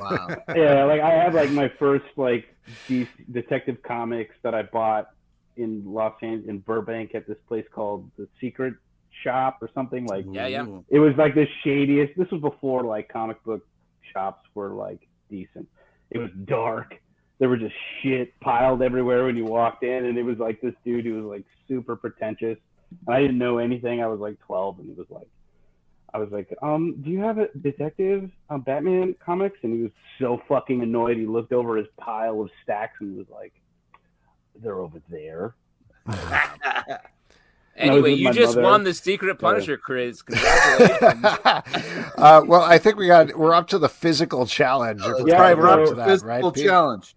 [0.00, 0.26] Wow.
[0.56, 2.46] yeah, like I have like my first like
[2.88, 5.10] de- detective comics that I bought
[5.56, 8.74] in Los Angeles in Burbank at this place called the Secret
[9.22, 10.24] Shop or something like.
[10.28, 10.66] Yeah, yeah.
[10.88, 12.16] It was like the shadiest.
[12.18, 13.64] This was before like comic book
[14.12, 15.68] shops were like decent.
[16.10, 16.96] It was dark.
[17.38, 20.74] There were just shit piled everywhere when you walked in, and it was like this
[20.84, 22.58] dude who was like super pretentious.
[23.06, 24.02] And I didn't know anything.
[24.02, 25.28] I was like 12, and he was like,
[26.12, 29.58] I was like, um, do you have a detective um, Batman comics?
[29.62, 31.16] And he was so fucking annoyed.
[31.16, 33.52] He looked over his pile of stacks and was like,
[34.62, 35.54] they're over there.
[37.76, 38.62] Anyway, you just mother.
[38.62, 40.22] won the Secret Punisher quiz.
[40.22, 41.24] Congratulations.
[42.16, 45.00] uh, well, I think we got we're up to the physical challenge.
[45.00, 46.54] If we're Yeah, trying right, we're up to to that, physical right?
[46.54, 46.66] Pete?
[46.66, 47.16] challenge.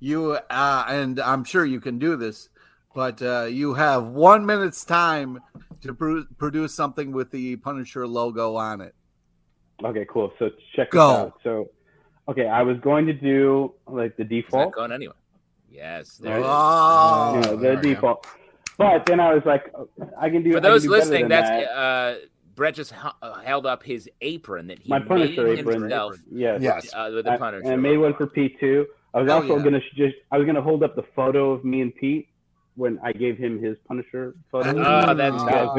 [0.00, 2.48] You uh, and I'm sure you can do this,
[2.94, 5.40] but uh, you have one minute's time
[5.82, 8.94] to pro- produce something with the Punisher logo on it.
[9.84, 10.32] Okay, cool.
[10.38, 11.40] So check this out.
[11.42, 11.70] So,
[12.28, 14.36] okay, I was going to do like the It's not
[14.68, 15.16] default, going anywhere.
[15.70, 16.46] Yes, there it is.
[16.48, 18.26] Oh, you know, there the we default.
[18.78, 19.72] But then I was like,
[20.18, 20.52] I can do.
[20.52, 21.64] For those do listening, that's that.
[21.72, 22.14] uh,
[22.54, 25.82] Brett just h- uh, held up his apron that he my made Punisher apron.
[25.82, 26.60] himself Yes.
[26.62, 26.92] Yes.
[26.94, 27.64] uh, with the I, Punisher.
[27.64, 28.32] and I made one for it.
[28.34, 28.86] Pete too.
[29.14, 29.64] I was Oh, also yeah.
[29.64, 32.28] gonna just I was gonna hold up the photo of me and Pete
[32.74, 34.70] when I gave him his Punisher photo.
[34.70, 35.74] Oh, that's in good.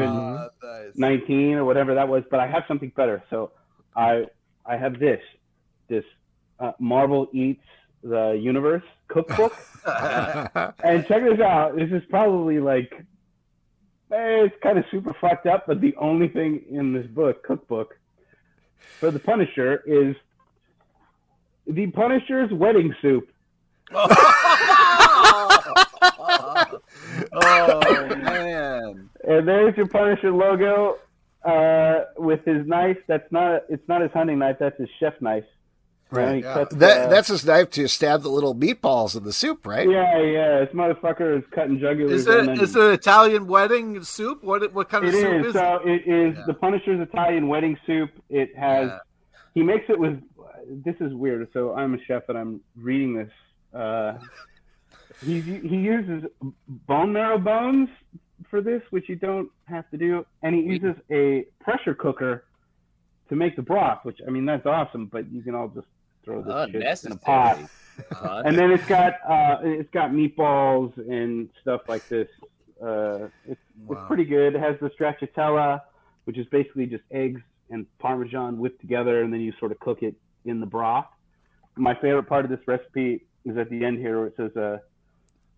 [0.96, 2.22] 2019 or whatever that was.
[2.30, 3.22] But I have something better.
[3.30, 3.50] So
[3.96, 4.26] I
[4.64, 5.20] I have this
[5.88, 6.04] this
[6.60, 7.62] uh, Marvel Eats
[8.02, 9.56] the Universe cookbook.
[9.86, 11.76] and check this out.
[11.76, 12.92] This is probably like
[14.12, 17.98] eh, it's kind of super fucked up, but the only thing in this book cookbook
[19.00, 20.14] for the Punisher is
[21.66, 23.28] the Punisher's wedding soup.
[27.34, 29.10] oh man!
[29.26, 30.98] And there's your Punisher logo
[31.44, 32.98] uh, with his knife.
[33.06, 34.56] That's not it's not his hunting knife.
[34.60, 35.44] That's his chef knife.
[36.10, 36.36] Right.
[36.36, 39.66] He cuts, That uh, that's his knife to stab the little meatballs in the soup,
[39.66, 39.88] right?
[39.88, 40.60] yeah, yeah.
[40.64, 42.10] This motherfucker is cutting jugulars.
[42.12, 44.44] Is and it then- is it Italian wedding soup?
[44.44, 45.46] What what kind of soup is.
[45.46, 46.02] is So it?
[46.06, 46.08] it
[46.38, 48.10] is the Punisher's Italian wedding soup.
[48.28, 48.88] It has.
[48.88, 48.98] Yeah.
[49.54, 50.20] He makes it with.
[50.68, 51.46] This is weird.
[51.52, 53.30] So I'm a chef and I'm reading this.
[53.74, 54.14] Uh,
[55.24, 56.24] he he uses
[56.68, 57.88] bone marrow bones
[58.50, 62.44] for this, which you don't have to do, and he uses a pressure cooker
[63.28, 64.04] to make the broth.
[64.04, 65.06] Which I mean, that's awesome.
[65.06, 65.86] But you can all just
[66.24, 67.56] throw this shit in a pot.
[67.56, 68.42] Unnecessary.
[68.46, 72.28] And then it's got uh, it's got meatballs and stuff like this.
[72.82, 74.54] Uh, it's, it's pretty good.
[74.54, 75.80] It has the stracciatella,
[76.24, 77.40] which is basically just eggs
[77.70, 80.14] and parmesan whipped together, and then you sort of cook it
[80.44, 81.06] in the broth.
[81.76, 84.78] My favorite part of this recipe is at the end here, where it says, uh,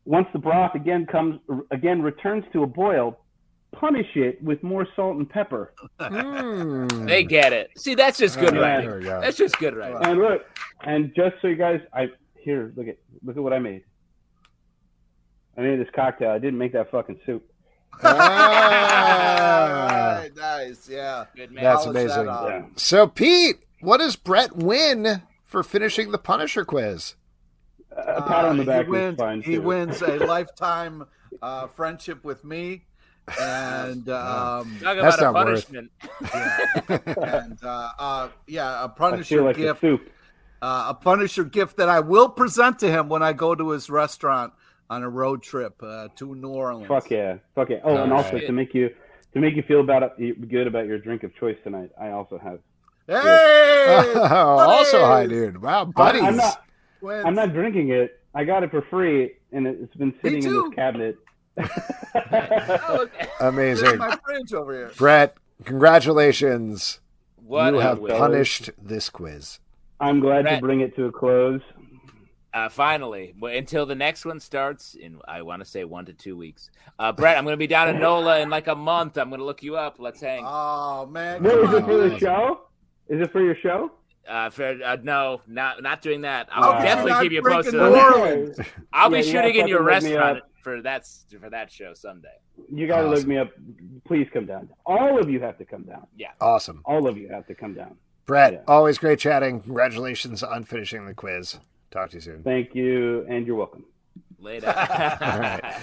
[0.06, 1.38] "Once the broth again comes
[1.70, 3.18] again returns to a boil,
[3.72, 7.70] punish it with more salt and pepper." They get it.
[7.76, 8.88] See, that's just good Yeah, writing.
[8.90, 9.20] there go.
[9.20, 9.98] That's just good writing.
[10.02, 10.42] And look,
[10.82, 12.08] and just so you guys, I
[12.38, 13.82] here look at look at what I made.
[15.58, 16.30] I made this cocktail.
[16.30, 17.42] I didn't make that fucking soup.
[18.76, 20.18] Ah.
[20.20, 21.24] Right, nice, yeah.
[21.34, 22.28] Good That's Polish that amazing.
[22.28, 22.64] off.
[22.78, 27.14] So, Pete, what does Brett win for finishing the Punisher quiz?
[28.06, 29.62] A pat on the Uh, back he wins, fine he too.
[29.62, 31.04] wins a lifetime
[31.42, 32.84] uh, friendship with me,
[33.40, 35.90] and um, Talk That's about a not worth- punishment.
[36.90, 40.10] and uh, uh, yeah, a I Punisher like gift, the soup.
[40.62, 43.90] uh, a Punisher gift that I will present to him when I go to his
[43.90, 44.52] restaurant
[44.88, 46.86] on a road trip uh, to New Orleans.
[46.88, 47.78] Fuck yeah, fuck yeah.
[47.82, 48.90] Oh, and also to make you
[49.34, 52.60] to make you feel about good about your drink of choice tonight, I also have.
[53.08, 55.28] Hey, also, hi, buddies!
[55.38, 55.62] dude.
[55.62, 56.22] Wow, I- buddies.
[56.22, 56.62] I'm not.
[57.00, 57.24] Twins.
[57.24, 58.20] I'm not drinking it.
[58.34, 61.16] I got it for free, and it's been sitting in this cabinet.
[61.58, 63.08] Oh.
[63.40, 63.98] Amazing.
[63.98, 64.90] my fridge over here.
[64.96, 67.00] Brett, congratulations.
[67.36, 68.16] What you have win.
[68.16, 69.58] punished this quiz.
[70.00, 70.56] I'm glad Brett.
[70.56, 71.60] to bring it to a close.
[72.52, 76.36] Uh, finally, until the next one starts in, I want to say one to two
[76.36, 76.70] weeks.
[76.98, 79.18] Uh, Brett, I'm going to be down in NOLA in like a month.
[79.18, 79.96] I'm going to look you up.
[79.98, 80.42] Let's hang.
[80.46, 82.62] Oh man, Wait, is it for the show?
[83.08, 83.92] Is it for your show?
[84.28, 86.48] Uh, for, uh, no, not not doing that.
[86.50, 86.82] I'll Wow.
[86.82, 87.74] definitely keep you posted.
[87.74, 88.12] New on that.
[88.16, 88.58] Orleans.
[88.92, 91.06] I'll Yeah, be shooting gotta in your fucking look me restaurant for that
[91.40, 92.28] for that show someday.
[92.72, 93.14] You got to Awesome.
[93.14, 93.50] look me up.
[94.04, 94.68] Please come down.
[94.84, 96.06] All of you have to come down.
[96.16, 96.28] Yeah.
[96.40, 96.80] Awesome.
[96.84, 97.96] All of you have to come down.
[98.24, 98.58] Brett, Yeah.
[98.66, 99.60] always great chatting.
[99.60, 101.58] Congratulations on finishing the quiz.
[101.92, 102.42] Talk to you soon.
[102.42, 103.84] Thank you, and you're welcome.
[104.40, 104.66] Later.
[105.20, 105.74] All right.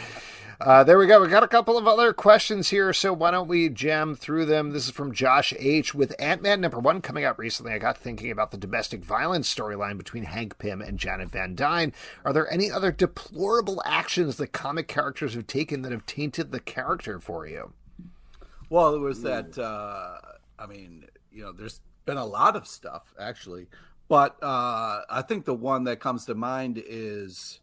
[0.63, 1.19] Uh, there we go.
[1.21, 4.71] We got a couple of other questions here, so why don't we jam through them?
[4.71, 5.93] This is from Josh H.
[5.93, 9.53] With Ant Man number one coming out recently, I got thinking about the domestic violence
[9.53, 11.91] storyline between Hank Pym and Janet Van Dyne.
[12.23, 16.61] Are there any other deplorable actions that comic characters have taken that have tainted the
[16.61, 17.73] character for you?
[18.69, 19.57] Well, it was that.
[19.57, 20.15] Uh,
[20.57, 23.67] I mean, you know, there's been a lot of stuff actually,
[24.07, 27.59] but uh, I think the one that comes to mind is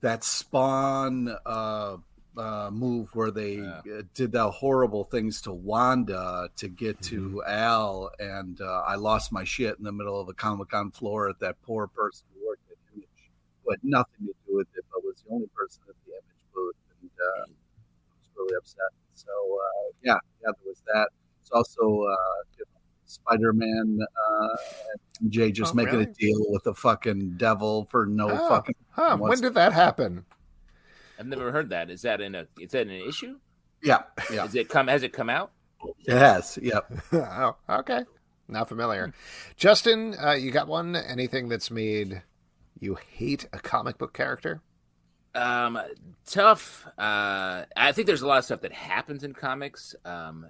[0.00, 1.96] that Spawn uh,
[2.36, 3.80] uh, move where they uh,
[4.14, 9.44] did the horrible things to Wanda to get to Al, and uh, I lost my
[9.44, 12.70] shit in the middle of a Comic Con floor at that poor person who worked
[12.70, 13.30] at Image,
[13.64, 16.44] who had nothing to do with it, but was the only person at the Image
[16.54, 18.92] booth, and uh, I was really upset.
[19.14, 21.08] So uh, yeah, yeah, there was that.
[21.40, 22.16] It's also uh,
[23.06, 24.56] Spider-Man uh,
[25.20, 26.04] and MJ just Oh, making really?
[26.10, 28.74] a deal with the fucking devil for no Oh, fucking.
[28.90, 30.24] Huh, when did that happen?
[31.18, 31.88] I've never heard that.
[31.90, 32.46] Is that in a?
[32.60, 33.38] Is that an issue?
[33.82, 34.02] Yeah,
[34.32, 34.88] yeah, Is it come?
[34.88, 35.52] Has it come out?
[36.06, 36.58] it has.
[36.60, 36.92] Yep.
[37.12, 38.02] oh, okay.
[38.48, 39.12] Not familiar.
[39.56, 40.94] Justin, uh, you got one?
[40.96, 42.22] Anything that's made
[42.80, 44.60] you hate a comic book character?
[45.34, 45.78] Um,
[46.26, 46.86] tough.
[46.98, 49.94] Uh, I think there's a lot of stuff that happens in comics.
[50.04, 50.46] Um,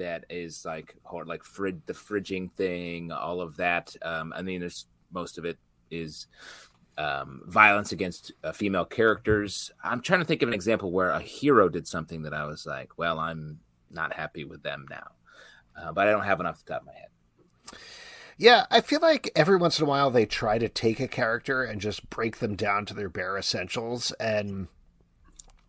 [0.00, 0.96] that is like
[1.26, 3.94] like frid the fridging thing, all of that.
[4.02, 5.58] Um, I mean, there's most of it
[5.90, 6.26] is
[6.98, 9.70] um, violence against uh, female characters.
[9.82, 12.66] I'm trying to think of an example where a hero did something that I was
[12.66, 13.60] like, well, I'm
[13.90, 15.08] not happy with them now,
[15.80, 17.78] uh, but I don't have off the top of my head.
[18.36, 21.62] Yeah, I feel like every once in a while they try to take a character
[21.62, 24.12] and just break them down to their bare essentials.
[24.12, 24.68] And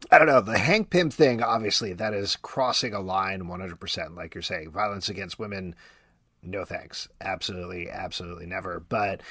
[0.09, 0.41] I don't know.
[0.41, 4.15] The Hank Pym thing, obviously, that is crossing a line 100%.
[4.15, 5.75] Like you're saying, violence against women,
[6.41, 7.07] no thanks.
[7.19, 8.79] Absolutely, absolutely never.
[8.79, 9.21] But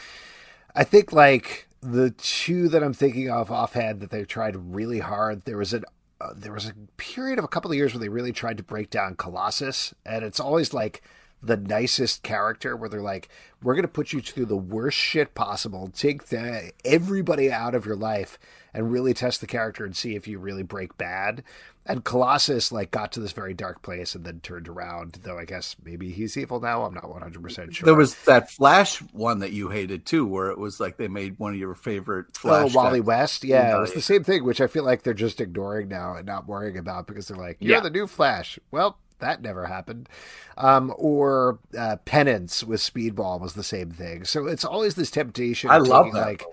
[0.74, 5.44] I think, like, the two that I'm thinking of offhand that they tried really hard,
[5.44, 5.84] there was an
[6.20, 8.62] uh, there was a period of a couple of years where they really tried to
[8.62, 11.02] break down Colossus, and it's always like
[11.42, 13.28] the nicest character where they're like,
[13.62, 17.86] we're going to put you through the worst shit possible, take the, everybody out of
[17.86, 18.38] your life,
[18.74, 21.42] and really test the character and see if you really break bad.
[21.86, 25.18] And Colossus like got to this very dark place and then turned around.
[25.22, 26.84] Though I guess maybe he's evil now.
[26.84, 27.86] I'm not 100 percent sure.
[27.86, 31.38] There was that Flash one that you hated too, where it was like they made
[31.38, 32.70] one of your favorite Flash.
[32.72, 33.44] Oh, Wally West.
[33.44, 36.26] Yeah, it was the same thing, which I feel like they're just ignoring now and
[36.26, 37.80] not worrying about because they're like, "You're Yeah.
[37.80, 40.09] the new Flash." Well, that never happened.
[40.59, 44.24] Um, or uh, Penance with Speedball was the same thing.
[44.24, 45.70] So it's always this temptation.
[45.70, 46.44] I love taking, that, Like,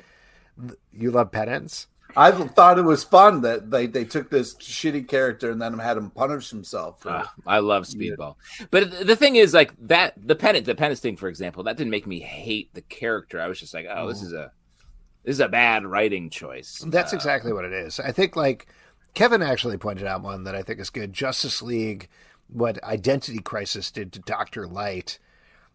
[0.92, 1.88] you love Penance.
[2.20, 5.98] I thought it was fun that they, they took this shitty character and then had
[5.98, 7.02] him punish himself.
[7.02, 8.36] for- Ah, I love Speedball,
[8.72, 11.92] but the thing is, like that the Penance, the Penance thing, for example, that didn't
[11.92, 13.40] make me hate the character.
[13.40, 14.52] I was just like, oh, this is a
[15.24, 16.84] this is a bad writing choice.
[16.88, 18.00] That's Uh, exactly what it is.
[18.00, 18.66] I think like
[19.14, 21.14] Kevin actually pointed out one that I think is good.
[21.14, 22.08] Justice League,
[22.48, 25.20] what Identity Crisis did to Doctor Light,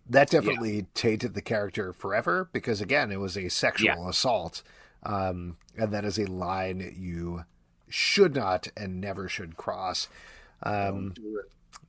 [0.09, 4.63] that definitely tainted the character forever because again, it was a sexual assault,
[5.05, 7.45] um, and that is a line you
[7.89, 10.09] should not and never should cross.
[10.63, 11.15] Um,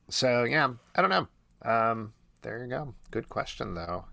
[0.08, 1.28] so yeah, I don't know.
[1.62, 2.12] Um,
[2.42, 2.94] there you go.
[3.10, 4.04] Good question though.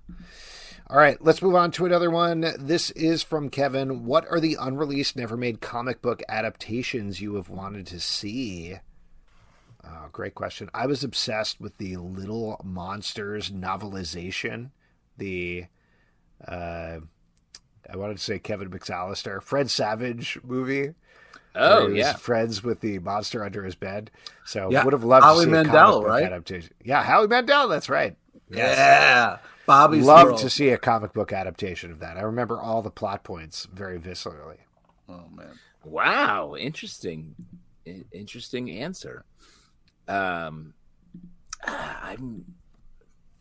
[0.88, 2.54] All right, let's move on to another one.
[2.60, 4.06] This is from Kevin.
[4.06, 8.76] What are the unreleased, never made comic book adaptations you have wanted to see?
[9.86, 10.70] Oh, great question.
[10.74, 14.72] I was obsessed with the Little Monsters novelization.
[15.18, 15.66] The,
[16.46, 17.00] uh,
[17.92, 20.94] I wanted to say Kevin McAllister, Fred Savage movie.
[21.54, 22.14] Oh, where he was yeah.
[22.14, 24.10] friends with the monster under his bed.
[24.46, 24.86] So Yeah.
[24.86, 26.24] would have loved Howie to see Mandel, a comic book right?
[26.24, 26.74] adaptation.
[26.82, 27.68] Yeah, Howie Mandel.
[27.68, 28.16] That's right.
[28.50, 28.78] Yes.
[28.78, 30.40] Yeah, Bobby's Love World.
[30.40, 32.18] to see a comic book adaptation of that.
[32.18, 34.58] I remember all the plot points very viscerally.
[35.10, 37.36] Oh man, Wow, interesting,
[38.14, 39.26] interesting answer.
[40.08, 40.74] Um,
[41.66, 42.46] I'm,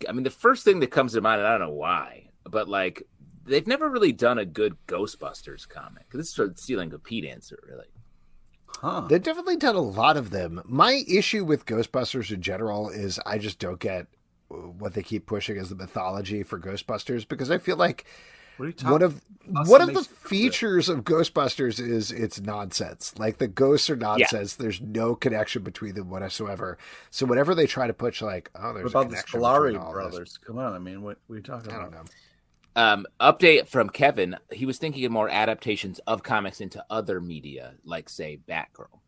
[0.09, 2.69] I mean, the first thing that comes to mind, and I don't know why, but
[2.69, 3.05] like
[3.51, 6.09] they've never really done a good Ghostbusters comic.
[6.13, 7.87] This is sort of stealing a Pete answer, really.
[8.69, 9.03] huh?
[9.09, 10.63] They've definitely done a lot of them.
[10.65, 14.07] My issue with Ghostbusters in general is I just don't get
[14.49, 18.05] what they keep pushing as the mythology for Ghostbusters because I feel like
[18.57, 18.91] What are you talking?
[18.93, 19.21] one of
[19.57, 23.15] Awesome one of the makes- features of Ghostbusters is it's nonsense.
[23.19, 24.55] Like the ghosts are nonsense.
[24.57, 26.79] There's no connection between them whatsoever.
[27.11, 29.67] So whenever they try to push like, oh, there's What a about the connection Scoleri
[29.73, 30.39] between all this- brothers?
[30.45, 31.93] Come on, I mean, what, what are you talking I about?
[31.93, 32.11] don't know.
[32.77, 34.37] Um, update from Kevin.
[34.53, 39.01] He was thinking of more adaptations of comics into other media, like say Batgirl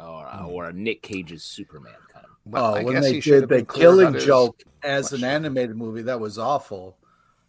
[0.00, 2.30] or or Nick Cage's Superman kind of.
[2.46, 5.24] Well, oh, I when guess they he should have did the Killing Joke as an
[5.24, 6.98] animated movie, that was awful.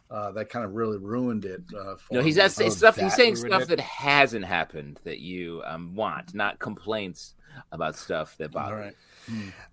[0.09, 1.61] Uh, that kind of really ruined it.
[1.75, 2.41] Uh, for No, he's me.
[2.43, 2.95] that's Oh, stuff.
[2.95, 3.69] He's saying stuff it?
[3.69, 7.33] that hasn't happened that you um, want, not complaints
[7.71, 8.75] about stuff that All bother.
[8.75, 8.95] right.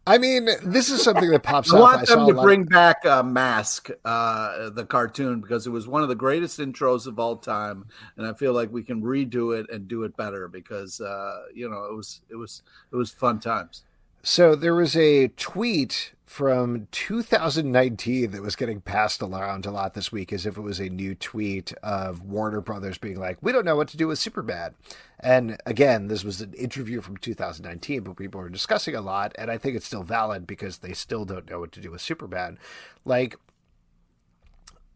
[0.07, 1.83] I mean, this is something that pops I up.
[1.83, 5.87] want I saw them to bring back uh, Mask, uh, the cartoon, because it was
[5.87, 9.59] one of the greatest intros of all time, and I feel like we can redo
[9.59, 12.63] it and do it better because uh, you know it was it was
[12.93, 13.85] it was fun times.
[14.23, 20.11] So there was a tweet from 2019 that was getting passed around a lot this
[20.11, 23.67] week as if it was a new tweet of Warner Brothers being like, we don't
[23.67, 24.75] know what to do with Superbad.
[25.21, 29.35] And again, this was an interview from 2019, but people were discussing a lot.
[29.37, 32.01] And I think it's still valid because they still don't know what to do with
[32.01, 32.57] Superbad.
[33.05, 33.37] Like,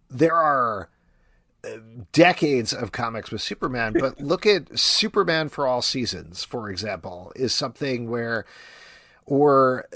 [0.09, 0.89] there are
[1.65, 1.79] uh,
[2.13, 7.53] decades of comics with Superman, but look at Superman for All Seasons, for example, is
[7.53, 8.47] something where,
[9.27, 9.87] or,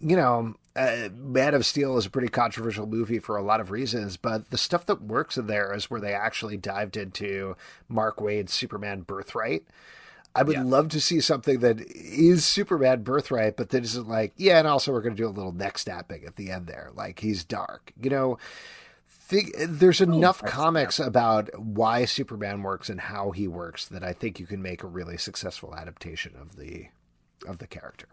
[0.00, 3.70] you know, uh, Man of Steel is a pretty controversial movie for a lot of
[3.70, 7.56] reasons, but the stuff that works in there is where they actually dived into
[7.88, 9.64] Mark Waid's Superman Birthright.
[10.34, 10.62] I would Yeah.
[10.62, 14.92] love to see something that is Superman Birthright, but that isn't like, yeah, and also
[14.92, 16.90] we're going to do a little neck snapping at the end there.
[16.94, 17.92] Like he's dark.
[18.00, 18.38] You know,
[19.06, 24.38] Fig- there's enough comics about why Superman works and how he works that I think
[24.38, 26.86] you can make a really successful adaptation of the
[27.46, 28.06] of the character.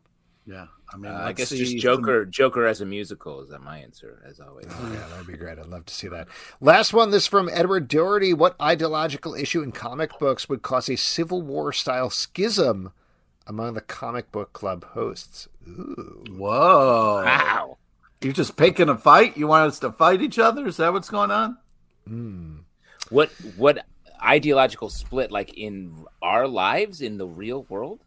[0.48, 3.50] Yeah, I mean, Uh, I guess see just some- Joker, Joker as a musical is
[3.50, 4.68] that my answer as always.
[4.70, 5.58] Oh, yeah, that'd be great.
[5.58, 6.28] I'd love to see that.
[6.62, 8.32] Last one, this from Edward Doherty.
[8.34, 12.92] What ideological issue in comic books would cause a Civil War style schism
[13.48, 15.48] among the comic book club hosts?
[15.68, 16.24] Ooh.
[16.30, 17.24] Whoa!
[17.26, 17.78] Wow.
[18.22, 19.36] You're just picking a fight.
[19.38, 20.68] You want us to fight each other?
[20.68, 21.58] Is that what's going on?
[22.08, 22.58] Hmm.
[23.10, 23.84] What what
[24.24, 28.04] ideological split like in our lives in the real world?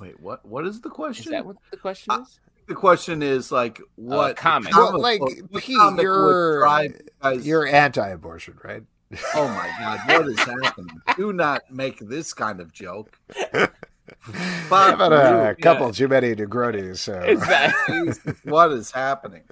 [0.00, 0.44] Wait, what?
[0.44, 1.24] What is the question?
[1.26, 2.40] Is that what the question is?
[2.68, 4.74] the question is like what comic.
[4.74, 8.82] Well, like book- what Pete, comic you're drive you guys- you're anti-abortion, right?
[9.34, 11.00] Oh my god, what is happening?
[11.16, 13.18] Do not make this kind of joke.
[14.72, 15.62] I've had a you.
[15.62, 18.12] couple too many Negronis, so Exactly.
[18.44, 19.42] What is happening?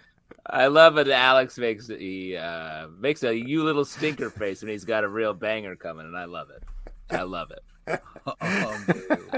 [0.47, 1.09] I love it.
[1.09, 5.35] Alex makes he uh, makes a you little stinker face when he's got a real
[5.35, 6.63] banger coming, and I love it.
[7.11, 7.61] I love it.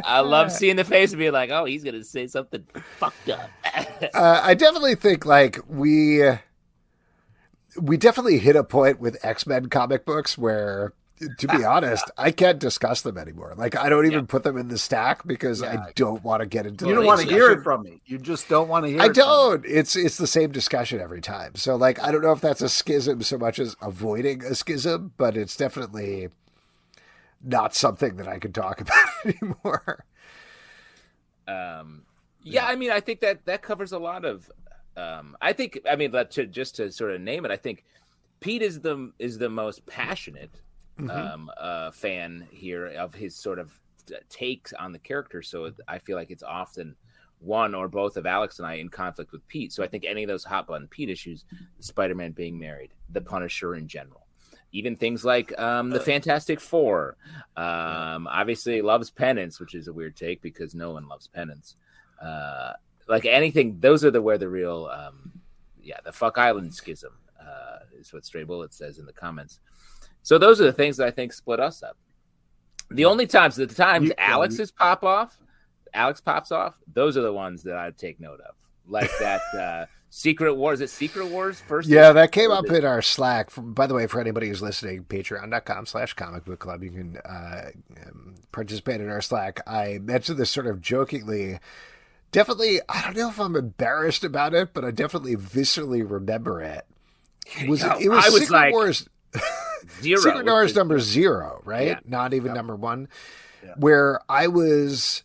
[0.05, 2.65] I love seeing the face and being like, "Oh, he's gonna say something
[2.99, 3.51] fucked up."
[4.15, 6.23] uh, I definitely think like we
[7.81, 10.93] we definitely hit a point with X Men comic books where,
[11.39, 13.55] to be honest, I can't discuss them anymore.
[13.57, 15.85] Like I don't even put them in the stack because Yeah.
[15.87, 16.87] I don't want to get into.
[16.87, 18.03] You don't want to hear it from me.
[18.05, 19.23] You just don't want to hear I it from me.
[19.23, 19.65] don't.
[19.67, 21.55] It's it's the same discussion every time.
[21.55, 25.13] So like I don't know if that's a schism so much as avoiding a schism,
[25.17, 26.29] but it's definitely
[27.43, 30.05] not something that I can talk about anymore.
[31.47, 32.03] Um,
[32.43, 34.51] yeah, I mean, I think that that covers a lot of.
[34.97, 37.85] Um, I think, I mean, to just to sort of name it, I think
[38.41, 40.61] Pete is the is the most passionate
[40.99, 41.11] Mhm.
[41.11, 43.73] um, uh, fan here of his sort of
[44.29, 45.41] takes on the character.
[45.41, 46.95] So I feel like it's often
[47.39, 49.73] one or both of Alex and I in conflict with Pete.
[49.73, 51.45] So I think any of those hot button Pete issues,
[51.81, 54.22] Spider Man being married, the Punisher in general,
[54.73, 57.17] even things like um, the Fantastic Four,
[57.57, 61.77] um, obviously loves penance, which is a weird take because no one loves penance.
[62.21, 62.73] Uh,
[63.09, 65.33] like anything, those are the where the real, um,
[65.81, 69.61] yeah, the fuck island schism uh, is what Stray Bullet says in the comments.
[70.23, 71.97] So those are the things that I think split us up.
[72.91, 75.39] The only times, the times You- Alex's pop off,
[75.93, 78.55] Alex pops off, those are the ones that I take note of,
[78.87, 80.83] like that uh, Secret Wars.
[80.83, 81.89] Is it Secret Wars first?
[81.89, 83.49] Yeah, that came up in our Slack.
[83.57, 87.71] By the way, for anybody who's listening, patreon.com slash comic book club, you can uh,
[88.07, 89.61] um, participate in our Slack.
[89.67, 91.61] I mentioned this sort of jokingly.
[92.31, 96.85] Definitely, I don't know if I'm embarrassed about it, but I definitely viscerally remember it.
[97.67, 99.09] Was No, it, was, I was Secret like, Wars
[100.03, 100.21] Zero.
[100.21, 101.87] Secret Wars is- number zero, right?
[101.89, 102.01] Yeah.
[102.05, 103.09] Not even number one.
[103.77, 105.23] Where I was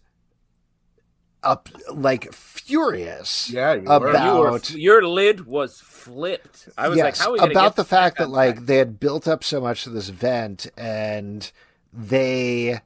[1.47, 4.11] up like furious Yeah, you about were.
[4.11, 6.69] You were- your lid was flipped.
[6.77, 8.77] I was like, Yes, "How are we about get the fact that like track?" they
[8.77, 11.49] had built up so much to this event and
[11.93, 12.81] they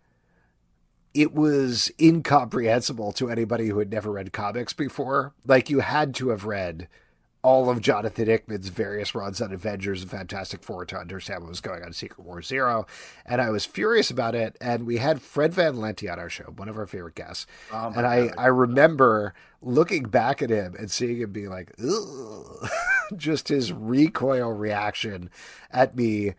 [1.14, 5.34] it was incomprehensible to anybody who had never read comics before.
[5.46, 6.88] Like you had to have read
[7.44, 11.62] all of Jonathan Hickman's various runs on Avengers and Fantastic Four to understand what was
[11.62, 12.86] going on in Secret War Zero.
[13.26, 14.58] And I was furious about it.
[14.62, 17.48] And we had Fred Van Lente on our show, one of our favorite guests.
[17.72, 18.36] Oh and I, God.
[18.38, 21.74] I remember looking back at him and seeing him be like,
[23.18, 25.30] just his recoil reaction
[25.72, 26.36] at me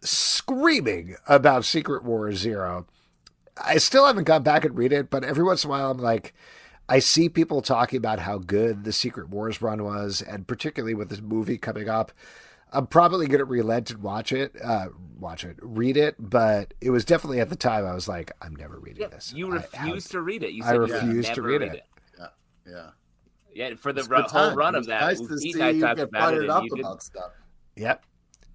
[0.00, 2.86] screaming about Secret War Zero.
[3.62, 5.98] I still haven't gone back and read it, but every once in a while I'm
[5.98, 6.34] like,
[6.90, 11.08] I see people talking about how good the Secret Wars run was, and particularly with
[11.08, 12.12] this movie coming up.
[12.72, 14.88] I'm probably going to relent and watch it, uh,
[15.18, 18.54] watch it, read it, but it was definitely at the time I was like, I'm
[18.54, 19.32] never reading this.
[19.32, 20.52] you I- refused to read it.
[20.52, 21.82] You I said you would refused to never read it.
[22.18, 22.26] Yeah,
[22.66, 22.90] yeah.
[23.52, 26.08] Yeah, for the It's whole run of that, nice to see I you talked get
[26.10, 26.80] about it, fired up you didn't.
[26.86, 27.32] about stuff.
[27.74, 28.04] Yep.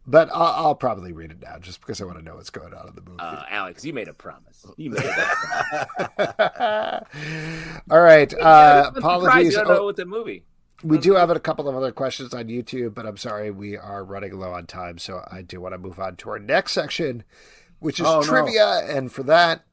[0.07, 2.73] But I'll, I'll probably read it now just because I want to know what's going
[2.76, 3.18] on in the movie.
[3.19, 4.65] Uh, Alex, you made a promise.
[4.77, 5.88] You made that.
[7.90, 8.32] All right.
[8.34, 9.56] Uh, apologies.
[9.56, 10.44] Don't know Oh, with the movie.
[10.84, 14.03] we do have a couple of other questions on YouTube, but I'm sorry we are
[14.03, 17.23] running low on time, so I do want to move on to our next section,
[17.80, 18.26] which is Oh, no.
[18.26, 18.80] trivia.
[18.88, 19.64] And for that,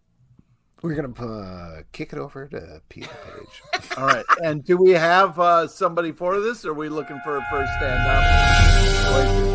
[0.83, 3.63] we're gonna uh, kick it over to Pete LePage.
[3.99, 4.25] All right.
[4.43, 6.65] And do we have uh, somebody for this?
[6.65, 9.52] Or are we looking for a first stand up?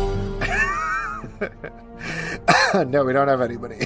[2.86, 3.78] no, we don't have anybody.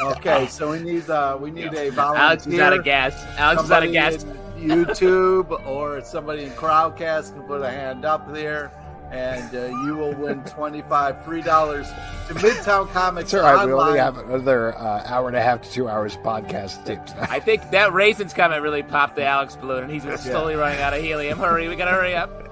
[0.00, 2.24] Okay, so we need uh, we need a volunteer.
[2.24, 3.14] Alex is out of gas.
[3.38, 4.24] Alex is out of gas.
[4.58, 8.72] YouTube or somebody in Crowdcast can put a hand up there,
[9.12, 11.88] and uh, you will win twenty five free dollars
[12.28, 13.32] to Midtown Comics.
[13.32, 13.66] It's all right.
[13.66, 17.02] We only have another uh, hour and a half to two hours podcast to do
[17.06, 17.30] tonight.
[17.30, 20.80] I think that raisins comment really popped the Alex balloon, and he's been slowly running
[20.80, 21.38] out of helium.
[21.38, 22.47] Hurry, we gotta hurry up.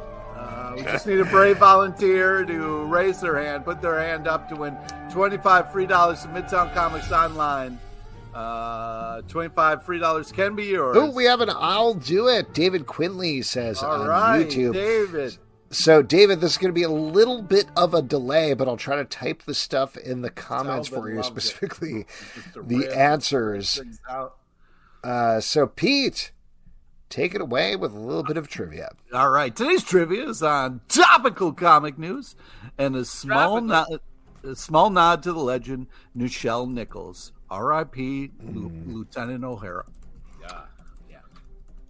[0.77, 4.57] We just need a brave volunteer to raise their hand, put their hand up to
[4.57, 4.77] win
[5.11, 7.81] 25 free dollars to Midtown Comics Online.
[8.35, 10.95] Uh, 25 free dollars can be yours.
[11.01, 12.53] Oh, we have an I'll do it.
[12.53, 14.75] David Quinley says All on right, YouTube.
[14.75, 15.39] David.
[15.71, 18.77] So, David, this is going to be a little bit of a delay, but I'll
[18.77, 22.07] try to type the stuff in the comments Talbot for you, specifically
[22.55, 23.81] the answers.
[25.03, 26.31] Uh, so, Pete,
[27.09, 28.91] take it away with a little bit of trivia.
[29.13, 32.37] All right, today's trivia is on topical comic news
[32.79, 34.01] and a small nod,
[34.43, 38.33] a small nod to the legend Nichelle Nichols, R.I.P.
[38.43, 38.95] Lu- mm.
[38.95, 39.85] Lieutenant Uhura.
[40.41, 40.63] Yeah.
[41.11, 41.19] Yeah.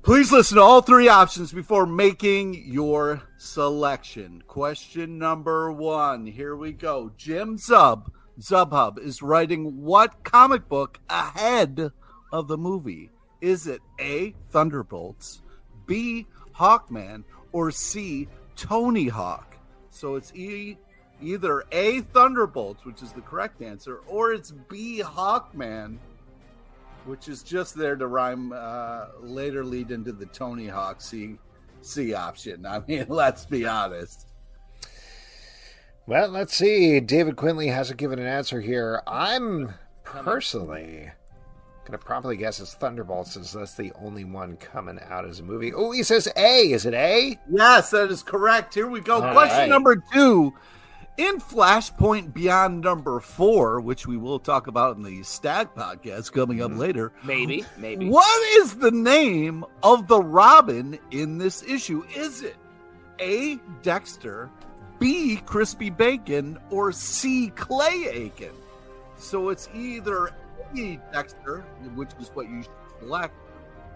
[0.03, 4.43] Please listen to all three options before making your selection.
[4.47, 6.27] Question number one.
[6.27, 7.13] Here we go.
[7.17, 8.09] Jim Zub,
[8.41, 11.91] Zubhub, is writing what comic book ahead
[12.33, 13.11] of the movie?
[13.41, 14.35] Is it A.
[14.51, 15.43] Thunderbolts,
[15.87, 16.27] B.
[16.55, 18.29] Hawkman, or C.
[18.57, 19.57] Tony Hawk?
[19.91, 20.79] So it's e-
[21.21, 22.01] either A.
[22.01, 25.03] Thunderbolts, which is the correct answer, or it's B.
[25.05, 25.99] Hawkman,
[27.05, 31.39] which is just there to rhyme uh, later lead into the Tony Hawk C
[31.83, 32.67] C option.
[32.67, 34.27] I mean, let's be honest.
[36.07, 37.01] Well, let's see.
[37.01, 39.03] David Quinley hasn't given an answer here.
[39.07, 41.11] I'm personally
[41.87, 45.73] gonna probably guess it's Thunderbolts, since that's the only one coming out as a movie.
[45.73, 46.73] Oh, he says A.
[46.73, 47.39] Is it A?
[47.49, 48.75] Yes, that is correct.
[48.75, 49.23] Here we go.
[49.23, 49.69] All Question right.
[49.69, 50.53] number two.
[51.17, 56.61] In Flashpoint Beyond number four, which we will talk about in the Stack podcast coming
[56.61, 56.81] up mm-hmm.
[56.81, 58.11] later, Maybe, maybe.
[58.11, 62.05] What is the name of the Robin in this issue?
[62.15, 62.57] Is it
[63.19, 63.59] A.
[63.83, 64.51] Dexter,
[64.99, 65.37] B.
[65.47, 67.49] Crispy Bacon, or C.
[67.57, 68.53] Clay Aiken?
[69.17, 70.35] So it's either
[70.79, 71.13] A.
[71.13, 71.61] Dexter,
[71.95, 73.35] which is what you should select,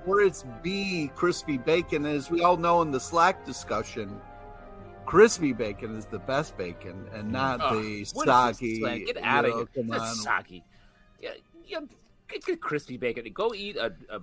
[0.06, 1.10] or it's B.
[1.14, 2.06] Crispy Bacon.
[2.06, 4.20] As we all know in the Slack discussion,
[5.10, 8.80] crispy bacon is the best bacon and not Ugh, the what is this soggy.
[8.80, 9.04] slang?
[9.04, 9.66] Get you out of here.
[9.74, 10.14] come That's on.
[10.14, 10.64] soggy.
[11.20, 11.30] Yeah,
[11.66, 11.80] yeah,
[12.28, 13.30] get, get crispy bacon.
[13.32, 14.20] Go eat a, a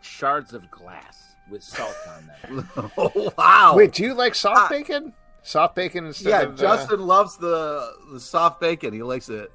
[0.00, 2.90] shards of glass with salt on that.
[2.98, 3.74] oh, wow.
[3.76, 5.12] Wait, do you like soft bacon?
[5.42, 8.92] Soft bacon instead yeah, of uh, Justin loves the the soft bacon.
[8.92, 9.52] He likes it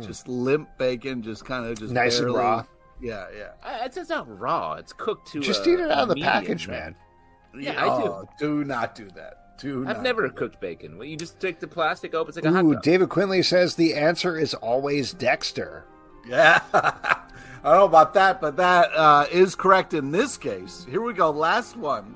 [0.00, 1.92] just limp bacon, just kind of just.
[1.92, 2.64] Nice and raw.
[3.00, 3.84] Yeah, yeah.
[3.84, 4.74] It's, it's not raw.
[4.74, 5.40] It's cooked to.
[5.40, 6.80] Just a- eat it out of the medium, package, right?
[6.80, 6.96] man.
[7.58, 8.08] Yeah, I do.
[8.08, 9.58] Oh, do not do that.
[9.58, 10.98] Do I've not never do cooked bacon.
[10.98, 12.30] Well, you just take the plastic open.
[12.30, 12.82] It's like a hot Ooh, dog.
[12.82, 15.84] David Quinley says the answer is always Dexter.
[16.26, 16.60] Yeah.
[16.74, 20.86] I don't know about that, but that uh, is correct in this case.
[20.90, 21.30] Here we go.
[21.30, 22.14] Last one.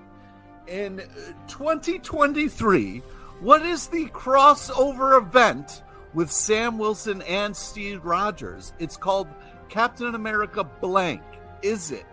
[0.66, 1.05] In uh,
[1.46, 2.98] 2023,
[3.40, 5.82] what is the crossover event
[6.14, 8.72] with Sam Wilson and Steve Rogers?
[8.78, 9.28] It's called
[9.68, 11.22] Captain America Blank.
[11.62, 12.06] Is it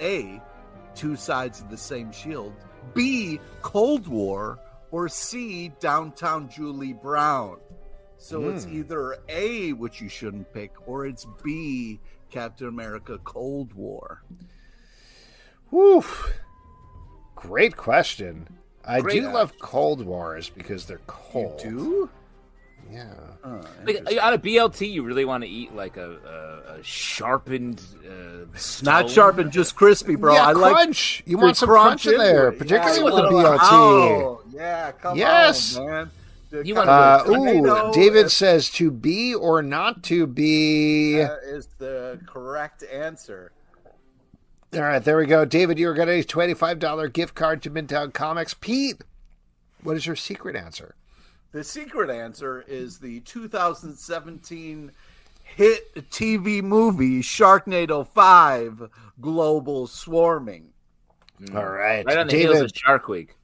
[0.00, 0.40] A,
[0.94, 2.52] Two Sides of the Same Shield,
[2.94, 4.58] B, Cold War,
[4.90, 7.58] or C, Downtown Julie Brown?
[8.16, 8.74] So it's Hmm.
[8.78, 12.00] either A, which you shouldn't pick, or it's B,
[12.30, 14.22] Captain America Cold War.
[15.70, 16.04] Whew.
[17.36, 18.58] Great question.
[18.84, 21.62] I Great do love Cold Wars because they're cold.
[21.62, 22.10] You do?
[22.90, 23.12] Yeah.
[23.84, 27.82] Like, on a BLT, you really want to eat like a, a, a sharpened.
[28.08, 28.44] Uh,
[28.82, 30.34] Not sharpened, just crispy, bro.
[30.34, 31.22] Yeah, I like crunch.
[31.26, 32.58] You want some crunch in there, it.
[32.58, 33.58] particularly Yeah, with the a BLT.
[33.62, 35.76] Oh, yeah, come Yes.
[35.76, 36.10] on, man.
[36.64, 41.16] You kind Uh, of ooh, tomato David says to be or not to be.
[41.18, 43.52] is the correct answer.
[44.74, 45.44] All right, there we go.
[45.44, 48.54] David, you're getting a $25 gift card to Midtown Comics.
[48.54, 49.02] Pete,
[49.82, 50.94] what is your secret answer?
[51.50, 54.92] The secret answer is the 2017
[55.42, 60.68] hit TV movie Sharknado 5 Global Swarming.
[61.54, 62.04] All right.
[62.04, 63.34] Right on the David, heels of Shark Week.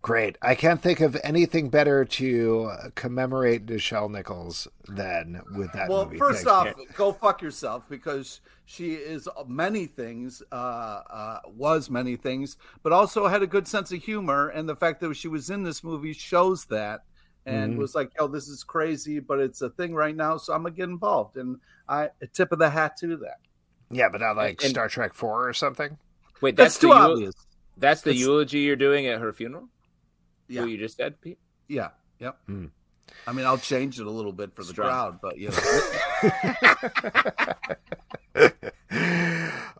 [0.00, 0.38] Great.
[0.40, 6.16] I can't think of anything better to commemorate Nichelle Nichols than with that well, movie.
[6.16, 6.78] first Thanks.
[6.78, 12.92] off, go fuck yourself because she is many things, uh, uh, was many things, but
[12.92, 14.48] also had a good sense of humor.
[14.48, 17.02] And the fact that she was in this movie shows that
[17.46, 17.78] and Mhm.
[17.78, 20.36] was like, yo, this is crazy, but it's a thing right now.
[20.36, 21.36] So I'm going to get involved.
[21.36, 21.58] And
[21.88, 23.38] I, a tip of the hat to that.
[23.90, 25.96] yeah, but not like And- Star Trek 4 or something.
[26.40, 27.34] Wait, That's that's, too the eul- obvious.
[27.78, 29.68] That's the It's- eulogy you're doing at her funeral.
[30.48, 30.62] Yeah.
[30.62, 31.38] Who you just said, Pete.
[31.68, 31.90] Yeah.
[32.18, 32.38] Yep.
[32.46, 32.66] Hmm.
[33.26, 34.88] I mean, I'll change it a little bit for the Strong.
[34.88, 35.56] crowd, but you know.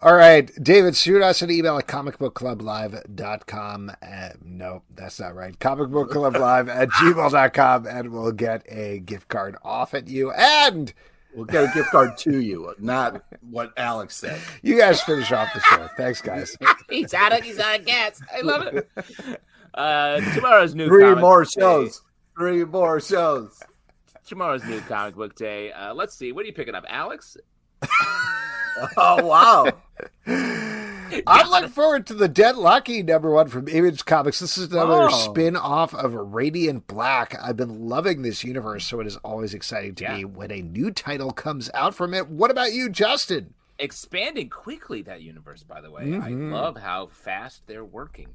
[0.02, 3.92] All right, David, shoot us an email at comicbookclublive.com.
[4.02, 5.58] Uh, no, that's not right.
[5.58, 10.30] Comicbookclublive at gmail.com, and we'll get a gift card off at you.
[10.32, 10.92] And
[11.34, 14.40] we'll get a gift card to you, not what Alex said.
[14.62, 15.88] you guys finish off the show.
[15.96, 16.56] Thanks, guys.
[16.90, 18.20] he's out of he's out of gas.
[18.36, 18.88] I love it.
[19.74, 22.02] Uh, tomorrow's new Three comic more shows.
[22.38, 23.60] Three more shows.
[24.26, 25.72] Tomorrow's new comic book day.
[25.72, 26.32] Uh, let's see.
[26.32, 27.36] What are you picking up, Alex?
[28.98, 29.64] Oh wow!
[30.26, 34.38] I'm looking forward to the Dead Lucky number one from Image Comics.
[34.40, 35.08] This is another Oh.
[35.08, 37.34] spin off of Radiant Black.
[37.42, 40.16] I've been loving this universe, so it is always exciting to Yeah.
[40.18, 42.28] me when a new title comes out from it.
[42.28, 43.54] What about you, Justin?
[43.78, 45.62] Expanding quickly that universe.
[45.62, 46.22] By the way, Mhm.
[46.22, 48.28] I love how fast they're working.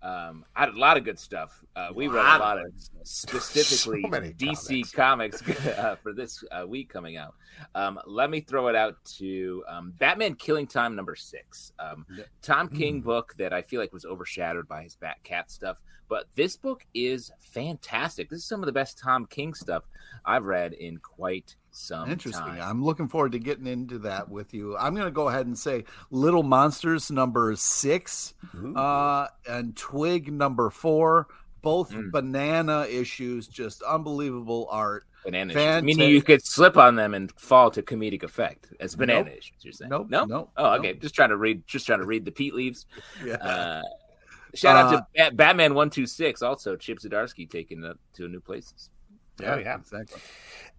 [0.00, 1.64] Um, I had a lot of good stuff.
[1.74, 2.66] Uh, we read a lot of
[3.02, 7.34] specifically So DC comics, uh, for this uh, week coming out.
[7.74, 11.72] Um, let me throw it out to um, Batman Killing Time number six.
[11.80, 12.06] Um,
[12.42, 16.26] Tom King book that I feel like was overshadowed by his Bat Cat stuff, but
[16.36, 18.30] this book is fantastic.
[18.30, 19.84] This is some of the best Tom King stuff
[20.24, 22.60] I've read in quite some Interesting.
[22.60, 24.76] I'm looking forward to getting into that with you.
[24.76, 28.34] I'm going to go ahead and say Little Monsters number six,
[28.76, 31.28] uh, and Twig number four.
[31.60, 32.12] Both Mm.
[32.12, 35.04] banana issues, just unbelievable art.
[35.24, 35.88] Banana Fantastic.
[35.88, 35.98] issues.
[35.98, 39.38] Meaning you could slip on them and fall to comedic effect as banana Nope.
[39.38, 39.56] issues.
[39.62, 39.88] You're saying?
[39.90, 40.24] Nope, No.
[40.24, 40.92] nope, Oh, okay.
[40.92, 41.00] nope.
[41.02, 41.66] Just trying to read.
[41.66, 42.86] Just trying to read the peat leaves.
[43.24, 43.34] Yeah.
[43.34, 43.82] Uh,
[44.54, 46.42] shout out Uh, to Bat- Batman One Two Six.
[46.42, 48.90] Also, Chip Zdarsky taking it to new places.
[49.44, 49.76] Oh, yeah.
[49.76, 50.20] exactly.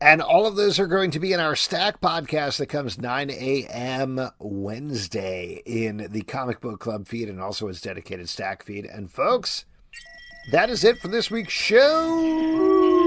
[0.02, 3.30] And all of those are going to be in our Stack podcast that comes 9
[3.30, 4.30] a.m.
[4.40, 8.86] Wednesday in the Comic Book Club feed and also its dedicated Stack feed.
[8.86, 9.66] And folks,
[10.52, 12.99] that is it for this week's show.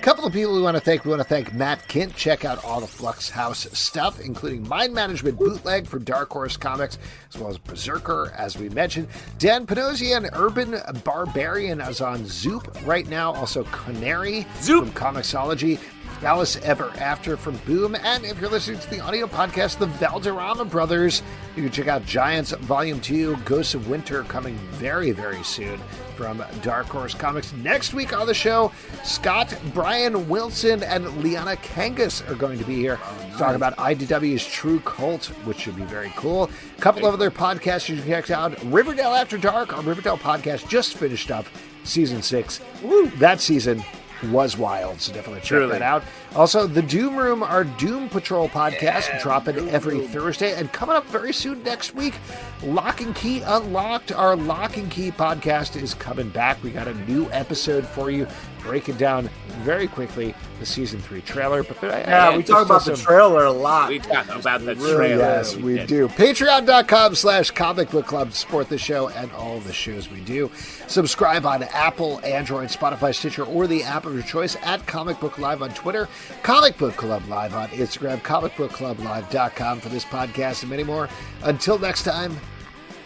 [0.00, 1.04] Couple of people we want to thank.
[1.04, 2.14] We want to thank Matt Kindt.
[2.14, 6.98] Check out all the Flux House stuff, including Mind Management Bootleg for Dark Horse Comics,
[7.28, 9.08] as well as Berserker, as we mentioned.
[9.38, 13.34] Dan Panosian, Urban Barbarian, is on Zoop right now.
[13.34, 15.78] Also, Canary from Comixology.
[16.22, 17.94] Alice Ever After from Boom.
[17.94, 21.22] And if you're listening to the audio podcast, the Valderrama Brothers,
[21.54, 25.80] you can check out Giants Volume 2, Ghosts of Winter, coming very, very soon
[26.18, 27.52] from Dark Horse Comics.
[27.52, 28.72] Next week on the show,
[29.04, 32.96] Scott, Bryan Wilson, and Liana Kangas are going to be here
[33.30, 36.50] to talk about IDW's True Cult, which should be very cool.
[36.76, 38.60] A couple of other podcasts you can check out.
[38.64, 41.46] Riverdale After Dark, our Riverdale podcast, just finished up
[41.84, 42.60] season six.
[42.82, 43.06] Woo!
[43.18, 43.84] That season
[44.32, 45.70] was wild, so definitely check Truly.
[45.70, 46.02] that out.
[46.36, 51.32] Also, the Doom Room, our Doom Patrol podcast, dropping every Thursday, and coming up very
[51.32, 52.14] soon next week,
[52.62, 54.12] Locke and Key Unlocked.
[54.12, 56.62] Our Locke and Key podcast is coming back.
[56.62, 58.26] We got a new episode for you,
[58.60, 59.30] breaking down
[59.62, 61.62] very quickly the season three trailer.
[61.62, 63.88] But uh, there- Yeah, we talk about still the trailer a lot.
[63.88, 65.22] We talk about the Really, trailer.
[65.22, 66.08] Yes, we do.
[66.08, 70.50] Patreon.com slash comic book club to support the show and all the shows we do.
[70.88, 75.38] Subscribe on Apple, Android, Spotify, Stitcher, or the app of your choice at Comic Book
[75.38, 76.08] Live on Twitter,
[76.42, 81.08] Comic Book Club Live on Instagram, comicbookclublive.com for this podcast and many more.
[81.42, 82.36] Until next time,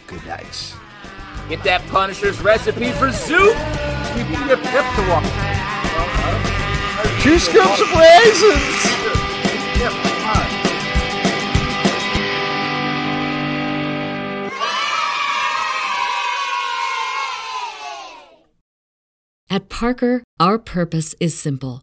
[0.07, 0.75] good night.
[1.49, 3.57] Get that Punisher's recipe for soup.
[4.17, 5.25] You can get Pip to walk.
[7.21, 8.83] Two scoops of raisins!
[9.79, 10.63] Pip, come on.
[19.51, 21.83] At Parker, our purpose is simple.